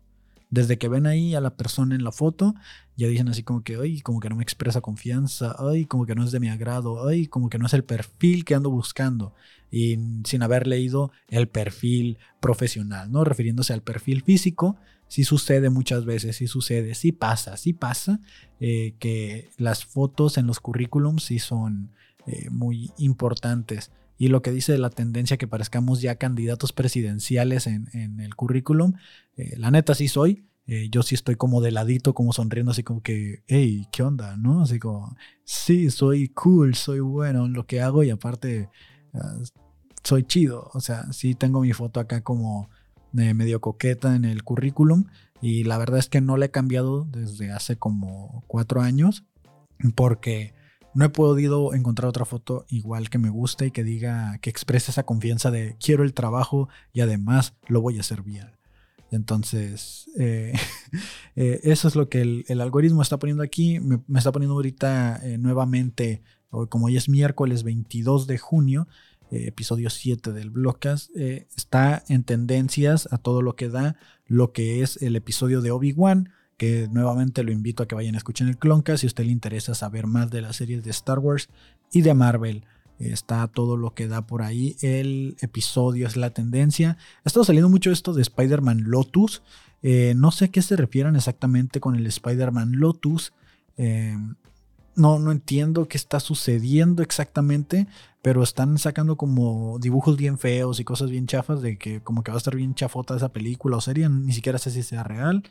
Desde 0.56 0.78
que 0.78 0.88
ven 0.88 1.06
ahí 1.06 1.36
a 1.36 1.42
la 1.42 1.58
persona 1.58 1.96
en 1.96 2.06
la 2.06 2.14
foto, 2.14 2.56
ya 2.96 3.10
dicen 3.10 3.28
así 3.28 3.44
como 3.44 3.62
que, 3.62 3.76
ay, 3.76 4.00
como 4.00 4.22
que 4.22 4.30
no 4.30 4.38
me 4.38 4.44
expresa 4.44 4.80
confianza, 4.80 5.54
ay, 5.60 5.84
como 5.84 6.06
que 6.06 6.16
no 6.16 6.24
es 6.24 6.32
de 6.32 6.40
mi 6.40 6.48
agrado, 6.48 7.06
ay, 7.06 7.28
como 7.28 7.50
que 7.50 7.60
no 7.60 7.66
es 7.66 7.74
el 7.74 7.84
perfil 7.84 8.46
que 8.46 8.56
ando 8.56 8.70
buscando, 8.70 9.34
y 9.70 10.00
sin 10.24 10.44
haber 10.44 10.66
leído 10.66 11.12
el 11.28 11.50
perfil 11.50 12.20
profesional, 12.40 13.12
¿no? 13.12 13.26
Refiriéndose 13.26 13.74
al 13.74 13.82
perfil 13.82 14.24
físico, 14.24 14.78
sí 15.10 15.26
sucede 15.26 15.70
muchas 15.70 16.06
veces, 16.06 16.38
sí 16.38 16.48
sucede, 16.48 16.96
sí 16.96 17.12
pasa, 17.12 17.58
sí 17.58 17.74
pasa, 17.74 18.22
eh, 18.62 18.96
que 18.98 19.50
las 19.58 19.84
fotos 19.84 20.38
en 20.38 20.48
los 20.48 20.62
currículums 20.62 21.26
sí 21.26 21.38
son 21.38 21.92
eh, 22.28 22.50
muy 22.50 22.94
importantes. 22.98 23.92
Y 24.18 24.30
lo 24.30 24.42
que 24.42 24.52
dice 24.52 24.78
la 24.78 24.90
tendencia 24.90 25.38
que 25.38 25.48
parezcamos 25.48 26.02
ya 26.02 26.16
candidatos 26.16 26.72
presidenciales 26.72 27.68
en, 27.68 28.20
el 28.20 28.36
currículum, 28.36 28.94
eh, 29.38 29.56
la 29.58 29.72
neta 29.72 29.96
sí 29.96 30.08
soy. 30.08 30.48
Eh, 30.68 30.90
yo 30.90 31.04
sí 31.04 31.14
estoy 31.14 31.36
como 31.36 31.62
de 31.62 31.72
ladito, 31.72 32.14
como 32.14 32.34
sonriendo, 32.34 32.72
así 32.72 32.82
como 32.82 33.04
que, 33.04 33.44
hey, 33.48 33.88
¿qué 33.92 34.02
onda? 34.02 34.36
¿No? 34.36 34.62
Así 34.64 34.80
como, 34.80 35.16
sí, 35.44 35.92
soy 35.92 36.30
cool, 36.30 36.74
soy 36.76 37.02
bueno 37.02 37.46
en 37.46 37.54
lo 37.54 37.68
que 37.68 37.82
hago 37.82 38.04
y 38.04 38.10
aparte 38.10 38.70
ah, 39.14 39.38
soy 40.04 40.24
chido. 40.24 40.72
O 40.74 40.80
sea, 40.80 41.12
sí 41.14 41.36
tengo 41.36 41.62
mi 41.62 41.74
foto 41.74 42.00
acá 42.00 42.22
como 42.22 42.70
medio 43.12 43.62
coqueta 43.62 44.16
en 44.16 44.26
el 44.26 44.44
currículum 44.44 45.06
y 45.42 45.64
la 45.64 45.78
verdad 45.78 46.00
es 46.00 46.10
que 46.10 46.22
no 46.22 46.38
la 46.38 46.48
he 46.48 46.52
cambiado 46.52 47.06
desde 47.06 47.52
hace 47.52 47.78
como 47.78 48.44
cuatro 48.48 48.82
años 48.82 49.24
porque 49.96 50.55
no 50.96 51.06
he 51.06 51.10
podido 51.10 51.74
encontrar 51.74 52.10
otra 52.10 52.26
foto 52.26 52.66
igual 52.70 53.10
que 53.10 53.18
me 53.18 53.30
guste 53.30 53.68
y 53.68 53.72
que 53.72 53.84
diga, 53.84 54.40
que 54.40 54.50
exprese 54.50 54.92
esa 54.92 55.04
confianza 55.04 55.52
de 55.52 55.76
quiero 55.80 56.04
el 56.04 56.14
trabajo 56.14 56.70
y 56.94 57.02
además 57.02 57.54
lo 57.68 57.82
voy 57.82 57.98
a 57.98 58.00
hacer 58.00 58.24
bien. 58.24 58.48
Entonces, 59.12 60.10
eh, 60.18 60.54
eh, 61.36 61.60
eso 61.64 61.88
es 61.88 61.96
lo 61.96 62.10
que 62.10 62.44
el, 62.48 62.62
algoritmo 62.62 63.02
está 63.02 63.20
poniendo 63.20 63.44
aquí. 63.44 63.80
Me, 63.80 64.00
está 64.18 64.32
poniendo 64.32 64.56
ahorita 64.56 65.20
eh, 65.24 65.38
nuevamente, 65.38 66.24
como 66.70 66.86
hoy 66.86 66.98
es 66.98 67.10
miércoles 67.10 67.64
22 67.64 68.26
de 68.28 68.38
junio, 68.38 68.88
episodio 69.32 69.90
7 69.90 70.32
del 70.32 70.50
Blogcast, 70.50 71.14
está 71.18 72.04
en 72.08 72.24
tendencias 72.24 73.12
a 73.12 73.18
todo 73.18 73.42
lo 73.42 73.58
que 73.58 73.68
da 73.68 73.98
lo 74.28 74.54
que 74.54 74.82
es 74.82 75.02
el 75.02 75.18
episodio 75.18 75.62
de 75.62 75.72
Obi-Wan 75.72 76.30
que 76.58 76.88
nuevamente 76.92 77.44
lo 77.44 77.52
invito 77.52 77.84
a 77.84 77.88
que 77.88 77.96
vayan 77.96 78.16
a 78.16 78.18
escuchar 78.18 78.48
el 78.48 78.58
Clonca 78.58 78.98
si 78.98 79.06
a 79.06 79.10
usted 79.10 79.26
le 79.26 79.32
interesa 79.32 79.76
saber 79.76 80.08
más 80.08 80.32
de 80.32 80.42
las 80.42 80.56
series 80.56 80.84
de 80.84 80.92
Star 80.92 81.20
Wars 81.20 81.50
y 81.92 82.02
de 82.02 82.14
Marvel. 82.14 82.66
Está 82.98 83.48
todo 83.48 83.76
lo 83.76 83.94
que 83.94 84.08
da 84.08 84.26
por 84.26 84.42
ahí. 84.42 84.78
El 84.82 85.36
episodio 85.42 86.08
es 86.08 86.16
la 86.16 86.30
tendencia. 86.30 86.98
Ha 87.24 87.28
estado 87.28 87.44
saliendo 87.44 87.70
mucho 87.70 87.92
esto 87.92 88.14
de 88.14 88.22
Spider-Man 88.22 88.84
Lotus. 88.86 89.42
Eh, 89.84 90.14
no 90.16 90.32
sé 90.32 90.46
a 90.46 90.48
qué 90.48 90.62
se 90.62 90.78
refieran 90.78 91.16
exactamente 91.16 91.82
con 91.82 91.96
el 91.96 92.08
Spider-Man 92.08 92.74
Lotus. 92.74 93.34
Eh, 93.78 94.16
no, 94.96 95.20
no 95.20 95.32
entiendo 95.32 95.90
qué 95.90 95.98
está 95.98 96.22
sucediendo 96.22 97.04
exactamente, 97.04 97.86
pero 98.22 98.42
están 98.44 98.78
sacando 98.78 99.18
como 99.18 99.78
dibujos 99.80 100.16
bien 100.16 100.38
feos 100.38 100.80
y 100.80 100.86
cosas 100.86 101.10
bien 101.10 101.28
chafas 101.28 101.62
de 101.62 101.78
que 101.78 102.02
como 102.02 102.24
que 102.24 102.32
va 102.32 102.38
a 102.38 102.40
estar 102.40 102.56
bien 102.56 102.76
chafota 102.76 103.16
esa 103.16 103.34
película 103.34 103.76
o 103.76 103.82
serie, 103.82 104.08
ni 104.08 104.32
siquiera 104.32 104.58
sé 104.58 104.72
si 104.72 104.84
sea 104.84 105.04
real. 105.04 105.44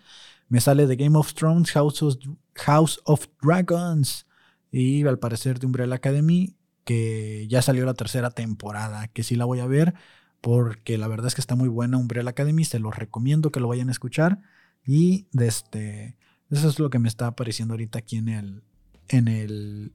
Me 0.49 0.61
sale 0.61 0.87
de 0.87 0.97
Game 0.97 1.19
of 1.19 1.35
Thrones, 1.35 1.73
House 1.73 3.01
of, 3.05 3.27
Dragons 3.43 4.27
y 4.71 5.07
al 5.07 5.19
parecer 5.19 5.59
de 5.59 5.67
Umbrella 5.67 5.97
Academy, 5.97 6.57
que 6.85 7.47
ya 7.49 7.63
salió 7.63 7.87
la 7.87 7.95
tercera 7.95 8.31
temporada, 8.31 9.09
que 9.09 9.23
sí 9.23 9.37
la 9.37 9.45
voy 9.45 9.61
a 9.61 9.67
ver 9.67 9.95
porque 10.41 10.99
la 10.99 11.09
verdad 11.09 11.29
es 11.29 11.35
que 11.35 11.41
está 11.41 11.57
muy 11.57 11.69
buena 11.69 11.97
Umbrella 11.97 12.29
Academy, 12.29 12.65
se 12.65 12.79
los 12.79 12.95
recomiendo 12.95 13.51
que 13.51 13.61
lo 13.61 13.69
vayan 13.69 13.89
a 13.89 13.93
escuchar 13.93 14.43
y 14.87 15.27
este, 15.41 16.19
eso 16.51 16.69
es 16.69 16.79
lo 16.79 16.91
que 16.91 16.99
me 16.99 17.09
está 17.09 17.29
apareciendo 17.29 17.73
ahorita 17.73 17.99
aquí 17.99 18.19
en 18.19 18.29
el, 18.29 18.63
en 19.09 19.29
el 19.29 19.93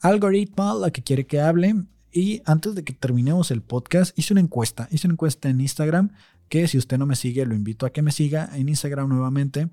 algoritmo, 0.00 0.78
la 0.78 0.90
que 0.90 1.02
quiere 1.02 1.26
que 1.26 1.40
hable. 1.40 1.74
Y 2.12 2.42
antes 2.46 2.74
de 2.74 2.84
que 2.84 2.92
terminemos 2.92 3.50
el 3.50 3.60
podcast, 3.60 4.16
hice 4.18 4.32
una 4.32 4.40
encuesta, 4.40 4.88
hice 4.90 5.06
una 5.08 5.14
encuesta 5.14 5.48
en 5.48 5.60
Instagram 5.60 6.12
que 6.48 6.68
si 6.68 6.78
usted 6.78 6.98
no 6.98 7.06
me 7.06 7.16
sigue, 7.16 7.46
lo 7.46 7.54
invito 7.54 7.86
a 7.86 7.90
que 7.90 8.02
me 8.02 8.12
siga 8.12 8.50
en 8.54 8.68
Instagram 8.68 9.08
nuevamente. 9.08 9.68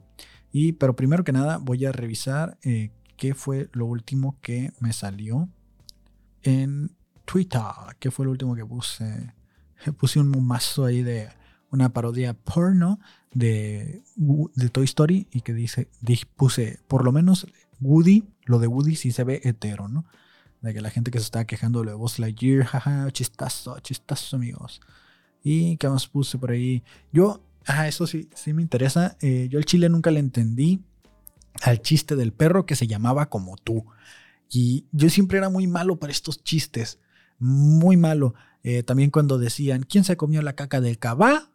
Y, 0.51 0.73
pero 0.73 0.95
primero 0.95 1.23
que 1.23 1.31
nada, 1.31 1.57
voy 1.57 1.85
a 1.85 1.91
revisar 1.91 2.57
eh, 2.63 2.91
qué 3.17 3.33
fue 3.33 3.69
lo 3.73 3.85
último 3.85 4.37
que 4.41 4.71
me 4.79 4.93
salió 4.93 5.49
en 6.43 6.91
Twitter. 7.25 7.61
¿Qué 7.99 8.11
fue 8.11 8.25
lo 8.25 8.31
último 8.31 8.55
que 8.55 8.65
puse? 8.65 9.33
Puse 9.97 10.19
un 10.19 10.45
mazo 10.45 10.85
ahí 10.85 11.03
de 11.03 11.29
una 11.71 11.89
parodia 11.89 12.33
porno 12.33 12.99
de, 13.33 14.03
de 14.15 14.69
Toy 14.69 14.85
Story 14.85 15.27
y 15.31 15.41
que 15.41 15.53
dice, 15.53 15.89
puse, 16.35 16.79
por 16.87 17.03
lo 17.03 17.11
menos 17.11 17.47
Woody, 17.81 18.23
lo 18.45 18.59
de 18.59 18.67
Woody 18.67 18.95
sí 18.95 19.11
se 19.11 19.23
ve 19.23 19.41
hetero, 19.43 19.87
¿no? 19.87 20.05
De 20.61 20.73
que 20.73 20.81
la 20.81 20.89
gente 20.89 21.11
que 21.11 21.19
se 21.19 21.25
está 21.25 21.45
quejando 21.45 21.83
de 21.83 21.93
Buzz 21.93 22.17
Lightyear, 22.17 22.65
jaja, 22.65 23.11
chistazo, 23.11 23.79
chistazo, 23.81 24.37
amigos. 24.37 24.81
Y 25.47 25.77
qué 25.77 25.87
más 25.87 26.07
puse 26.07 26.39
por 26.39 26.49
ahí. 26.49 26.81
Yo, 27.13 27.39
ah, 27.67 27.87
eso 27.87 28.07
sí, 28.07 28.27
sí 28.33 28.51
me 28.51 28.63
interesa. 28.63 29.15
Eh, 29.21 29.47
yo 29.47 29.59
al 29.59 29.65
chile 29.65 29.89
nunca 29.89 30.09
le 30.09 30.19
entendí 30.19 30.81
al 31.61 31.83
chiste 31.83 32.15
del 32.15 32.33
perro 32.33 32.65
que 32.65 32.75
se 32.75 32.87
llamaba 32.87 33.29
como 33.29 33.55
tú. 33.55 33.85
Y 34.49 34.85
yo 34.91 35.07
siempre 35.07 35.37
era 35.37 35.49
muy 35.49 35.67
malo 35.67 35.97
para 35.97 36.11
estos 36.11 36.43
chistes. 36.43 36.97
Muy 37.37 37.95
malo. 37.95 38.33
Eh, 38.63 38.81
también 38.81 39.11
cuando 39.11 39.37
decían, 39.37 39.83
¿quién 39.83 40.03
se 40.03 40.17
comió 40.17 40.41
la 40.41 40.53
caca 40.53 40.81
del 40.81 40.97
cabá? 40.97 41.51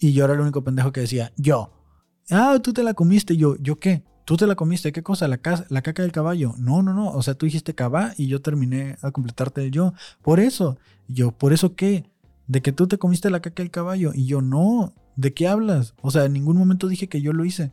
Y 0.00 0.12
yo 0.12 0.24
era 0.24 0.34
el 0.34 0.40
único 0.40 0.64
pendejo 0.64 0.90
que 0.90 1.02
decía, 1.02 1.32
yo. 1.36 1.72
Ah, 2.30 2.58
tú 2.60 2.72
te 2.72 2.82
la 2.82 2.94
comiste. 2.94 3.36
yo, 3.36 3.54
¿yo 3.60 3.78
qué? 3.78 4.02
¿Tú 4.24 4.36
te 4.36 4.48
la 4.48 4.56
comiste? 4.56 4.90
¿Qué 4.90 5.04
cosa? 5.04 5.28
¿La, 5.28 5.38
la 5.68 5.82
caca 5.82 6.02
del 6.02 6.10
caballo? 6.10 6.56
No, 6.58 6.82
no, 6.82 6.92
no. 6.94 7.12
O 7.12 7.22
sea, 7.22 7.34
tú 7.34 7.46
dijiste 7.46 7.76
cabá 7.76 8.12
y 8.16 8.26
yo 8.26 8.42
terminé 8.42 8.96
a 9.02 9.12
completarte 9.12 9.62
el 9.62 9.70
yo. 9.70 9.94
Por 10.20 10.40
eso. 10.40 10.78
Yo, 11.06 11.30
¿por 11.30 11.52
eso 11.52 11.76
qué? 11.76 12.12
De 12.46 12.62
que 12.62 12.72
tú 12.72 12.86
te 12.86 12.98
comiste 12.98 13.30
la 13.30 13.40
caca 13.40 13.62
del 13.62 13.70
caballo. 13.70 14.12
Y 14.14 14.26
yo, 14.26 14.40
no, 14.42 14.94
¿de 15.16 15.34
qué 15.34 15.48
hablas? 15.48 15.94
O 16.02 16.10
sea, 16.10 16.24
en 16.24 16.32
ningún 16.32 16.56
momento 16.56 16.88
dije 16.88 17.08
que 17.08 17.22
yo 17.22 17.32
lo 17.32 17.44
hice. 17.44 17.72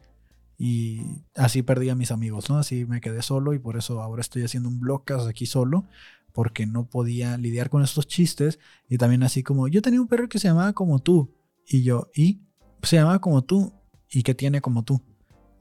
Y 0.57 1.23
así 1.35 1.63
perdí 1.63 1.89
a 1.89 1.95
mis 1.95 2.11
amigos, 2.11 2.49
¿no? 2.49 2.57
Así 2.57 2.85
me 2.85 3.01
quedé 3.01 3.21
solo 3.21 3.53
y 3.53 3.59
por 3.59 3.77
eso 3.77 4.01
ahora 4.01 4.21
estoy 4.21 4.43
haciendo 4.43 4.69
un 4.69 4.79
blogcast 4.79 5.27
aquí 5.27 5.47
solo, 5.47 5.85
porque 6.33 6.67
no 6.67 6.87
podía 6.87 7.37
lidiar 7.37 7.69
con 7.69 7.83
estos 7.83 8.07
chistes. 8.07 8.59
Y 8.87 8.97
también 8.97 9.23
así 9.23 9.43
como, 9.43 9.67
yo 9.67 9.81
tenía 9.81 9.99
un 9.99 10.07
perro 10.07 10.29
que 10.29 10.39
se 10.39 10.47
llamaba 10.47 10.73
como 10.73 10.99
tú. 10.99 11.33
Y 11.67 11.83
yo, 11.83 12.09
¿y? 12.13 12.41
Se 12.83 12.97
llamaba 12.97 13.19
como 13.19 13.43
tú. 13.43 13.73
¿Y 14.09 14.23
qué 14.23 14.35
tiene 14.35 14.61
como 14.61 14.83
tú? 14.83 15.01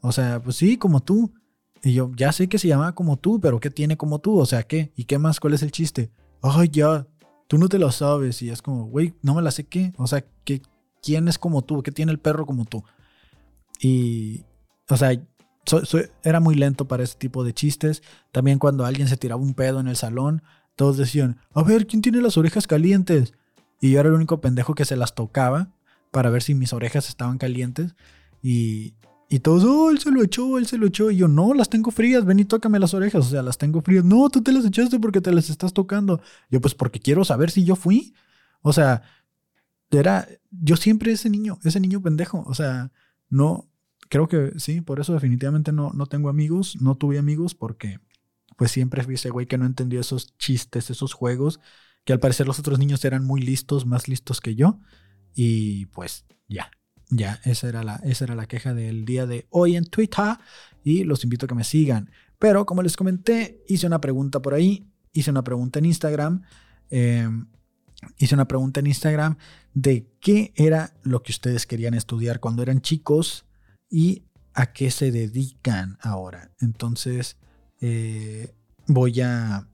O 0.02 0.12
sea, 0.12 0.42
pues 0.42 0.56
sí, 0.56 0.76
como 0.76 1.02
tú. 1.02 1.32
Y 1.82 1.94
yo, 1.94 2.10
ya 2.14 2.32
sé 2.32 2.48
que 2.48 2.58
se 2.58 2.68
llama 2.68 2.94
como 2.94 3.16
tú, 3.16 3.40
pero 3.40 3.58
¿qué 3.58 3.70
tiene 3.70 3.96
como 3.96 4.18
tú? 4.18 4.38
O 4.38 4.44
sea, 4.44 4.64
¿qué? 4.64 4.92
¿Y 4.96 5.04
qué 5.04 5.18
más? 5.18 5.40
¿Cuál 5.40 5.54
es 5.54 5.62
el 5.62 5.70
chiste? 5.70 6.10
Ay, 6.42 6.68
ya, 6.68 7.06
tú 7.50 7.58
no 7.58 7.68
te 7.68 7.80
lo 7.80 7.90
sabes. 7.90 8.42
Y 8.42 8.50
es 8.50 8.62
como, 8.62 8.84
güey, 8.86 9.12
no 9.22 9.34
me 9.34 9.42
la 9.42 9.50
sé 9.50 9.64
qué. 9.64 9.92
O 9.96 10.06
sea, 10.06 10.24
¿qué, 10.44 10.62
¿quién 11.02 11.26
es 11.26 11.36
como 11.36 11.62
tú? 11.62 11.82
¿Qué 11.82 11.90
tiene 11.90 12.12
el 12.12 12.20
perro 12.20 12.46
como 12.46 12.64
tú? 12.64 12.84
Y, 13.80 14.44
o 14.88 14.96
sea, 14.96 15.20
era 16.22 16.38
muy 16.38 16.54
lento 16.54 16.86
para 16.86 17.02
ese 17.02 17.18
tipo 17.18 17.42
de 17.42 17.52
chistes. 17.52 18.04
También 18.30 18.60
cuando 18.60 18.86
alguien 18.86 19.08
se 19.08 19.16
tiraba 19.16 19.42
un 19.42 19.54
pedo 19.54 19.80
en 19.80 19.88
el 19.88 19.96
salón, 19.96 20.44
todos 20.76 20.96
decían, 20.96 21.40
a 21.52 21.64
ver, 21.64 21.88
¿quién 21.88 22.02
tiene 22.02 22.20
las 22.20 22.38
orejas 22.38 22.68
calientes? 22.68 23.34
Y 23.80 23.90
yo 23.90 23.98
era 23.98 24.10
el 24.10 24.14
único 24.14 24.40
pendejo 24.40 24.76
que 24.76 24.84
se 24.84 24.94
las 24.94 25.16
tocaba 25.16 25.72
para 26.12 26.30
ver 26.30 26.42
si 26.44 26.54
mis 26.54 26.72
orejas 26.72 27.08
estaban 27.08 27.38
calientes. 27.38 27.96
Y, 28.44 28.94
y 29.32 29.38
todos, 29.38 29.62
oh, 29.62 29.90
él 29.92 30.00
se 30.00 30.10
lo 30.10 30.24
echó, 30.24 30.58
él 30.58 30.66
se 30.66 30.76
lo 30.76 30.86
echó. 30.88 31.08
Y 31.08 31.18
yo, 31.18 31.28
no, 31.28 31.54
las 31.54 31.70
tengo 31.70 31.92
frías, 31.92 32.24
ven 32.24 32.40
y 32.40 32.44
tócame 32.44 32.80
las 32.80 32.94
orejas. 32.94 33.26
O 33.26 33.30
sea, 33.30 33.42
las 33.42 33.58
tengo 33.58 33.80
frías. 33.80 34.04
No, 34.04 34.28
tú 34.28 34.42
te 34.42 34.52
las 34.52 34.64
echaste 34.64 34.98
porque 34.98 35.20
te 35.20 35.32
las 35.32 35.48
estás 35.50 35.72
tocando. 35.72 36.20
Yo, 36.50 36.60
pues 36.60 36.74
porque 36.74 36.98
quiero 36.98 37.24
saber 37.24 37.52
si 37.52 37.62
yo 37.64 37.76
fui. 37.76 38.12
O 38.60 38.72
sea, 38.72 39.02
era, 39.92 40.26
yo 40.50 40.74
siempre 40.74 41.12
ese 41.12 41.30
niño, 41.30 41.60
ese 41.62 41.78
niño 41.78 42.02
pendejo. 42.02 42.42
O 42.44 42.54
sea, 42.54 42.90
no, 43.28 43.70
creo 44.08 44.26
que 44.26 44.52
sí, 44.58 44.80
por 44.80 44.98
eso 44.98 45.12
definitivamente 45.14 45.70
no, 45.70 45.92
no 45.94 46.06
tengo 46.06 46.28
amigos, 46.28 46.76
no 46.80 46.96
tuve 46.96 47.16
amigos 47.16 47.54
porque 47.54 48.00
pues 48.56 48.72
siempre 48.72 49.04
fui 49.04 49.14
ese 49.14 49.30
güey 49.30 49.46
que 49.46 49.58
no 49.58 49.64
entendió 49.64 50.00
esos 50.00 50.36
chistes, 50.38 50.90
esos 50.90 51.12
juegos, 51.12 51.60
que 52.04 52.12
al 52.12 52.18
parecer 52.18 52.48
los 52.48 52.58
otros 52.58 52.80
niños 52.80 53.04
eran 53.04 53.24
muy 53.24 53.40
listos, 53.40 53.86
más 53.86 54.08
listos 54.08 54.40
que 54.40 54.56
yo. 54.56 54.80
Y 55.34 55.86
pues 55.86 56.26
ya, 56.48 56.72
ya, 57.10 57.40
esa 57.44 57.68
era, 57.68 57.82
la, 57.82 57.96
esa 58.04 58.24
era 58.24 58.34
la 58.34 58.46
queja 58.46 58.72
del 58.72 59.04
día 59.04 59.26
de 59.26 59.46
hoy 59.50 59.76
en 59.76 59.84
Twitter 59.84 60.38
y 60.84 61.04
los 61.04 61.24
invito 61.24 61.46
a 61.46 61.48
que 61.48 61.54
me 61.54 61.64
sigan. 61.64 62.10
Pero 62.38 62.64
como 62.66 62.82
les 62.82 62.96
comenté, 62.96 63.64
hice 63.68 63.86
una 63.86 64.00
pregunta 64.00 64.40
por 64.40 64.54
ahí, 64.54 64.88
hice 65.12 65.30
una 65.30 65.44
pregunta 65.44 65.78
en 65.78 65.86
Instagram, 65.86 66.42
em, 66.88 67.46
hice 68.18 68.34
una 68.34 68.46
pregunta 68.46 68.80
en 68.80 68.86
Instagram 68.86 69.36
de 69.74 70.08
qué 70.20 70.52
era 70.56 70.94
lo 71.02 71.22
que 71.22 71.32
ustedes 71.32 71.66
querían 71.66 71.94
estudiar 71.94 72.40
cuando 72.40 72.62
eran 72.62 72.80
chicos 72.80 73.44
y 73.90 74.24
a 74.54 74.72
qué 74.72 74.90
se 74.90 75.10
dedican 75.10 75.98
ahora. 76.00 76.52
Entonces, 76.60 77.36
eh, 77.80 78.54
voy 78.86 79.20
a 79.20 79.66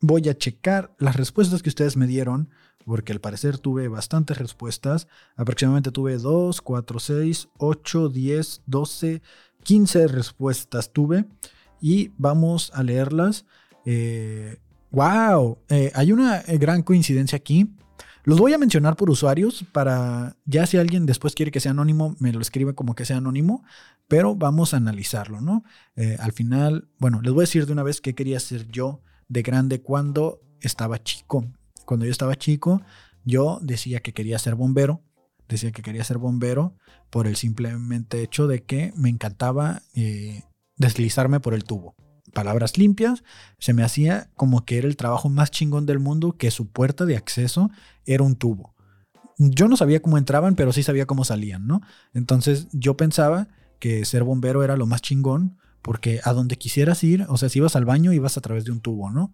voy 0.00 0.28
a 0.28 0.36
checar 0.36 0.94
las 0.98 1.16
respuestas 1.16 1.62
que 1.62 1.68
ustedes 1.68 1.96
me 1.96 2.08
dieron 2.08 2.50
porque 2.86 3.12
al 3.12 3.20
parecer 3.20 3.58
tuve 3.58 3.88
bastantes 3.88 4.38
respuestas. 4.38 5.08
Aproximadamente 5.36 5.90
tuve 5.90 6.18
2, 6.18 6.60
4, 6.60 6.98
6, 6.98 7.48
8, 7.58 8.08
10, 8.08 8.62
12, 8.66 9.22
15 9.62 10.08
respuestas 10.08 10.92
tuve. 10.92 11.26
Y 11.80 12.12
vamos 12.16 12.70
a 12.74 12.82
leerlas. 12.82 13.44
¡Wow! 14.92 15.58
Eh, 15.68 15.86
eh, 15.86 15.92
hay 15.94 16.12
una 16.12 16.40
eh, 16.40 16.58
gran 16.58 16.82
coincidencia 16.82 17.36
aquí. 17.36 17.74
Los 18.24 18.38
voy 18.38 18.52
a 18.52 18.58
mencionar 18.58 18.94
por 18.94 19.10
usuarios 19.10 19.64
para, 19.72 20.36
ya 20.44 20.66
si 20.66 20.76
alguien 20.76 21.06
después 21.06 21.34
quiere 21.34 21.50
que 21.50 21.58
sea 21.58 21.72
anónimo, 21.72 22.14
me 22.20 22.32
lo 22.32 22.40
escribe 22.40 22.74
como 22.74 22.94
que 22.94 23.04
sea 23.04 23.16
anónimo, 23.16 23.64
pero 24.06 24.36
vamos 24.36 24.74
a 24.74 24.76
analizarlo, 24.76 25.40
¿no? 25.40 25.64
al 26.20 26.30
final, 26.30 26.88
bueno, 26.98 27.20
les 27.20 27.32
voy 27.32 27.40
a 27.40 27.48
decir 27.48 27.66
de 27.66 27.72
una 27.72 27.82
vez 27.82 28.00
qué 28.00 28.14
quería 28.14 28.38
ser 28.38 28.68
yo 28.68 29.00
de 29.26 29.42
grande 29.42 29.82
cuando 29.82 30.40
estaba 30.60 31.02
chico. 31.02 31.46
Cuando 31.92 32.06
yo 32.06 32.12
estaba 32.12 32.36
chico, 32.36 32.80
yo 33.26 33.58
decía 33.60 34.00
que 34.00 34.14
quería 34.14 34.38
ser 34.38 34.54
bombero. 34.54 35.02
Decía 35.46 35.72
que 35.72 35.82
quería 35.82 36.02
ser 36.04 36.16
bombero 36.16 36.74
por 37.10 37.26
el 37.26 37.36
simplemente 37.36 38.22
hecho 38.22 38.46
de 38.46 38.62
que 38.62 38.94
me 38.96 39.10
encantaba 39.10 39.82
eh, 39.94 40.42
deslizarme 40.78 41.38
por 41.38 41.52
el 41.52 41.64
tubo. 41.64 41.94
Palabras 42.32 42.78
limpias, 42.78 43.24
se 43.58 43.74
me 43.74 43.82
hacía 43.82 44.30
como 44.36 44.64
que 44.64 44.78
era 44.78 44.88
el 44.88 44.96
trabajo 44.96 45.28
más 45.28 45.50
chingón 45.50 45.84
del 45.84 45.98
mundo, 45.98 46.32
que 46.38 46.50
su 46.50 46.72
puerta 46.72 47.04
de 47.04 47.18
acceso 47.18 47.68
era 48.06 48.22
un 48.22 48.36
tubo. 48.36 48.74
Yo 49.36 49.68
no 49.68 49.76
sabía 49.76 50.00
cómo 50.00 50.16
entraban, 50.16 50.54
pero 50.54 50.72
sí 50.72 50.82
sabía 50.82 51.04
cómo 51.04 51.26
salían, 51.26 51.66
¿no? 51.66 51.82
Entonces 52.14 52.68
yo 52.72 52.96
pensaba 52.96 53.48
que 53.80 54.06
ser 54.06 54.24
bombero 54.24 54.64
era 54.64 54.78
lo 54.78 54.86
más 54.86 55.02
chingón, 55.02 55.58
porque 55.82 56.20
a 56.24 56.32
donde 56.32 56.56
quisieras 56.56 57.04
ir, 57.04 57.26
o 57.28 57.36
sea, 57.36 57.50
si 57.50 57.58
ibas 57.58 57.76
al 57.76 57.84
baño, 57.84 58.14
ibas 58.14 58.38
a 58.38 58.40
través 58.40 58.64
de 58.64 58.72
un 58.72 58.80
tubo, 58.80 59.10
¿no? 59.10 59.30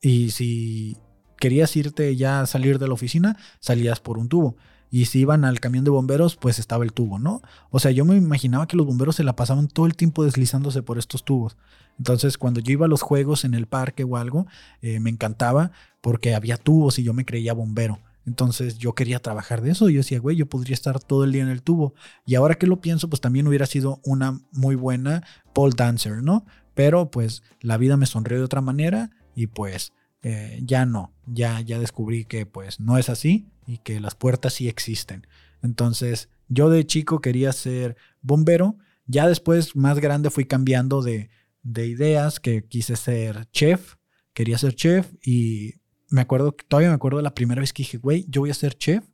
Y 0.00 0.30
si 0.30 0.96
querías 1.38 1.74
irte 1.76 2.14
ya 2.16 2.40
a 2.40 2.46
salir 2.46 2.78
de 2.78 2.88
la 2.88 2.94
oficina, 2.94 3.36
salías 3.60 4.00
por 4.00 4.18
un 4.18 4.28
tubo. 4.28 4.56
Y 4.90 5.04
si 5.06 5.20
iban 5.20 5.44
al 5.44 5.60
camión 5.60 5.84
de 5.84 5.90
bomberos, 5.90 6.36
pues 6.36 6.58
estaba 6.58 6.84
el 6.84 6.92
tubo, 6.92 7.18
¿no? 7.18 7.42
O 7.70 7.78
sea, 7.78 7.90
yo 7.90 8.04
me 8.04 8.16
imaginaba 8.16 8.66
que 8.66 8.76
los 8.76 8.86
bomberos 8.86 9.16
se 9.16 9.24
la 9.24 9.36
pasaban 9.36 9.68
todo 9.68 9.86
el 9.86 9.94
tiempo 9.94 10.24
deslizándose 10.24 10.82
por 10.82 10.98
estos 10.98 11.24
tubos. 11.24 11.56
Entonces, 11.98 12.38
cuando 12.38 12.60
yo 12.60 12.72
iba 12.72 12.86
a 12.86 12.88
los 12.88 13.02
juegos 13.02 13.44
en 13.44 13.54
el 13.54 13.66
parque 13.66 14.04
o 14.04 14.16
algo, 14.16 14.46
eh, 14.80 15.00
me 15.00 15.10
encantaba 15.10 15.72
porque 16.00 16.34
había 16.34 16.56
tubos 16.56 16.98
y 16.98 17.02
yo 17.02 17.12
me 17.12 17.26
creía 17.26 17.52
bombero. 17.52 18.00
Entonces 18.28 18.76
yo 18.78 18.94
quería 18.94 19.20
trabajar 19.20 19.62
de 19.62 19.70
eso. 19.70 19.88
Yo 19.88 19.98
decía, 19.98 20.20
güey, 20.20 20.36
yo 20.36 20.46
podría 20.46 20.74
estar 20.74 21.00
todo 21.00 21.24
el 21.24 21.32
día 21.32 21.42
en 21.42 21.48
el 21.48 21.62
tubo. 21.62 21.94
Y 22.26 22.34
ahora 22.34 22.56
que 22.56 22.66
lo 22.66 22.80
pienso, 22.80 23.08
pues 23.08 23.20
también 23.20 23.46
hubiera 23.46 23.66
sido 23.66 24.00
una 24.04 24.40
muy 24.52 24.74
buena 24.74 25.24
pole 25.54 25.74
dancer, 25.76 26.22
¿no? 26.22 26.44
Pero 26.74 27.10
pues 27.10 27.42
la 27.60 27.78
vida 27.78 27.96
me 27.96 28.06
sonrió 28.06 28.38
de 28.38 28.44
otra 28.44 28.60
manera 28.60 29.10
y 29.34 29.48
pues 29.48 29.92
eh, 30.22 30.60
ya 30.62 30.84
no, 30.84 31.14
ya, 31.26 31.60
ya 31.60 31.78
descubrí 31.78 32.24
que 32.24 32.44
pues 32.44 32.80
no 32.80 32.98
es 32.98 33.08
así 33.08 33.46
y 33.66 33.78
que 33.78 34.00
las 34.00 34.14
puertas 34.14 34.54
sí 34.54 34.68
existen. 34.68 35.26
Entonces 35.62 36.28
yo 36.48 36.70
de 36.70 36.86
chico 36.86 37.20
quería 37.20 37.52
ser 37.52 37.96
bombero, 38.20 38.78
ya 39.06 39.28
después 39.28 39.76
más 39.76 40.00
grande 40.00 40.30
fui 40.30 40.44
cambiando 40.44 41.02
de, 41.02 41.30
de 41.62 41.86
ideas, 41.86 42.40
que 42.40 42.64
quise 42.64 42.96
ser 42.96 43.48
chef, 43.52 43.94
quería 44.32 44.58
ser 44.58 44.74
chef 44.74 45.12
y 45.24 45.74
me 46.10 46.20
acuerdo, 46.20 46.52
todavía 46.52 46.88
me 46.88 46.94
acuerdo 46.94 47.18
de 47.18 47.24
la 47.24 47.34
primera 47.34 47.60
vez 47.60 47.72
que 47.72 47.82
dije, 47.82 47.98
güey, 47.98 48.26
yo 48.28 48.40
voy 48.40 48.50
a 48.50 48.54
ser 48.54 48.76
chef, 48.76 49.04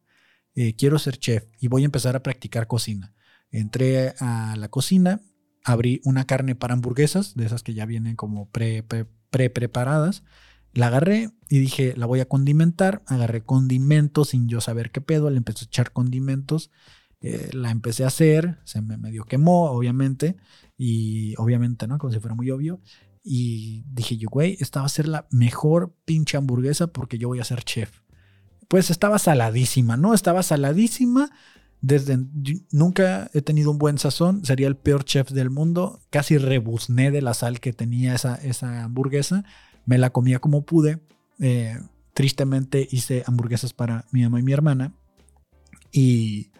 eh, 0.54 0.74
quiero 0.76 0.98
ser 0.98 1.18
chef 1.18 1.44
y 1.60 1.68
voy 1.68 1.82
a 1.82 1.86
empezar 1.86 2.16
a 2.16 2.22
practicar 2.22 2.66
cocina. 2.66 3.12
Entré 3.50 4.14
a 4.20 4.54
la 4.56 4.68
cocina, 4.68 5.20
abrí 5.64 6.00
una 6.04 6.24
carne 6.24 6.54
para 6.54 6.74
hamburguesas, 6.74 7.34
de 7.34 7.46
esas 7.46 7.62
que 7.62 7.74
ya 7.74 7.86
vienen 7.86 8.16
como 8.16 8.48
pre, 8.50 8.82
pre, 8.82 9.06
pre 9.30 9.50
preparadas 9.50 10.22
la 10.74 10.88
agarré 10.88 11.30
y 11.48 11.58
dije, 11.58 11.94
la 11.96 12.06
voy 12.06 12.20
a 12.20 12.28
condimentar. 12.28 13.02
Agarré 13.06 13.42
condimentos 13.42 14.30
sin 14.30 14.48
yo 14.48 14.60
saber 14.60 14.90
qué 14.90 15.00
pedo. 15.00 15.30
Le 15.30 15.36
empecé 15.36 15.64
a 15.64 15.68
echar 15.68 15.92
condimentos. 15.92 16.70
Eh, 17.20 17.50
la 17.52 17.70
empecé 17.70 18.04
a 18.04 18.08
hacer. 18.08 18.58
Se 18.64 18.80
me 18.80 18.96
medio 18.96 19.24
quemó, 19.24 19.70
obviamente. 19.70 20.36
Y 20.76 21.34
obviamente, 21.36 21.86
¿no? 21.86 21.98
Como 21.98 22.12
si 22.12 22.18
fuera 22.18 22.34
muy 22.34 22.50
obvio. 22.50 22.80
Y 23.22 23.84
dije 23.86 24.16
yo, 24.16 24.28
güey, 24.28 24.56
esta 24.60 24.80
va 24.80 24.86
a 24.86 24.90
ser 24.90 25.08
la 25.08 25.26
mejor 25.30 25.94
pinche 26.04 26.36
hamburguesa 26.36 26.88
porque 26.88 27.18
yo 27.18 27.28
voy 27.28 27.38
a 27.38 27.44
ser 27.44 27.62
chef. 27.62 28.00
Pues 28.68 28.90
estaba 28.90 29.18
saladísima, 29.18 29.96
¿no? 29.96 30.12
Estaba 30.12 30.42
saladísima. 30.42 31.30
Desde 31.80 32.18
nunca 32.72 33.30
he 33.32 33.42
tenido 33.42 33.70
un 33.70 33.78
buen 33.78 33.98
sazón. 33.98 34.44
Sería 34.44 34.66
el 34.66 34.76
peor 34.76 35.04
chef 35.04 35.30
del 35.30 35.50
mundo. 35.50 36.00
Casi 36.10 36.36
rebuzné 36.36 37.10
de 37.10 37.22
la 37.22 37.34
sal 37.34 37.60
que 37.60 37.72
tenía 37.72 38.14
esa, 38.14 38.34
esa 38.36 38.82
hamburguesa 38.84 39.44
me 39.86 39.98
la 39.98 40.10
comía 40.10 40.38
como 40.38 40.64
pude. 40.64 41.00
Eh, 41.40 41.78
tristemente 42.12 42.88
hice 42.90 43.24
hamburguesas 43.26 43.72
para 43.72 44.06
mi 44.12 44.22
mamá 44.22 44.40
y 44.40 44.42
mi 44.42 44.52
hermana. 44.52 44.94
Y, 45.92 46.50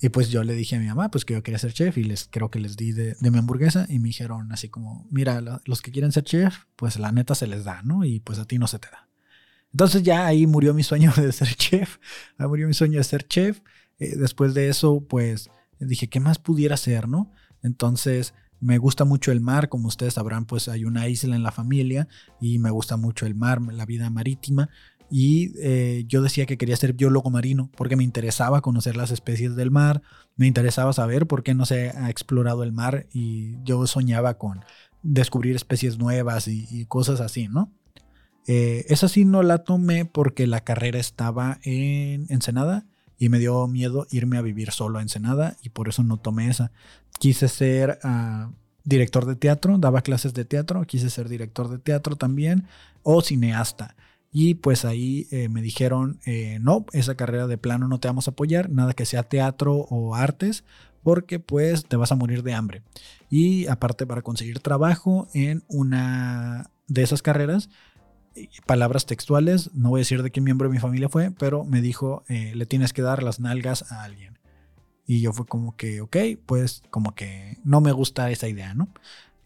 y, 0.00 0.08
pues 0.08 0.30
yo 0.30 0.42
le 0.42 0.54
dije 0.54 0.76
a 0.76 0.80
mi 0.80 0.86
mamá 0.86 1.10
pues 1.10 1.24
que 1.24 1.34
yo 1.34 1.42
quería 1.42 1.58
ser 1.58 1.72
chef 1.72 1.98
y 1.98 2.04
les 2.04 2.26
creo 2.28 2.50
que 2.50 2.58
les 2.58 2.76
di 2.76 2.92
de, 2.92 3.16
mi 3.20 3.38
hamburguesa 3.38 3.86
y 3.88 3.98
me 3.98 4.08
dijeron 4.08 4.50
así 4.52 4.68
como, 4.68 5.06
mira, 5.10 5.40
los 5.64 5.82
que 5.82 5.92
quieren 5.92 6.12
ser 6.12 6.24
chef, 6.24 6.64
pues 6.76 6.98
la 6.98 7.12
neta 7.12 7.34
se 7.34 7.46
les 7.46 7.64
da, 7.64 7.82
¿no? 7.82 8.04
Y 8.04 8.20
pues 8.20 8.38
a 8.38 8.46
ti 8.46 8.58
no 8.58 8.66
se 8.66 8.78
te 8.78 8.88
da. 8.88 9.08
Entonces 9.72 10.02
ya 10.02 10.26
ahí 10.26 10.46
murió 10.46 10.74
mi 10.74 10.82
sueño 10.82 11.12
de 11.16 11.32
ser 11.32 11.54
chef, 11.54 11.98
ahí 12.38 12.48
murió 12.48 12.66
mi 12.66 12.74
sueño 12.74 12.98
de 12.98 13.04
ser 13.04 13.26
chef. 13.26 13.60
Eh, 13.98 14.16
después 14.16 14.54
de 14.54 14.68
eso, 14.68 15.04
pues 15.08 15.50
dije, 15.78 16.08
¿qué 16.08 16.20
más 16.20 16.38
pudiera 16.38 16.74
hacer, 16.74 17.08
no? 17.08 17.30
Entonces 17.62 18.34
me 18.60 18.78
gusta 18.78 19.04
mucho 19.04 19.32
el 19.32 19.40
mar, 19.40 19.68
como 19.68 19.88
ustedes 19.88 20.14
sabrán, 20.14 20.44
pues 20.44 20.68
hay 20.68 20.84
una 20.84 21.08
isla 21.08 21.34
en 21.34 21.42
la 21.42 21.50
familia 21.50 22.08
y 22.40 22.58
me 22.58 22.70
gusta 22.70 22.96
mucho 22.96 23.26
el 23.26 23.34
mar, 23.34 23.60
la 23.60 23.86
vida 23.86 24.10
marítima. 24.10 24.68
Y 25.10 25.52
eh, 25.58 26.04
yo 26.06 26.22
decía 26.22 26.46
que 26.46 26.56
quería 26.56 26.76
ser 26.76 26.92
biólogo 26.92 27.30
marino 27.30 27.68
porque 27.76 27.96
me 27.96 28.04
interesaba 28.04 28.60
conocer 28.60 28.96
las 28.96 29.10
especies 29.10 29.56
del 29.56 29.70
mar, 29.72 30.02
me 30.36 30.46
interesaba 30.46 30.92
saber 30.92 31.26
por 31.26 31.42
qué 31.42 31.52
no 31.52 31.66
se 31.66 31.90
ha 31.90 32.10
explorado 32.10 32.62
el 32.62 32.72
mar 32.72 33.08
y 33.12 33.56
yo 33.64 33.84
soñaba 33.88 34.38
con 34.38 34.60
descubrir 35.02 35.56
especies 35.56 35.98
nuevas 35.98 36.46
y, 36.46 36.84
cosas 36.86 37.20
así, 37.20 37.48
¿no? 37.48 37.72
Eh, 38.46 38.84
esa 38.88 39.08
sí 39.08 39.24
no 39.24 39.42
la 39.42 39.58
tomé 39.58 40.04
porque 40.04 40.46
la 40.46 40.60
carrera 40.60 40.98
estaba 40.98 41.58
en 41.62 42.26
Ensenada 42.28 42.86
y 43.18 43.28
me 43.28 43.38
dio 43.38 43.66
miedo 43.66 44.06
irme 44.10 44.38
a 44.38 44.42
vivir 44.42 44.70
solo 44.70 44.98
a 44.98 45.02
Ensenada 45.02 45.56
y 45.62 45.70
por 45.70 45.88
eso 45.88 46.02
no 46.02 46.18
tomé 46.18 46.48
esa. 46.48 46.72
Quise 47.20 47.48
ser 47.48 47.98
ah, 48.02 48.50
director 48.82 49.26
de 49.26 49.36
teatro, 49.36 49.76
daba 49.76 50.00
clases 50.00 50.32
de 50.32 50.46
teatro, 50.46 50.82
quise 50.86 51.10
ser 51.10 51.28
director 51.28 51.68
de 51.68 51.76
teatro 51.76 52.16
también 52.16 52.66
o 53.02 53.20
cineasta. 53.20 53.94
Y 54.32 54.54
pues 54.54 54.86
ahí 54.86 55.26
eh, 55.30 55.50
me 55.50 55.60
dijeron, 55.60 56.18
eh, 56.24 56.58
no, 56.62 56.86
esa 56.94 57.16
carrera 57.16 57.46
de 57.46 57.58
plano 57.58 57.88
no 57.88 58.00
te 58.00 58.08
vamos 58.08 58.26
a 58.26 58.30
apoyar, 58.30 58.70
nada 58.70 58.94
que 58.94 59.04
sea 59.04 59.24
teatro 59.24 59.74
o 59.90 60.14
artes, 60.14 60.64
porque 61.02 61.38
pues 61.38 61.84
te 61.84 61.96
vas 61.96 62.10
a 62.10 62.16
morir 62.16 62.42
de 62.42 62.54
hambre. 62.54 62.82
Y 63.28 63.66
aparte 63.66 64.06
para 64.06 64.22
conseguir 64.22 64.60
trabajo 64.60 65.28
en 65.34 65.62
una 65.68 66.70
de 66.88 67.02
esas 67.02 67.20
carreras, 67.20 67.68
palabras 68.64 69.04
textuales, 69.04 69.70
no 69.74 69.90
voy 69.90 69.98
a 69.98 70.02
decir 70.06 70.22
de 70.22 70.30
qué 70.30 70.40
miembro 70.40 70.68
de 70.68 70.74
mi 70.74 70.80
familia 70.80 71.10
fue, 71.10 71.32
pero 71.32 71.64
me 71.64 71.82
dijo, 71.82 72.24
eh, 72.28 72.52
le 72.54 72.64
tienes 72.64 72.94
que 72.94 73.02
dar 73.02 73.22
las 73.22 73.40
nalgas 73.40 73.92
a 73.92 74.04
alguien. 74.04 74.39
Y 75.10 75.22
yo 75.22 75.32
fue 75.32 75.44
como 75.44 75.76
que, 75.76 76.00
ok, 76.00 76.16
pues 76.46 76.84
como 76.88 77.16
que 77.16 77.58
no 77.64 77.80
me 77.80 77.90
gusta 77.90 78.30
esa 78.30 78.46
idea, 78.46 78.74
¿no? 78.74 78.94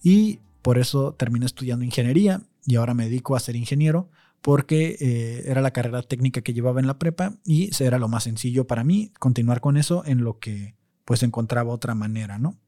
Y 0.03 0.41
por 0.61 0.77
eso 0.77 1.15
terminé 1.15 1.47
estudiando 1.47 1.87
ingeniería 1.87 2.43
y 2.67 2.75
ahora 2.75 2.93
me 2.93 3.05
dedico 3.05 3.35
a 3.35 3.41
ser 3.41 3.57
ingeniero 3.57 4.11
porque 4.43 4.99
eh, 5.01 5.45
era 5.47 5.62
la 5.62 5.71
carrera 5.71 6.03
técnica 6.03 6.43
que 6.43 6.53
llevaba 6.53 6.81
en 6.81 6.87
la 6.87 6.99
prepa 6.99 7.39
y 7.47 7.71
era 7.83 7.99
lo 7.99 8.09
más 8.09 8.25
sencillo 8.25 8.67
para 8.67 8.85
mí 8.85 9.11
continuar 9.19 9.62
con 9.62 9.79
eso 9.79 10.03
en 10.05 10.23
lo 10.23 10.39
que 10.39 10.75
pues 11.07 11.23
encontraba 11.23 11.73
otra 11.73 11.95
manera, 11.95 12.39
¿no? 12.39 12.59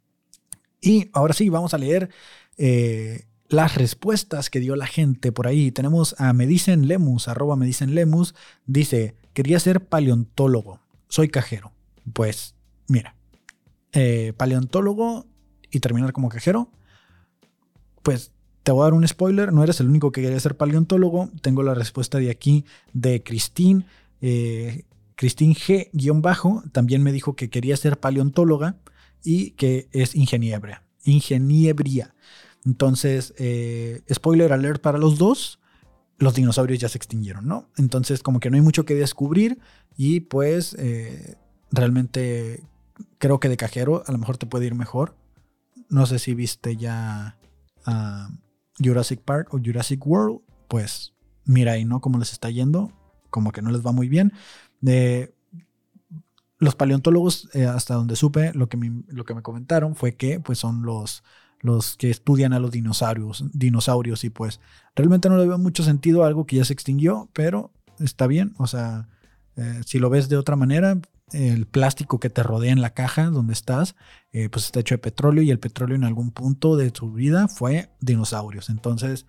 Y 0.81 1.11
ahora 1.13 1.35
sí, 1.35 1.51
vamos 1.51 1.75
a 1.75 1.79
leer 1.79 2.09
eh, 2.57 3.27
las 3.51 3.75
respuestas 3.75 4.49
que 4.49 4.61
dio 4.61 4.75
la 4.75 4.87
gente 4.87 5.33
por 5.33 5.49
ahí. 5.49 5.71
Tenemos 5.71 6.19
a 6.19 6.33
Me 6.33 6.47
dicen 6.47 6.89
Lemus, 6.89 7.29
arroba 7.29 7.57
Me 7.57 7.67
dicen 7.67 7.95
Lemus, 7.95 8.35
dice, 8.65 9.17
quería 9.35 9.61
ser 9.61 9.85
paleontólogo, 9.85 10.81
soy 11.09 11.29
cajero. 11.29 11.73
Pues 12.15 12.56
mira, 12.89 13.17
eh, 13.93 14.35
paleontólogo 14.37 15.27
y 15.71 15.81
terminar 15.81 16.13
como 16.13 16.29
cajero, 16.29 16.71
pues 18.03 18.33
te 18.63 18.73
voy 18.73 18.83
a 18.83 18.85
dar 18.85 18.95
un 18.95 19.07
spoiler, 19.09 19.53
no 19.53 19.63
eres 19.63 19.81
el 19.81 19.89
único 19.89 20.13
que 20.13 20.23
quería 20.23 20.39
ser 20.41 20.57
paleontólogo. 20.57 21.31
Tengo 21.41 21.63
la 21.63 21.75
respuesta 21.75 22.19
de 22.19 22.31
aquí 22.31 22.65
de 22.93 23.23
Christine. 23.23 23.87
Eh, 24.21 24.85
Christine 25.15 25.55
G-bajo 25.55 26.63
también 26.73 27.03
me 27.03 27.13
dijo 27.13 27.37
que 27.37 27.49
quería 27.49 27.77
ser 27.77 27.99
paleontóloga 27.99 28.77
y 29.25 29.53
que 29.53 29.89
es 29.93 30.15
ingeniebra. 30.15 30.83
Ingeniebría. 31.05 32.15
Entonces, 32.65 33.35
eh, 33.39 34.03
spoiler 34.13 34.53
alert 34.53 34.83
para 34.83 34.99
los 34.99 35.17
dos, 35.17 35.61
los 36.19 36.35
dinosaurios 36.35 36.81
ya 36.81 36.89
se 36.89 36.99
extinguieron, 36.99 37.47
¿no? 37.47 37.71
Entonces, 37.77 38.23
como 38.23 38.41
que 38.41 38.51
no 38.51 38.57
hay 38.57 38.63
mucho 38.63 38.85
que 38.85 38.95
descubrir 38.95 39.59
y 39.97 40.21
pues 40.21 40.77
realmente 41.71 42.63
creo 43.19 43.41
que 43.41 43.49
de 43.49 43.57
cajero 43.57 44.03
a 44.07 44.13
lo 44.13 44.19
mejor 44.19 44.39
te 44.39 44.47
puede 44.47 44.67
ir 44.67 44.75
mejor. 44.75 45.17
No 45.89 46.07
sé 46.07 46.19
si 46.19 46.35
viste 46.35 46.77
ya 46.77 47.39
Jurassic 48.79 49.21
Park 49.21 49.55
o 49.55 49.59
Jurassic 49.59 50.05
World. 50.07 50.41
Pues 50.69 51.15
mira 51.45 51.73
ahí, 51.73 51.85
¿no? 51.85 52.01
Cómo 52.01 52.19
les 52.19 52.33
está 52.33 52.51
yendo. 52.51 52.93
Como 53.31 53.53
que 53.53 53.63
no 53.63 53.71
les 53.71 53.85
va 53.85 53.93
muy 53.93 54.09
bien. 54.09 54.33
De 54.81 55.37
los 56.59 56.75
paleontólogos, 56.75 57.49
eh, 57.55 57.67
hasta 57.67 57.95
donde 57.95 58.17
supe, 58.17 58.53
lo 58.55 58.69
que, 58.69 58.77
me, 58.77 59.03
lo 59.09 59.25
que 59.25 59.35
me 59.35 59.43
comentaron 59.43 59.95
fue 59.95 60.17
que 60.17 60.41
pues 60.41 60.59
son 60.59 60.83
los, 60.83 61.23
los 61.61 61.97
que 61.97 62.11
estudian 62.11 62.53
a 62.53 62.61
los 62.61 62.71
dinosaurios, 62.71 63.45
dinosaurios 63.53 64.25
y 64.25 64.31
pues 64.31 64.61
realmente 64.95 65.29
no 65.29 65.37
le 65.37 65.47
veo 65.47 65.59
mucho 65.59 65.83
sentido 65.83 66.25
algo 66.25 66.47
que 66.47 66.57
ya 66.57 66.65
se 66.65 66.73
extinguió, 66.73 67.29
pero 67.33 67.73
está 67.99 68.27
bien, 68.27 68.55
o 68.59 68.67
sea, 68.67 69.09
eh, 69.57 69.81
si 69.85 69.99
lo 69.99 70.11
ves 70.11 70.29
de 70.29 70.37
otra 70.37 70.57
manera, 70.57 70.99
el 71.33 71.67
plástico 71.67 72.21
que 72.21 72.31
te 72.31 72.43
rodea 72.43 72.73
en 72.73 72.81
la 72.81 72.95
caja 72.95 73.27
donde 73.31 73.53
estás, 73.53 73.97
eh, 74.33 74.49
pues 74.49 74.67
está 74.67 74.81
hecho 74.81 74.95
de 74.95 74.99
petróleo 74.99 75.43
y 75.43 75.51
el 75.51 75.59
petróleo 75.59 75.97
en 75.97 76.05
algún 76.05 76.31
punto 76.31 76.77
de 76.77 76.93
su 76.95 77.13
vida 77.13 77.49
fue 77.49 77.91
dinosaurios. 78.01 78.71
Entonces, 78.71 79.27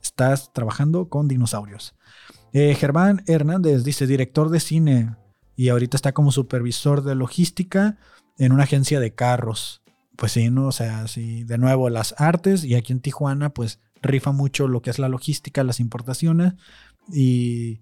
estás 0.00 0.52
trabajando 0.52 1.08
con 1.08 1.28
dinosaurios. 1.28 1.94
Eh, 2.52 2.74
Germán 2.74 3.22
Hernández 3.26 3.84
dice, 3.84 4.06
director 4.06 4.50
de 4.50 4.60
cine 4.60 5.16
y 5.56 5.68
ahorita 5.68 5.96
está 5.96 6.12
como 6.12 6.32
supervisor 6.32 7.02
de 7.02 7.14
logística 7.14 7.98
en 8.38 8.52
una 8.52 8.64
agencia 8.64 9.00
de 9.00 9.14
carros. 9.14 9.82
Pues 10.16 10.32
sí, 10.32 10.50
¿no? 10.50 10.68
O 10.68 10.72
sea, 10.72 11.08
sí, 11.08 11.44
de 11.44 11.58
nuevo 11.58 11.88
las 11.88 12.14
artes 12.18 12.64
y 12.64 12.74
aquí 12.74 12.92
en 12.92 13.00
Tijuana 13.00 13.50
pues 13.50 13.80
rifa 14.02 14.32
mucho 14.32 14.68
lo 14.68 14.82
que 14.82 14.90
es 14.90 14.98
la 14.98 15.08
logística, 15.08 15.64
las 15.64 15.80
importaciones 15.80 16.54
y 17.10 17.80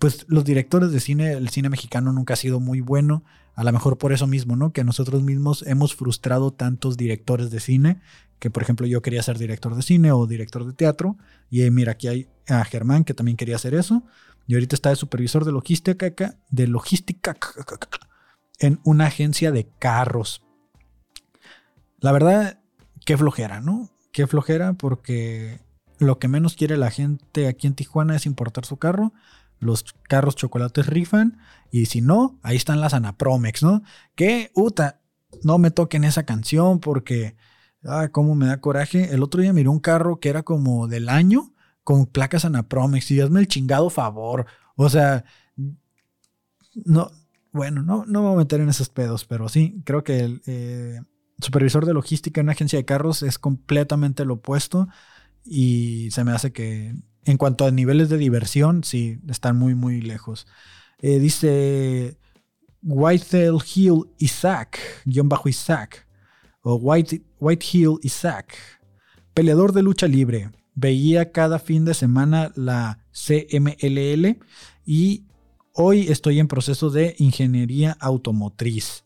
pues 0.00 0.24
los 0.28 0.44
directores 0.46 0.92
de 0.92 0.98
cine, 0.98 1.32
el 1.32 1.50
cine 1.50 1.68
mexicano 1.68 2.10
nunca 2.10 2.32
ha 2.32 2.36
sido 2.36 2.58
muy 2.58 2.80
bueno, 2.80 3.22
a 3.54 3.62
lo 3.62 3.70
mejor 3.70 3.98
por 3.98 4.14
eso 4.14 4.26
mismo, 4.26 4.56
¿no? 4.56 4.72
Que 4.72 4.82
nosotros 4.82 5.22
mismos 5.22 5.62
hemos 5.66 5.94
frustrado 5.94 6.52
tantos 6.54 6.96
directores 6.96 7.50
de 7.50 7.60
cine, 7.60 8.00
que 8.38 8.48
por 8.48 8.62
ejemplo 8.62 8.86
yo 8.86 9.02
quería 9.02 9.22
ser 9.22 9.36
director 9.36 9.76
de 9.76 9.82
cine 9.82 10.10
o 10.10 10.26
director 10.26 10.64
de 10.64 10.72
teatro, 10.72 11.18
y 11.50 11.62
eh, 11.62 11.70
mira, 11.70 11.92
aquí 11.92 12.08
hay 12.08 12.28
a 12.48 12.64
Germán 12.64 13.04
que 13.04 13.12
también 13.12 13.36
quería 13.36 13.56
hacer 13.56 13.74
eso, 13.74 14.02
y 14.46 14.54
ahorita 14.54 14.74
está 14.74 14.88
de 14.88 14.96
supervisor 14.96 15.44
de 15.44 15.52
logística, 15.52 16.34
de 16.48 16.66
logística 16.66 17.36
en 18.58 18.80
una 18.82 19.06
agencia 19.06 19.52
de 19.52 19.68
carros. 19.78 20.42
La 21.98 22.12
verdad, 22.12 22.58
qué 23.04 23.18
flojera, 23.18 23.60
¿no? 23.60 23.90
Qué 24.12 24.26
flojera 24.26 24.72
porque 24.72 25.60
lo 25.98 26.18
que 26.18 26.28
menos 26.28 26.54
quiere 26.56 26.78
la 26.78 26.90
gente 26.90 27.48
aquí 27.48 27.66
en 27.66 27.74
Tijuana 27.74 28.16
es 28.16 28.24
importar 28.24 28.64
su 28.64 28.78
carro 28.78 29.12
los 29.60 29.84
carros 30.08 30.36
chocolates 30.36 30.86
rifan 30.86 31.38
y 31.70 31.86
si 31.86 32.00
no, 32.00 32.38
ahí 32.42 32.56
están 32.56 32.80
las 32.80 32.94
Anapromex, 32.94 33.62
¿no? 33.62 33.82
Que, 34.14 34.50
uta, 34.54 35.00
no 35.44 35.58
me 35.58 35.70
toquen 35.70 36.04
esa 36.04 36.24
canción 36.24 36.80
porque, 36.80 37.36
ah, 37.84 38.08
cómo 38.10 38.34
me 38.34 38.46
da 38.46 38.60
coraje. 38.60 39.14
El 39.14 39.22
otro 39.22 39.40
día 39.42 39.52
miré 39.52 39.68
un 39.68 39.78
carro 39.80 40.18
que 40.18 40.30
era 40.30 40.42
como 40.42 40.88
del 40.88 41.08
año 41.08 41.54
con 41.84 42.06
placas 42.06 42.44
Anapromex 42.44 43.10
y 43.10 43.20
hazme 43.20 43.40
el 43.40 43.48
chingado 43.48 43.90
favor. 43.90 44.46
O 44.76 44.88
sea, 44.88 45.24
no, 46.74 47.10
bueno, 47.52 47.82
no, 47.82 48.04
no 48.06 48.22
me 48.22 48.28
voy 48.28 48.34
a 48.34 48.38
meter 48.38 48.60
en 48.60 48.68
esos 48.68 48.88
pedos, 48.88 49.24
pero 49.24 49.48
sí, 49.48 49.82
creo 49.84 50.04
que 50.04 50.20
el 50.20 50.42
eh, 50.46 51.00
supervisor 51.40 51.86
de 51.86 51.94
logística 51.94 52.40
en 52.40 52.46
una 52.46 52.52
agencia 52.52 52.78
de 52.78 52.84
carros 52.84 53.22
es 53.22 53.38
completamente 53.38 54.24
lo 54.24 54.34
opuesto 54.34 54.88
y 55.44 56.10
se 56.12 56.24
me 56.24 56.32
hace 56.32 56.52
que 56.52 56.94
en 57.24 57.36
cuanto 57.36 57.64
a 57.64 57.70
niveles 57.70 58.08
de 58.08 58.18
diversión, 58.18 58.84
sí, 58.84 59.18
están 59.28 59.56
muy, 59.56 59.74
muy 59.74 60.00
lejos. 60.00 60.46
Eh, 60.98 61.18
dice 61.18 62.16
Whitetail 62.82 63.58
Hill 63.74 64.06
Isaac, 64.18 64.78
guion 65.04 65.28
bajo 65.28 65.48
Isaac, 65.48 66.06
o 66.62 66.76
White, 66.76 67.22
White 67.38 67.66
Hill 67.72 67.98
Isaac, 68.02 68.56
peleador 69.34 69.72
de 69.72 69.82
lucha 69.82 70.06
libre. 70.06 70.50
Veía 70.74 71.32
cada 71.32 71.58
fin 71.58 71.84
de 71.84 71.94
semana 71.94 72.52
la 72.54 73.04
CMLL 73.12 74.38
y 74.86 75.26
hoy 75.74 76.08
estoy 76.08 76.38
en 76.38 76.48
proceso 76.48 76.90
de 76.90 77.16
ingeniería 77.18 77.96
automotriz 78.00 79.04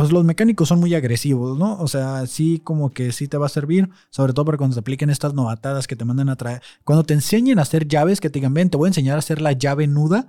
pues 0.00 0.12
los 0.12 0.24
mecánicos 0.24 0.66
son 0.66 0.80
muy 0.80 0.94
agresivos, 0.94 1.58
¿no? 1.58 1.76
O 1.78 1.86
sea, 1.86 2.26
sí 2.26 2.58
como 2.64 2.88
que 2.90 3.12
sí 3.12 3.28
te 3.28 3.36
va 3.36 3.44
a 3.44 3.50
servir, 3.50 3.90
sobre 4.08 4.32
todo 4.32 4.46
para 4.46 4.56
cuando 4.56 4.72
te 4.72 4.80
apliquen 4.80 5.10
estas 5.10 5.34
novatadas 5.34 5.86
que 5.86 5.94
te 5.94 6.06
mandan 6.06 6.30
a 6.30 6.36
traer. 6.36 6.62
Cuando 6.84 7.04
te 7.04 7.12
enseñen 7.12 7.58
a 7.58 7.62
hacer 7.62 7.86
llaves, 7.86 8.18
que 8.18 8.30
te 8.30 8.38
digan, 8.38 8.54
ven, 8.54 8.70
te 8.70 8.78
voy 8.78 8.86
a 8.86 8.88
enseñar 8.88 9.16
a 9.16 9.18
hacer 9.18 9.42
la 9.42 9.52
llave 9.52 9.86
nuda. 9.88 10.26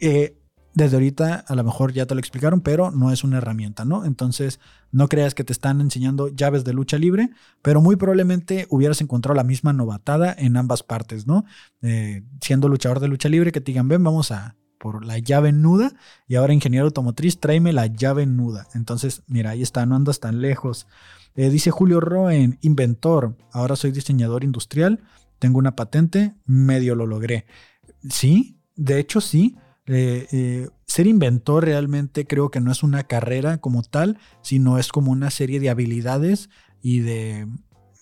Eh, 0.00 0.36
desde 0.74 0.96
ahorita 0.96 1.44
a 1.46 1.54
lo 1.54 1.62
mejor 1.62 1.92
ya 1.92 2.06
te 2.06 2.16
lo 2.16 2.18
explicaron, 2.18 2.60
pero 2.60 2.90
no 2.90 3.12
es 3.12 3.22
una 3.22 3.38
herramienta, 3.38 3.84
¿no? 3.84 4.04
Entonces, 4.04 4.58
no 4.90 5.06
creas 5.06 5.36
que 5.36 5.44
te 5.44 5.52
están 5.52 5.80
enseñando 5.80 6.26
llaves 6.26 6.64
de 6.64 6.72
lucha 6.72 6.98
libre, 6.98 7.30
pero 7.62 7.80
muy 7.80 7.94
probablemente 7.94 8.66
hubieras 8.68 9.00
encontrado 9.00 9.36
la 9.36 9.44
misma 9.44 9.72
novatada 9.72 10.34
en 10.36 10.56
ambas 10.56 10.82
partes, 10.82 11.24
¿no? 11.24 11.44
Eh, 11.82 12.24
siendo 12.40 12.66
luchador 12.66 12.98
de 12.98 13.06
lucha 13.06 13.28
libre, 13.28 13.52
que 13.52 13.60
te 13.60 13.70
digan, 13.70 13.86
ven, 13.86 14.02
vamos 14.02 14.32
a 14.32 14.56
por 14.84 15.02
la 15.06 15.18
llave 15.18 15.50
nuda 15.50 15.94
y 16.28 16.34
ahora 16.34 16.52
ingeniero 16.52 16.84
automotriz, 16.84 17.40
tráeme 17.40 17.72
la 17.72 17.86
llave 17.86 18.26
nuda. 18.26 18.66
Entonces, 18.74 19.22
mira, 19.26 19.48
ahí 19.48 19.62
está, 19.62 19.86
no 19.86 19.96
andas 19.96 20.20
tan 20.20 20.42
lejos. 20.42 20.86
Eh, 21.36 21.48
dice 21.48 21.70
Julio 21.70 22.00
Roen, 22.00 22.58
inventor, 22.60 23.34
ahora 23.50 23.76
soy 23.76 23.92
diseñador 23.92 24.44
industrial, 24.44 25.00
tengo 25.38 25.58
una 25.58 25.74
patente, 25.74 26.34
medio 26.44 26.96
lo 26.96 27.06
logré. 27.06 27.46
Sí, 28.10 28.58
de 28.76 29.00
hecho 29.00 29.22
sí. 29.22 29.56
Eh, 29.86 30.26
eh, 30.32 30.68
ser 30.86 31.06
inventor 31.06 31.64
realmente 31.64 32.26
creo 32.26 32.50
que 32.50 32.60
no 32.60 32.70
es 32.70 32.82
una 32.82 33.04
carrera 33.04 33.56
como 33.62 33.82
tal, 33.84 34.18
sino 34.42 34.78
es 34.78 34.88
como 34.88 35.12
una 35.12 35.30
serie 35.30 35.60
de 35.60 35.70
habilidades 35.70 36.50
y 36.82 37.00
de 37.00 37.48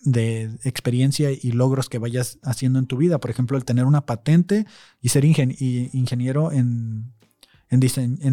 de 0.03 0.51
experiencia 0.65 1.31
y 1.31 1.53
logros 1.53 1.89
que 1.89 1.99
vayas 1.99 2.39
haciendo 2.43 2.79
en 2.79 2.87
tu 2.87 2.97
vida. 2.97 3.19
Por 3.19 3.31
ejemplo, 3.31 3.57
el 3.57 3.65
tener 3.65 3.85
una 3.85 4.07
patente 4.07 4.67
y 5.01 5.11
ser 5.11 5.25
ingeniero 5.25 6.53
en, 6.53 7.13
en, 7.73 7.81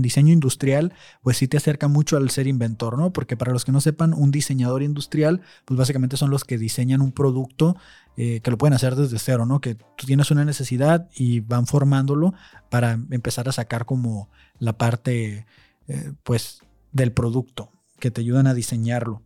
diseño, 0.01 0.34
industrial, 0.34 0.93
pues 1.24 1.38
sí 1.38 1.47
te 1.47 1.57
acerca 1.57 1.88
mucho 1.88 2.17
al 2.17 2.30
ser 2.30 2.45
inventor, 2.45 2.97
¿no? 2.97 3.13
Porque 3.13 3.38
para 3.38 3.53
los 3.53 3.63
que 3.63 3.72
no 3.72 3.80
sepan, 3.80 4.13
un 4.13 4.32
diseñador 4.32 4.84
industrial, 4.84 5.41
pues 5.63 5.78
básicamente 5.78 6.17
son 6.17 6.30
los 6.30 6.43
que 6.43 6.57
diseñan 6.57 7.01
un 7.01 7.13
producto 7.13 7.78
eh, 8.17 8.41
que 8.41 8.51
lo 8.51 8.57
pueden 8.57 8.74
hacer 8.74 8.95
desde 8.95 9.17
cero, 9.17 9.45
¿no? 9.45 9.61
Que 9.61 9.76
tú 9.76 10.05
tienes 10.05 10.30
una 10.30 10.43
necesidad 10.43 11.09
y 11.15 11.39
van 11.39 11.67
formándolo 11.67 12.34
para 12.70 12.99
empezar 13.11 13.47
a 13.47 13.53
sacar 13.53 13.86
como 13.86 14.30
la 14.59 14.78
parte, 14.78 15.45
eh, 15.88 16.11
pues, 16.24 16.61
del 16.91 17.13
producto, 17.13 17.72
que 17.97 18.11
te 18.11 18.20
ayudan 18.20 18.45
a 18.45 18.53
diseñarlo. 18.53 19.22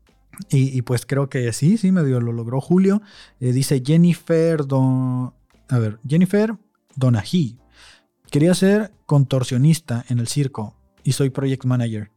Y, 0.50 0.82
pues 0.82 1.06
creo 1.06 1.30
que 1.30 1.54
sí, 1.54 1.78
sí, 1.78 1.92
medio 1.92 2.20
lo 2.20 2.32
logró 2.32 2.60
Julio. 2.60 3.02
Eh, 3.40 3.52
dice 3.52 3.84
Jennifer 3.86 4.66
Don. 4.66 5.34
A 5.70 5.80
ver, 5.80 6.00
Jennifer 6.08 6.56
Donají. 6.96 7.58
Quería 8.32 8.54
ser 8.56 8.92
contorsionista 9.06 10.06
en 10.10 10.20
el 10.20 10.28
circo 10.28 10.76
y 11.04 11.12
soy 11.12 11.30
project 11.30 11.66
manager. 11.66 12.12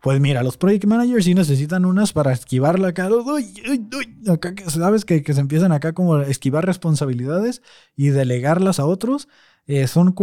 Pues 0.00 0.20
mira, 0.20 0.42
los 0.42 0.56
project 0.56 0.84
managers 0.84 1.24
sí 1.24 1.34
necesitan 1.34 1.84
unas 1.84 2.12
para 2.12 2.32
esquivarla 2.32 2.88
acá. 2.88 3.08
Uy, 3.08 3.52
uy, 3.68 3.88
uy, 3.96 4.30
acá 4.30 4.54
sabes 4.68 5.04
que, 5.04 5.22
se 5.22 5.40
empiezan 5.40 5.72
acá 5.72 5.92
como 5.92 6.16
a 6.16 6.26
esquivar 6.26 6.64
responsabilidades 6.64 7.62
y 7.96 8.08
delegarlas 8.08 8.80
a 8.80 8.86
otros. 8.86 9.28
Eh, 9.66 9.86
son 9.86 10.14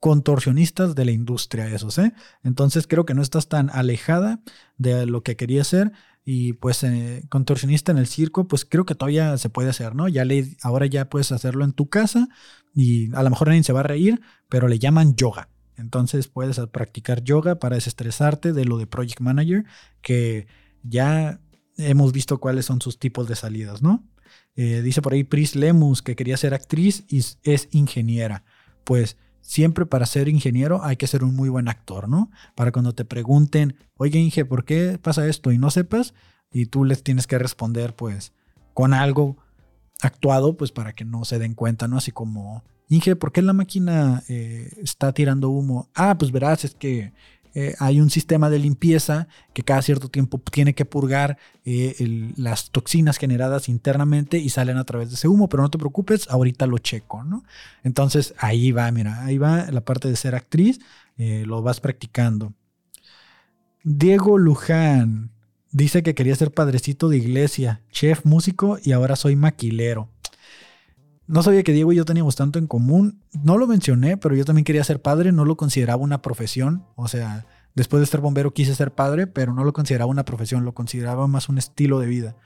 contorsionistas 0.00 0.94
de 0.94 1.04
la 1.04 1.12
industria 1.12 1.66
esos, 1.68 1.98
¿eh? 1.98 2.12
Entonces 2.42 2.86
creo 2.86 3.04
que 3.04 3.14
no 3.14 3.22
estás 3.22 3.48
tan 3.48 3.70
alejada 3.70 4.40
de 4.76 5.06
lo 5.06 5.22
que 5.22 5.36
quería 5.36 5.62
hacer 5.62 5.92
y 6.30 6.52
pues 6.52 6.84
eh, 6.84 7.24
contorsionista 7.30 7.90
en 7.90 7.96
el 7.96 8.06
circo, 8.06 8.46
pues 8.48 8.66
creo 8.66 8.84
que 8.84 8.94
todavía 8.94 9.38
se 9.38 9.48
puede 9.48 9.70
hacer, 9.70 9.94
¿no? 9.94 10.08
Ya 10.08 10.26
le, 10.26 10.58
ahora 10.60 10.84
ya 10.84 11.08
puedes 11.08 11.32
hacerlo 11.32 11.64
en 11.64 11.72
tu 11.72 11.88
casa 11.88 12.28
y 12.74 13.10
a 13.14 13.22
lo 13.22 13.30
mejor 13.30 13.48
nadie 13.48 13.62
se 13.62 13.72
va 13.72 13.80
a 13.80 13.84
reír, 13.84 14.20
pero 14.50 14.68
le 14.68 14.78
llaman 14.78 15.16
yoga. 15.16 15.48
Entonces 15.78 16.28
puedes 16.28 16.60
practicar 16.70 17.24
yoga 17.24 17.58
para 17.58 17.76
desestresarte 17.76 18.52
de 18.52 18.66
lo 18.66 18.76
de 18.76 18.86
Project 18.86 19.20
Manager, 19.20 19.64
que 20.02 20.46
ya 20.82 21.40
hemos 21.78 22.12
visto 22.12 22.36
cuáles 22.36 22.66
son 22.66 22.82
sus 22.82 22.98
tipos 22.98 23.26
de 23.26 23.34
salidas, 23.34 23.80
¿no? 23.80 24.06
Eh, 24.54 24.82
dice 24.82 25.00
por 25.00 25.14
ahí 25.14 25.24
Pris 25.24 25.56
Lemus 25.56 26.02
que 26.02 26.14
quería 26.14 26.36
ser 26.36 26.52
actriz 26.52 27.06
y 27.08 27.24
es 27.42 27.68
ingeniera. 27.70 28.44
Pues 28.84 29.16
siempre 29.40 29.86
para 29.86 30.06
ser 30.06 30.28
ingeniero 30.28 30.84
hay 30.84 30.96
que 30.96 31.06
ser 31.06 31.24
un 31.24 31.34
muy 31.34 31.48
buen 31.48 31.68
actor, 31.68 32.08
¿no? 32.08 32.30
Para 32.54 32.72
cuando 32.72 32.94
te 32.94 33.04
pregunten, 33.04 33.76
oye 33.96 34.18
Inge, 34.18 34.44
¿por 34.44 34.64
qué 34.64 34.98
pasa 35.00 35.26
esto? 35.26 35.52
Y 35.52 35.58
no 35.58 35.70
sepas, 35.70 36.14
y 36.52 36.66
tú 36.66 36.84
les 36.84 37.02
tienes 37.02 37.26
que 37.26 37.38
responder 37.38 37.94
pues 37.94 38.32
con 38.74 38.94
algo 38.94 39.36
actuado, 40.00 40.56
pues 40.56 40.70
para 40.72 40.92
que 40.92 41.04
no 41.04 41.24
se 41.24 41.38
den 41.38 41.54
cuenta, 41.54 41.88
¿no? 41.88 41.96
Así 41.96 42.12
como, 42.12 42.62
Inge, 42.88 43.16
¿por 43.16 43.32
qué 43.32 43.42
la 43.42 43.52
máquina 43.52 44.22
eh, 44.28 44.70
está 44.78 45.12
tirando 45.12 45.50
humo? 45.50 45.90
Ah, 45.94 46.16
pues 46.18 46.32
verás, 46.32 46.64
es 46.64 46.74
que 46.74 47.12
eh, 47.60 47.74
hay 47.80 48.00
un 48.00 48.08
sistema 48.08 48.50
de 48.50 48.60
limpieza 48.60 49.26
que 49.52 49.64
cada 49.64 49.82
cierto 49.82 50.08
tiempo 50.08 50.38
tiene 50.38 50.76
que 50.76 50.84
purgar 50.84 51.38
eh, 51.64 52.32
las 52.36 52.70
toxinas 52.70 53.16
generadas 53.16 53.68
internamente 53.68 54.38
y 54.38 54.50
salen 54.50 54.76
a 54.76 54.84
través 54.84 55.08
de 55.08 55.16
ese 55.16 55.26
humo, 55.26 55.48
pero 55.48 55.64
no 55.64 55.68
te 55.68 55.76
preocupes, 55.76 56.30
ahorita 56.30 56.68
lo 56.68 56.78
checo, 56.78 57.24
¿no? 57.24 57.42
Entonces 57.82 58.32
ahí 58.38 58.70
va, 58.70 58.88
mira, 58.92 59.24
ahí 59.24 59.38
va 59.38 59.72
la 59.72 59.80
parte 59.80 60.08
de 60.08 60.14
ser 60.14 60.36
actriz, 60.36 60.78
eh, 61.16 61.42
lo 61.46 61.60
vas 61.60 61.80
practicando. 61.80 62.52
Diego 63.82 64.38
Luján 64.38 65.32
dice 65.72 66.04
que 66.04 66.14
quería 66.14 66.36
ser 66.36 66.52
padrecito 66.52 67.08
de 67.08 67.16
iglesia, 67.16 67.80
chef, 67.90 68.24
músico 68.24 68.78
y 68.84 68.92
ahora 68.92 69.16
soy 69.16 69.34
maquilero. 69.34 70.08
No 71.28 71.42
sabía 71.42 71.62
que 71.62 71.74
Diego 71.74 71.92
y 71.92 71.96
yo 71.96 72.06
teníamos 72.06 72.36
tanto 72.36 72.58
en 72.58 72.66
común. 72.66 73.20
No 73.44 73.58
lo 73.58 73.66
mencioné, 73.66 74.16
pero 74.16 74.34
yo 74.34 74.46
también 74.46 74.64
quería 74.64 74.82
ser 74.82 75.02
padre. 75.02 75.30
No 75.30 75.44
lo 75.44 75.58
consideraba 75.58 76.02
una 76.02 76.22
profesión. 76.22 76.86
O 76.96 77.06
sea, 77.06 77.44
después 77.74 78.00
de 78.00 78.06
ser 78.06 78.20
bombero 78.20 78.54
quise 78.54 78.74
ser 78.74 78.92
padre, 78.92 79.26
pero 79.26 79.52
no 79.52 79.62
lo 79.62 79.74
consideraba 79.74 80.10
una 80.10 80.24
profesión. 80.24 80.64
Lo 80.64 80.72
consideraba 80.72 81.26
más 81.26 81.50
un 81.50 81.58
estilo 81.58 82.00
de 82.00 82.06
vida. 82.06 82.36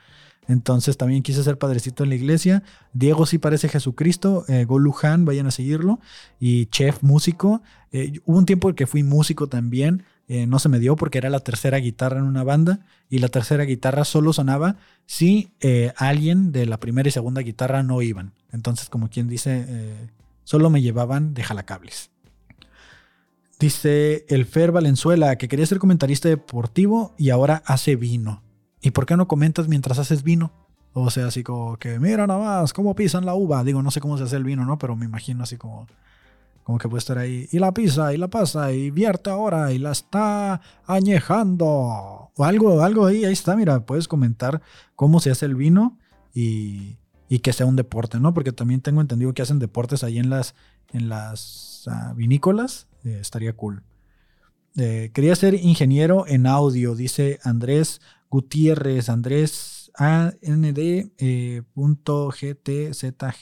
Entonces 0.48 0.96
también 0.96 1.22
quise 1.22 1.44
ser 1.44 1.58
padrecito 1.58 2.02
en 2.02 2.08
la 2.08 2.16
iglesia. 2.16 2.64
Diego 2.92 3.24
sí 3.24 3.38
parece 3.38 3.68
Jesucristo. 3.68 4.44
Eh, 4.48 4.66
vayan 4.66 5.46
a 5.46 5.52
seguirlo. 5.52 6.00
Y 6.40 6.66
chef, 6.66 7.04
músico. 7.04 7.62
Eh, 7.92 8.20
hubo 8.24 8.38
un 8.38 8.46
tiempo 8.46 8.68
en 8.68 8.74
que 8.74 8.88
fui 8.88 9.04
músico 9.04 9.46
también. 9.46 10.02
Eh, 10.34 10.46
no 10.46 10.58
se 10.58 10.70
me 10.70 10.78
dio 10.78 10.96
porque 10.96 11.18
era 11.18 11.28
la 11.28 11.40
tercera 11.40 11.76
guitarra 11.76 12.16
en 12.16 12.24
una 12.24 12.42
banda 12.42 12.86
y 13.10 13.18
la 13.18 13.28
tercera 13.28 13.64
guitarra 13.64 14.06
solo 14.06 14.32
sonaba 14.32 14.76
si 15.04 15.52
eh, 15.60 15.92
alguien 15.98 16.52
de 16.52 16.64
la 16.64 16.80
primera 16.80 17.06
y 17.06 17.12
segunda 17.12 17.42
guitarra 17.42 17.82
no 17.82 18.00
iban. 18.00 18.32
Entonces, 18.50 18.88
como 18.88 19.10
quien 19.10 19.28
dice, 19.28 19.66
eh, 19.68 20.08
solo 20.44 20.70
me 20.70 20.80
llevaban 20.80 21.34
de 21.34 21.42
jalacables. 21.42 22.12
Dice 23.60 24.24
el 24.30 24.46
Fer 24.46 24.72
Valenzuela 24.72 25.36
que 25.36 25.48
quería 25.48 25.66
ser 25.66 25.78
comentarista 25.78 26.30
deportivo 26.30 27.14
y 27.18 27.28
ahora 27.28 27.62
hace 27.66 27.94
vino. 27.96 28.42
¿Y 28.80 28.92
por 28.92 29.04
qué 29.04 29.18
no 29.18 29.28
comentas 29.28 29.68
mientras 29.68 29.98
haces 29.98 30.22
vino? 30.22 30.50
O 30.94 31.10
sea, 31.10 31.26
así 31.26 31.42
como 31.42 31.76
que, 31.76 31.98
mira 31.98 32.26
nada 32.26 32.62
más, 32.62 32.72
cómo 32.72 32.94
pisan 32.94 33.26
la 33.26 33.34
uva. 33.34 33.64
Digo, 33.64 33.82
no 33.82 33.90
sé 33.90 34.00
cómo 34.00 34.16
se 34.16 34.24
hace 34.24 34.36
el 34.36 34.44
vino, 34.44 34.64
¿no? 34.64 34.78
Pero 34.78 34.96
me 34.96 35.04
imagino 35.04 35.42
así 35.42 35.58
como 35.58 35.88
como 36.62 36.78
que 36.78 36.88
puede 36.88 36.98
estar 36.98 37.18
ahí. 37.18 37.48
Y 37.50 37.58
la 37.58 37.72
pisa 37.72 38.14
y 38.14 38.16
la 38.16 38.28
pasa 38.28 38.72
y 38.72 38.90
vierte 38.90 39.30
ahora 39.30 39.72
y 39.72 39.78
la 39.78 39.92
está 39.92 40.60
añejando. 40.86 41.66
O 41.66 42.44
algo, 42.44 42.82
algo 42.82 43.06
ahí, 43.06 43.24
ahí 43.24 43.32
está. 43.32 43.56
Mira, 43.56 43.84
puedes 43.84 44.08
comentar 44.08 44.62
cómo 44.94 45.20
se 45.20 45.30
hace 45.30 45.46
el 45.46 45.54
vino 45.54 45.98
y, 46.34 46.98
que 47.42 47.52
sea 47.52 47.66
un 47.66 47.76
deporte, 47.76 48.20
¿no? 48.20 48.34
Porque 48.34 48.52
también 48.52 48.80
tengo 48.80 49.00
entendido 49.00 49.32
que 49.32 49.42
hacen 49.42 49.58
deportes 49.58 50.04
ahí 50.04 50.18
en 50.18 50.30
las, 50.30 50.54
en 50.92 51.08
las 51.08 51.84
ah, 51.90 52.12
vinícolas. 52.14 52.86
Eh, 53.04 53.18
estaría 53.20 53.54
cool. 53.54 53.82
Eh, 54.76 55.10
quería 55.12 55.34
ser 55.34 55.54
ingeniero 55.54 56.26
en 56.26 56.46
audio, 56.46 56.94
dice 56.94 57.40
Andrés 57.42 58.00
Gutiérrez. 58.30 59.08
Andrés 59.08 59.81
AND.GTZG. 59.94 61.20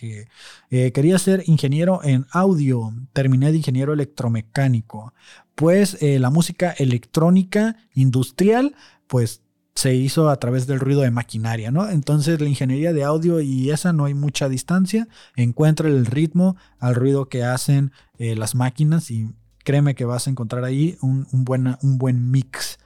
Eh, 0.02 0.28
eh, 0.70 0.92
quería 0.92 1.18
ser 1.18 1.42
ingeniero 1.46 2.00
en 2.02 2.26
audio, 2.30 2.92
terminé 3.12 3.50
de 3.50 3.58
ingeniero 3.58 3.92
electromecánico. 3.92 5.12
Pues 5.54 5.98
eh, 6.00 6.18
la 6.18 6.30
música 6.30 6.72
electrónica 6.72 7.76
industrial, 7.94 8.74
pues 9.06 9.42
se 9.74 9.94
hizo 9.94 10.28
a 10.28 10.36
través 10.36 10.66
del 10.66 10.80
ruido 10.80 11.02
de 11.02 11.10
maquinaria, 11.10 11.70
¿no? 11.70 11.88
Entonces 11.88 12.40
la 12.40 12.48
ingeniería 12.48 12.92
de 12.92 13.04
audio 13.04 13.40
y 13.40 13.70
esa 13.70 13.92
no 13.92 14.04
hay 14.04 14.14
mucha 14.14 14.48
distancia, 14.48 15.06
encuentra 15.36 15.88
el 15.88 16.06
ritmo 16.06 16.56
al 16.78 16.94
ruido 16.96 17.28
que 17.28 17.44
hacen 17.44 17.92
las 18.18 18.54
máquinas 18.54 19.10
y 19.10 19.30
créeme 19.64 19.94
que 19.94 20.04
vas 20.04 20.26
a 20.26 20.30
encontrar 20.30 20.64
ahí 20.64 20.98
un, 21.00 21.26
un 21.32 21.98
buen 21.98 22.30
mix. 22.30 22.78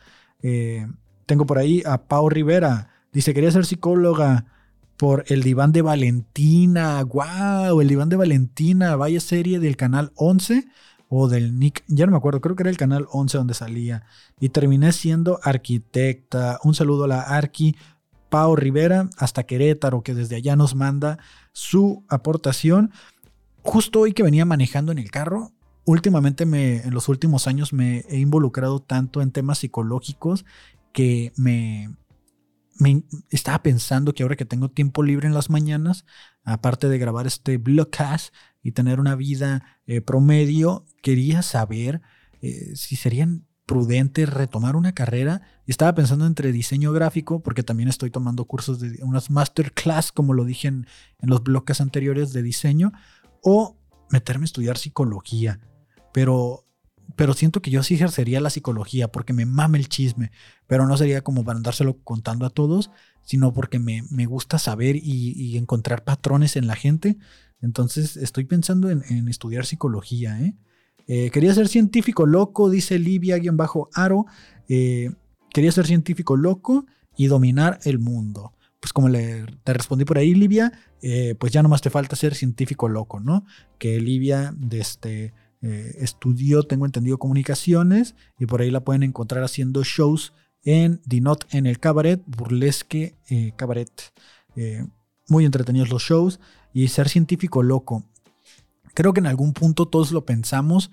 tengo 1.26 1.46
por 1.46 1.58
ahí 1.58 1.82
a 1.84 2.06
Pau 2.06 2.28
Rivera, 2.28 2.93
Dice, 3.14 3.32
quería 3.32 3.52
ser 3.52 3.64
psicóloga 3.64 4.44
por 4.96 5.24
el 5.28 5.44
diván 5.44 5.70
de 5.70 5.82
Valentina. 5.82 7.00
¡Wow! 7.04 7.80
El 7.80 7.86
diván 7.86 8.08
de 8.08 8.16
Valentina. 8.16 8.96
Vaya 8.96 9.20
serie 9.20 9.60
del 9.60 9.76
canal 9.76 10.10
11 10.16 10.66
o 11.08 11.28
del 11.28 11.56
Nick. 11.56 11.84
Ya 11.86 12.06
no 12.06 12.10
me 12.10 12.18
acuerdo, 12.18 12.40
creo 12.40 12.56
que 12.56 12.64
era 12.64 12.70
el 12.70 12.76
canal 12.76 13.06
11 13.12 13.38
donde 13.38 13.54
salía. 13.54 14.04
Y 14.40 14.48
terminé 14.48 14.90
siendo 14.90 15.38
arquitecta. 15.44 16.58
Un 16.64 16.74
saludo 16.74 17.04
a 17.04 17.08
la 17.08 17.20
Arqui. 17.20 17.76
Pau 18.30 18.56
Rivera 18.56 19.08
hasta 19.16 19.44
Querétaro, 19.44 20.02
que 20.02 20.12
desde 20.12 20.34
allá 20.34 20.56
nos 20.56 20.74
manda 20.74 21.20
su 21.52 22.04
aportación. 22.08 22.90
Justo 23.62 24.00
hoy 24.00 24.12
que 24.12 24.24
venía 24.24 24.44
manejando 24.44 24.90
en 24.90 24.98
el 24.98 25.12
carro, 25.12 25.52
últimamente 25.84 26.46
me, 26.46 26.78
en 26.78 26.92
los 26.92 27.08
últimos 27.08 27.46
años 27.46 27.72
me 27.72 28.00
he 28.08 28.18
involucrado 28.18 28.80
tanto 28.80 29.22
en 29.22 29.30
temas 29.30 29.58
psicológicos 29.58 30.44
que 30.92 31.32
me, 31.36 31.90
me 32.78 33.04
estaba 33.30 33.62
pensando 33.62 34.12
que 34.12 34.22
ahora 34.22 34.36
que 34.36 34.44
tengo 34.44 34.70
tiempo 34.70 35.02
libre 35.02 35.26
en 35.26 35.34
las 35.34 35.50
mañanas, 35.50 36.04
aparte 36.44 36.88
de 36.88 36.98
grabar 36.98 37.26
este 37.26 37.58
blogcast 37.58 38.34
y 38.62 38.72
tener 38.72 39.00
una 39.00 39.14
vida 39.14 39.80
eh, 39.86 40.00
promedio, 40.00 40.86
quería 41.02 41.42
saber 41.42 42.02
eh, 42.40 42.74
si 42.74 42.96
serían 42.96 43.46
prudentes 43.66 44.28
retomar 44.28 44.76
una 44.76 44.92
carrera. 44.92 45.42
Estaba 45.66 45.94
pensando 45.94 46.26
entre 46.26 46.52
diseño 46.52 46.92
gráfico, 46.92 47.42
porque 47.42 47.62
también 47.62 47.88
estoy 47.88 48.10
tomando 48.10 48.44
cursos 48.44 48.80
de 48.80 48.98
unas 49.02 49.30
masterclass, 49.30 50.12
como 50.12 50.34
lo 50.34 50.44
dije 50.44 50.68
en, 50.68 50.86
en 51.20 51.30
los 51.30 51.42
bloques 51.42 51.80
anteriores 51.80 52.32
de 52.32 52.42
diseño, 52.42 52.92
o 53.42 53.78
meterme 54.10 54.44
a 54.44 54.46
estudiar 54.46 54.78
psicología. 54.78 55.60
Pero 56.12 56.63
pero 57.16 57.34
siento 57.34 57.62
que 57.62 57.70
yo 57.70 57.82
sí 57.82 57.94
ejercería 57.94 58.40
la 58.40 58.50
psicología 58.50 59.08
porque 59.08 59.32
me 59.32 59.46
mame 59.46 59.78
el 59.78 59.88
chisme, 59.88 60.32
pero 60.66 60.86
no 60.86 60.96
sería 60.96 61.22
como 61.22 61.44
para 61.44 61.56
andárselo 61.56 61.98
contando 62.02 62.46
a 62.46 62.50
todos, 62.50 62.90
sino 63.22 63.52
porque 63.52 63.78
me, 63.78 64.26
gusta 64.26 64.58
saber 64.58 64.96
y, 64.96 65.56
encontrar 65.56 66.04
patrones 66.04 66.56
en 66.56 66.66
la 66.66 66.76
gente. 66.76 67.16
Entonces 67.60 68.16
estoy 68.16 68.44
pensando 68.44 68.90
en, 68.90 69.28
estudiar 69.28 69.64
psicología. 69.66 70.40
¿eh? 70.40 70.54
¿eh? 71.06 71.30
quería 71.30 71.54
ser 71.54 71.68
científico 71.68 72.26
loco, 72.26 72.68
dice 72.70 72.98
Livia-Aro. 72.98 74.26
Eh, 74.68 75.10
quería 75.52 75.72
ser 75.72 75.86
científico 75.86 76.36
loco 76.36 76.86
y 77.16 77.26
dominar 77.26 77.78
el 77.84 77.98
mundo. 77.98 78.52
Pues 78.80 78.92
como 78.92 79.08
le, 79.08 79.46
te 79.64 79.72
respondí 79.72 80.04
por 80.04 80.18
ahí, 80.18 80.34
Livia, 80.34 80.70
eh, 81.00 81.34
pues 81.38 81.52
ya 81.52 81.62
nomás 81.62 81.80
te 81.80 81.88
falta 81.88 82.16
ser 82.16 82.34
científico 82.34 82.86
loco, 82.88 83.18
¿no? 83.18 83.46
Que 83.78 83.98
Livia, 83.98 84.52
de 84.54 84.80
este 84.80 85.32
eh, 85.66 85.96
estudió, 86.00 86.64
tengo 86.64 86.84
entendido, 86.84 87.16
comunicaciones 87.16 88.14
y 88.38 88.44
por 88.44 88.60
ahí 88.60 88.70
la 88.70 88.84
pueden 88.84 89.02
encontrar 89.02 89.42
haciendo 89.44 89.82
shows 89.82 90.34
en 90.62 91.00
Dinot 91.06 91.46
en 91.54 91.64
el 91.64 91.80
cabaret, 91.80 92.22
burlesque 92.26 93.14
eh, 93.30 93.52
cabaret. 93.56 93.90
Eh, 94.56 94.86
muy 95.26 95.46
entretenidos 95.46 95.88
los 95.88 96.02
shows 96.02 96.38
y 96.74 96.88
ser 96.88 97.08
científico 97.08 97.62
loco. 97.62 98.04
Creo 98.92 99.14
que 99.14 99.20
en 99.20 99.26
algún 99.26 99.54
punto 99.54 99.86
todos 99.86 100.12
lo 100.12 100.24
pensamos, 100.24 100.92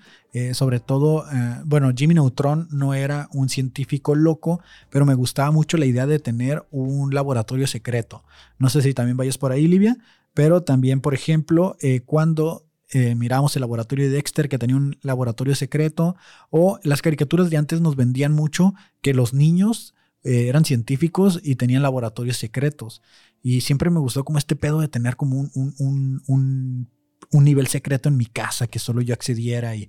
sobre 0.54 0.80
todo, 0.80 1.24
bueno, 1.64 1.92
Jimmy 1.94 2.14
Neutron 2.14 2.66
no 2.72 2.94
era 2.94 3.28
un 3.32 3.48
científico 3.48 4.16
loco, 4.16 4.60
pero 4.90 5.06
me 5.06 5.14
gustaba 5.14 5.52
mucho 5.52 5.76
la 5.76 5.86
idea 5.86 6.06
de 6.06 6.18
tener 6.18 6.66
un 6.72 7.14
laboratorio 7.14 7.68
secreto. 7.68 8.24
No 8.58 8.70
sé 8.70 8.82
si 8.82 8.92
también 8.92 9.16
vayas 9.16 9.38
por 9.38 9.52
ahí, 9.52 9.68
Livia, 9.68 9.98
pero 10.34 10.64
también, 10.64 11.00
por 11.00 11.14
ejemplo, 11.14 11.76
cuando 12.04 12.64
eh, 12.92 13.14
miramos 13.14 13.56
el 13.56 13.60
laboratorio 13.60 14.04
de 14.04 14.12
Dexter 14.12 14.50
que 14.50 14.58
tenía 14.58 14.76
un 14.76 14.98
laboratorio 15.00 15.54
secreto, 15.54 16.14
o 16.50 16.78
las 16.82 17.00
caricaturas 17.00 17.48
de 17.48 17.56
antes 17.56 17.80
nos 17.80 17.96
vendían 17.96 18.32
mucho 18.32 18.74
que 19.00 19.14
los 19.14 19.32
niños 19.32 19.94
eh, 20.24 20.48
eran 20.48 20.66
científicos 20.66 21.40
y 21.42 21.56
tenían 21.56 21.82
laboratorios 21.82 22.36
secretos. 22.36 23.00
Y 23.42 23.62
siempre 23.62 23.88
me 23.88 23.98
gustó 23.98 24.24
como 24.24 24.38
este 24.38 24.56
pedo 24.56 24.80
de 24.80 24.88
tener 24.88 25.16
como 25.16 25.40
un, 25.40 26.22
un, 26.26 26.90
nivel 27.40 27.66
secreto 27.66 28.08
en 28.08 28.16
mi 28.16 28.26
casa 28.26 28.66
que 28.66 28.78
solo 28.78 29.00
yo 29.00 29.14
accediera 29.14 29.74
y, 29.74 29.88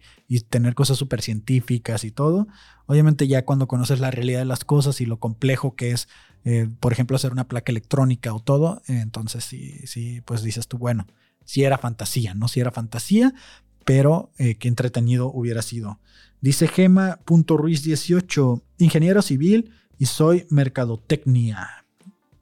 tener 0.49 0.73
cosas 0.73 0.97
súper 0.97 1.21
científicas 1.21 2.03
y 2.03 2.11
todo. 2.11 2.47
Obviamente 2.85 3.27
ya 3.27 3.45
cuando 3.45 3.67
conoces 3.67 3.99
la 3.99 4.11
realidad 4.11 4.39
de 4.39 4.45
las 4.45 4.63
cosas 4.63 4.99
y 5.01 5.05
lo 5.05 5.19
complejo 5.19 5.75
que 5.75 5.91
es, 5.91 6.07
eh, 6.45 6.69
por 6.79 6.93
ejemplo, 6.93 7.15
hacer 7.15 7.31
una 7.31 7.47
placa 7.47 7.71
electrónica 7.71 8.33
o 8.33 8.39
todo, 8.39 8.81
entonces 8.87 9.43
sí, 9.43 9.79
sí, 9.85 10.21
pues 10.21 10.41
dices 10.41 10.67
tú, 10.67 10.77
bueno, 10.77 11.05
si 11.45 11.63
era 11.63 11.77
fantasía, 11.77 12.33
¿no? 12.33 12.47
Si 12.47 12.59
era 12.59 12.71
fantasía, 12.71 13.33
pero 13.85 14.31
eh, 14.37 14.55
qué 14.55 14.67
entretenido 14.67 15.31
hubiera 15.31 15.61
sido. 15.61 15.99
Dice 16.41 16.67
Gema.ruiz18, 16.67 18.61
ingeniero 18.79 19.21
civil 19.21 19.71
y 19.97 20.05
soy 20.05 20.47
mercadotecnia. 20.49 21.85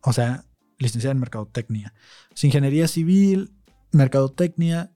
O 0.02 0.14
sea, 0.14 0.46
licenciada 0.80 1.12
en 1.12 1.20
mercadotecnia. 1.20 1.94
Es 2.34 2.44
ingeniería 2.44 2.88
civil, 2.88 3.52
mercadotecnia. 3.92 4.92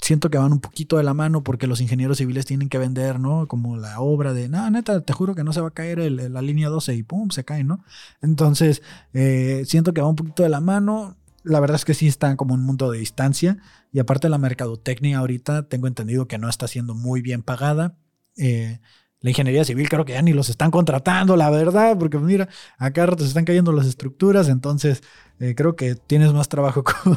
Siento 0.00 0.28
que 0.28 0.38
van 0.38 0.52
un 0.52 0.60
poquito 0.60 0.98
de 0.98 1.04
la 1.04 1.14
mano 1.14 1.42
porque 1.42 1.66
los 1.66 1.80
ingenieros 1.80 2.18
civiles 2.18 2.44
tienen 2.44 2.68
que 2.68 2.78
vender, 2.78 3.18
¿no? 3.20 3.48
Como 3.48 3.76
la 3.76 4.00
obra 4.00 4.34
de, 4.34 4.48
no, 4.48 4.68
neta, 4.70 5.00
te 5.00 5.12
juro 5.12 5.34
que 5.34 5.44
no 5.44 5.52
se 5.52 5.60
va 5.60 5.68
a 5.68 5.72
caer 5.72 5.98
la 6.10 6.42
línea 6.42 6.68
12 6.68 6.94
y 6.94 7.02
pum, 7.02 7.30
se 7.30 7.44
cae, 7.44 7.64
¿no? 7.64 7.84
Entonces, 8.20 8.82
eh, 9.14 9.62
siento 9.66 9.94
que 9.94 10.02
va 10.02 10.08
un 10.08 10.16
poquito 10.16 10.42
de 10.42 10.50
la 10.50 10.60
mano 10.60 11.16
la 11.44 11.60
verdad 11.60 11.76
es 11.76 11.84
que 11.84 11.94
sí 11.94 12.08
está 12.08 12.34
como 12.36 12.54
un 12.54 12.64
mundo 12.64 12.90
de 12.90 12.98
distancia. 12.98 13.58
Y 13.92 14.00
aparte 14.00 14.28
la 14.28 14.38
mercadotecnia 14.38 15.18
ahorita 15.18 15.68
tengo 15.68 15.86
entendido 15.86 16.26
que 16.26 16.38
no 16.38 16.48
está 16.48 16.66
siendo 16.66 16.94
muy 16.94 17.20
bien 17.20 17.42
pagada. 17.42 17.96
Eh, 18.36 18.80
la 19.24 19.30
ingeniería 19.30 19.64
civil 19.64 19.88
creo 19.88 20.04
que 20.04 20.12
ya 20.12 20.20
ni 20.20 20.34
los 20.34 20.50
están 20.50 20.70
contratando, 20.70 21.34
la 21.34 21.48
verdad, 21.48 21.96
porque 21.98 22.18
mira, 22.18 22.46
acá 22.76 23.08
se 23.16 23.24
están 23.24 23.46
cayendo 23.46 23.72
las 23.72 23.86
estructuras, 23.86 24.50
entonces 24.50 25.02
eh, 25.40 25.54
creo 25.54 25.76
que 25.76 25.94
tienes 25.94 26.34
más 26.34 26.50
trabajo 26.50 26.84
como 27.02 27.16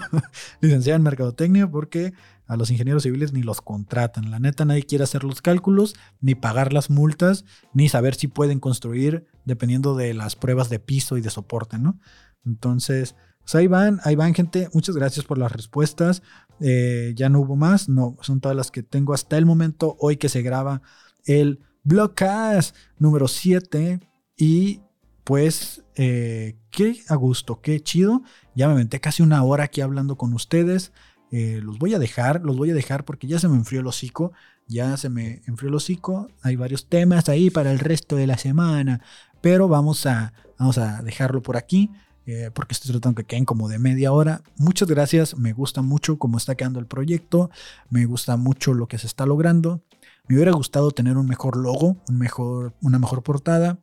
licenciada 0.61 0.95
en 0.95 1.03
mercadotecnia 1.03 1.69
porque 1.69 2.13
a 2.45 2.55
los 2.55 2.71
ingenieros 2.71 3.03
civiles 3.03 3.33
ni 3.33 3.43
los 3.43 3.59
contratan. 3.59 4.31
La 4.31 4.39
neta, 4.39 4.63
nadie 4.63 4.83
quiere 4.83 5.03
hacer 5.03 5.25
los 5.25 5.41
cálculos, 5.41 5.95
ni 6.21 6.33
pagar 6.33 6.71
las 6.71 6.89
multas, 6.89 7.43
ni 7.73 7.89
saber 7.89 8.15
si 8.15 8.29
pueden 8.29 8.61
construir 8.61 9.25
dependiendo 9.43 9.93
de 9.97 10.13
las 10.13 10.37
pruebas 10.37 10.69
de 10.69 10.79
piso 10.79 11.17
y 11.17 11.21
de 11.21 11.29
soporte, 11.29 11.77
¿no? 11.77 11.99
Entonces, 12.45 13.17
pues 13.39 13.53
ahí 13.55 13.67
van, 13.67 13.99
ahí 14.05 14.15
van, 14.15 14.33
gente. 14.33 14.69
Muchas 14.73 14.95
gracias 14.95 15.25
por 15.25 15.37
las 15.37 15.51
respuestas. 15.51 16.23
Eh, 16.61 17.11
ya 17.17 17.27
no 17.27 17.41
hubo 17.41 17.57
más, 17.57 17.89
no, 17.89 18.15
son 18.21 18.39
todas 18.39 18.55
las 18.55 18.71
que 18.71 18.81
tengo 18.81 19.13
hasta 19.13 19.37
el 19.37 19.45
momento. 19.45 19.97
Hoy 19.99 20.15
que 20.15 20.29
se 20.29 20.41
graba 20.41 20.81
el 21.25 21.66
Blogcast 21.87 22.75
número 22.99 23.29
7. 23.29 24.01
Y 24.35 24.81
pues, 25.23 25.85
eh, 25.95 26.57
qué 26.69 26.99
a 27.07 27.15
gusto, 27.15 27.61
qué 27.61 27.79
chido. 27.79 28.23
Ya 28.55 28.67
me 28.67 28.73
aventé 28.73 28.99
casi 28.99 29.23
una 29.23 29.41
hora 29.43 29.63
aquí 29.63 29.79
hablando 29.79 30.17
con 30.17 30.33
ustedes. 30.33 30.91
Eh, 31.31 31.61
los 31.63 31.79
voy 31.79 31.93
a 31.93 31.99
dejar, 31.99 32.41
los 32.43 32.57
voy 32.57 32.71
a 32.71 32.73
dejar 32.73 33.05
porque 33.05 33.27
ya 33.27 33.39
se 33.39 33.47
me 33.47 33.55
enfrió 33.55 33.79
el 33.79 33.87
hocico. 33.87 34.33
Ya 34.67 34.97
se 34.97 35.07
me 35.07 35.41
enfrió 35.47 35.69
el 35.69 35.75
hocico. 35.75 36.27
Hay 36.41 36.57
varios 36.57 36.89
temas 36.89 37.29
ahí 37.29 37.49
para 37.49 37.71
el 37.71 37.79
resto 37.79 38.17
de 38.17 38.27
la 38.27 38.37
semana. 38.37 39.01
Pero 39.39 39.69
vamos 39.69 40.05
a, 40.05 40.33
vamos 40.59 40.77
a 40.77 41.01
dejarlo 41.03 41.41
por 41.41 41.55
aquí. 41.55 41.89
Eh, 42.25 42.51
porque 42.53 42.73
estoy 42.73 42.91
tratando 42.91 43.15
que 43.15 43.25
queden 43.25 43.45
como 43.45 43.69
de 43.69 43.79
media 43.79 44.11
hora. 44.11 44.41
Muchas 44.57 44.89
gracias, 44.89 45.37
me 45.37 45.53
gusta 45.53 45.81
mucho 45.81 46.19
cómo 46.19 46.37
está 46.37 46.55
quedando 46.55 46.81
el 46.81 46.85
proyecto, 46.85 47.49
me 47.89 48.05
gusta 48.05 48.35
mucho 48.35 48.73
lo 48.73 48.89
que 48.89 48.97
se 48.97 49.07
está 49.07 49.25
logrando. 49.25 49.81
Me 50.27 50.35
hubiera 50.35 50.51
gustado 50.51 50.91
tener 50.91 51.17
un 51.17 51.27
mejor 51.27 51.57
logo, 51.57 51.97
un 52.09 52.17
mejor, 52.17 52.73
una 52.81 52.99
mejor 52.99 53.23
portada. 53.23 53.79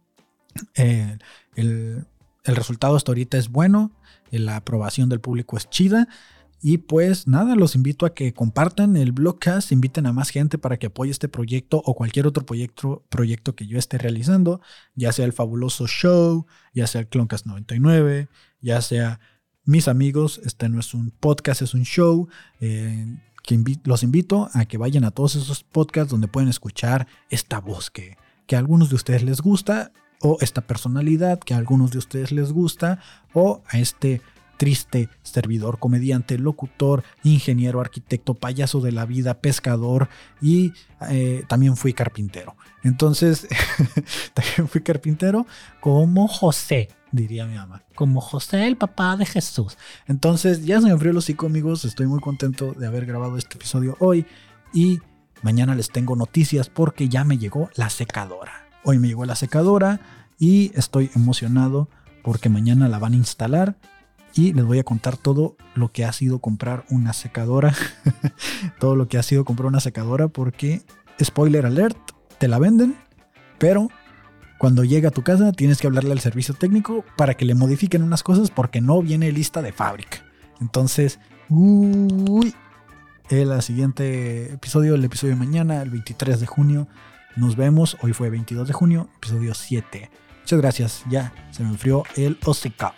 Eh, 0.77 1.19
el, 1.57 2.07
resultado 2.45 2.95
hasta 2.95 3.11
ahorita 3.11 3.39
es 3.39 3.49
bueno, 3.49 3.93
la 4.31 4.57
aprobación 4.57 5.09
del 5.09 5.21
público 5.21 5.57
es 5.57 5.71
chida. 5.71 6.09
Y 6.61 6.79
pues 6.79 7.27
nada, 7.29 7.57
los 7.57 7.75
invito 7.75 8.07
a 8.07 8.15
que 8.15 8.33
compartan 8.33 8.97
el 8.97 9.13
blogcast, 9.13 9.73
inviten 9.73 10.07
a 10.07 10.13
más 10.13 10.31
gente 10.31 10.57
para 10.57 10.79
que 10.79 10.87
apoye 10.87 11.11
este 11.11 11.29
proyecto 11.29 11.83
o 11.85 11.95
cualquier 11.95 12.27
otro 12.27 12.47
proyecto, 12.47 13.05
proyecto 13.11 13.55
que 13.55 13.67
yo 13.67 13.79
esté 13.79 13.99
realizando, 13.99 14.63
ya 14.95 15.13
sea 15.13 15.27
el 15.27 15.35
fabuloso 15.35 15.87
show, 15.87 16.47
ya 16.73 16.87
sea 16.87 17.03
el 17.03 17.09
Cloncast 17.09 17.45
99, 17.45 18.29
ya 18.63 18.81
sea 18.81 19.21
mis 19.65 19.89
amigos, 19.89 20.41
este 20.45 20.69
no 20.69 20.81
es 20.81 20.95
un 20.95 21.11
podcast, 21.11 21.63
es 21.63 21.75
un 21.75 21.85
show. 21.85 22.29
Eh, 22.61 23.07
los 23.85 24.03
invito 24.03 24.49
a 24.53 24.65
que 24.65 24.79
vayan 24.79 25.05
a 25.05 25.11
todos 25.11 25.37
esos 25.37 25.65
podcasts 25.65 26.11
donde 26.11 26.29
pueden 26.29 26.49
escuchar 26.49 27.07
esta 27.31 27.61
voz 27.61 27.91
que, 27.91 28.17
que 28.47 28.57
a 28.57 28.59
algunos 28.59 28.89
de 28.89 28.97
ustedes 28.97 29.23
les 29.23 29.41
gusta, 29.41 29.93
o 30.21 30.39
esta 30.41 30.63
personalidad 30.63 31.39
que 31.39 31.55
a 31.55 31.59
algunos 31.59 31.91
de 31.91 31.99
ustedes 31.99 32.33
les 32.33 32.53
gusta, 32.53 33.01
o 33.35 33.63
a 33.69 33.79
este 33.79 34.23
triste, 34.57 35.09
servidor, 35.23 35.79
comediante, 35.79 36.39
locutor, 36.39 37.03
ingeniero, 37.23 37.81
arquitecto, 37.81 38.35
payaso 38.35 38.81
de 38.81 38.93
la 38.93 39.05
vida, 39.05 39.35
pescador 39.35 40.09
y 40.41 40.73
eh, 41.11 41.45
también 41.49 41.77
fui 41.77 41.93
carpintero. 41.93 42.57
Entonces, 42.83 43.49
también 44.35 44.69
fui 44.69 44.81
carpintero 44.83 45.47
como 45.81 46.29
José, 46.29 46.89
diría 47.15 47.47
mi 47.47 47.57
mamá, 47.57 47.83
como 47.95 48.21
José, 48.21 48.67
el 48.67 48.77
papá 48.77 49.17
de 49.17 49.27
Jesús. 49.27 49.77
Entonces, 50.07 50.65
ya 50.65 50.81
se 50.81 50.87
me 50.87 50.93
enfrió 50.93 51.13
los 51.13 51.25
hocico, 51.25 51.47
amigos. 51.47 51.85
Estoy 51.85 52.07
muy 52.07 52.21
contento 52.21 52.73
de 52.73 52.87
haber 52.87 53.07
grabado 53.07 53.37
este 53.37 53.57
episodio 53.57 53.97
hoy 54.01 54.27
y 54.73 55.01
mañana 55.43 55.75
les 55.75 55.91
tengo 55.91 56.17
noticias 56.17 56.69
porque 56.69 57.09
ya 57.09 57.25
me 57.25 57.39
llegó 57.39 57.71
la 57.77 57.91
secadora. 57.91 58.69
Hoy 58.83 58.99
me 58.99 59.09
llegó 59.09 59.25
la 59.25 59.37
secadora 59.37 60.01
y 60.39 60.73
estoy 60.75 61.11
emocionado 61.15 61.89
porque 62.23 62.49
mañana 62.49 62.89
la 62.89 62.99
van 62.99 63.13
a 63.13 63.17
instalar 63.17 63.77
y 64.35 64.53
les 64.53 64.65
voy 64.65 64.79
a 64.79 64.85
contar 64.85 65.17
todo 65.17 65.57
lo 65.75 65.93
que 65.93 66.05
ha 66.05 66.13
sido 66.13 66.41
comprar 66.41 66.85
una 66.91 67.13
secadora. 67.13 67.75
todo 68.81 68.97
lo 68.97 69.07
que 69.07 69.19
ha 69.19 69.23
sido 69.23 69.45
comprar 69.45 69.67
una 69.67 69.81
secadora 69.81 70.29
porque, 70.29 70.83
spoiler 71.23 71.67
alert, 71.67 71.97
te 72.39 72.49
la 72.49 72.59
venden, 72.59 72.97
pero 73.59 73.89
cuando 74.65 74.83
llega 74.83 75.11
a 75.11 75.13
tu 75.13 75.21
casa 75.21 75.53
tienes 75.53 75.79
que 75.79 75.89
hablarle 75.89 76.13
al 76.13 76.21
servicio 76.21 76.55
técnico 76.55 77.05
para 77.19 77.35
que 77.35 77.45
le 77.45 77.55
modifiquen 77.55 78.03
unas 78.03 78.23
cosas 78.23 78.51
porque 78.51 78.81
no 78.81 79.03
viene 79.03 79.31
lista 79.31 79.61
de 79.61 79.73
fábrica. 79.73 80.25
Entonces, 80.59 81.21
uy, 81.51 82.55
el 83.29 83.61
siguiente 83.61 84.55
episodio, 84.55 84.95
el 84.95 85.05
episodio 85.05 85.35
de 85.35 85.39
mañana, 85.39 85.83
el 85.83 85.91
23 85.91 86.41
de 86.41 86.47
junio. 86.47 86.89
Nos 87.37 87.57
vemos. 87.57 87.99
Hoy 88.01 88.15
fue 88.15 88.31
22 88.31 88.67
de 88.67 88.73
junio, 88.73 89.11
episodio 89.19 89.53
7. 89.53 90.11
Muchas 90.41 90.59
gracias. 90.59 91.05
Ya 91.11 91.35
se 91.51 91.63
me 91.63 91.69
enfrió 91.69 92.05
el 92.17 92.39
hocico. 92.47 92.95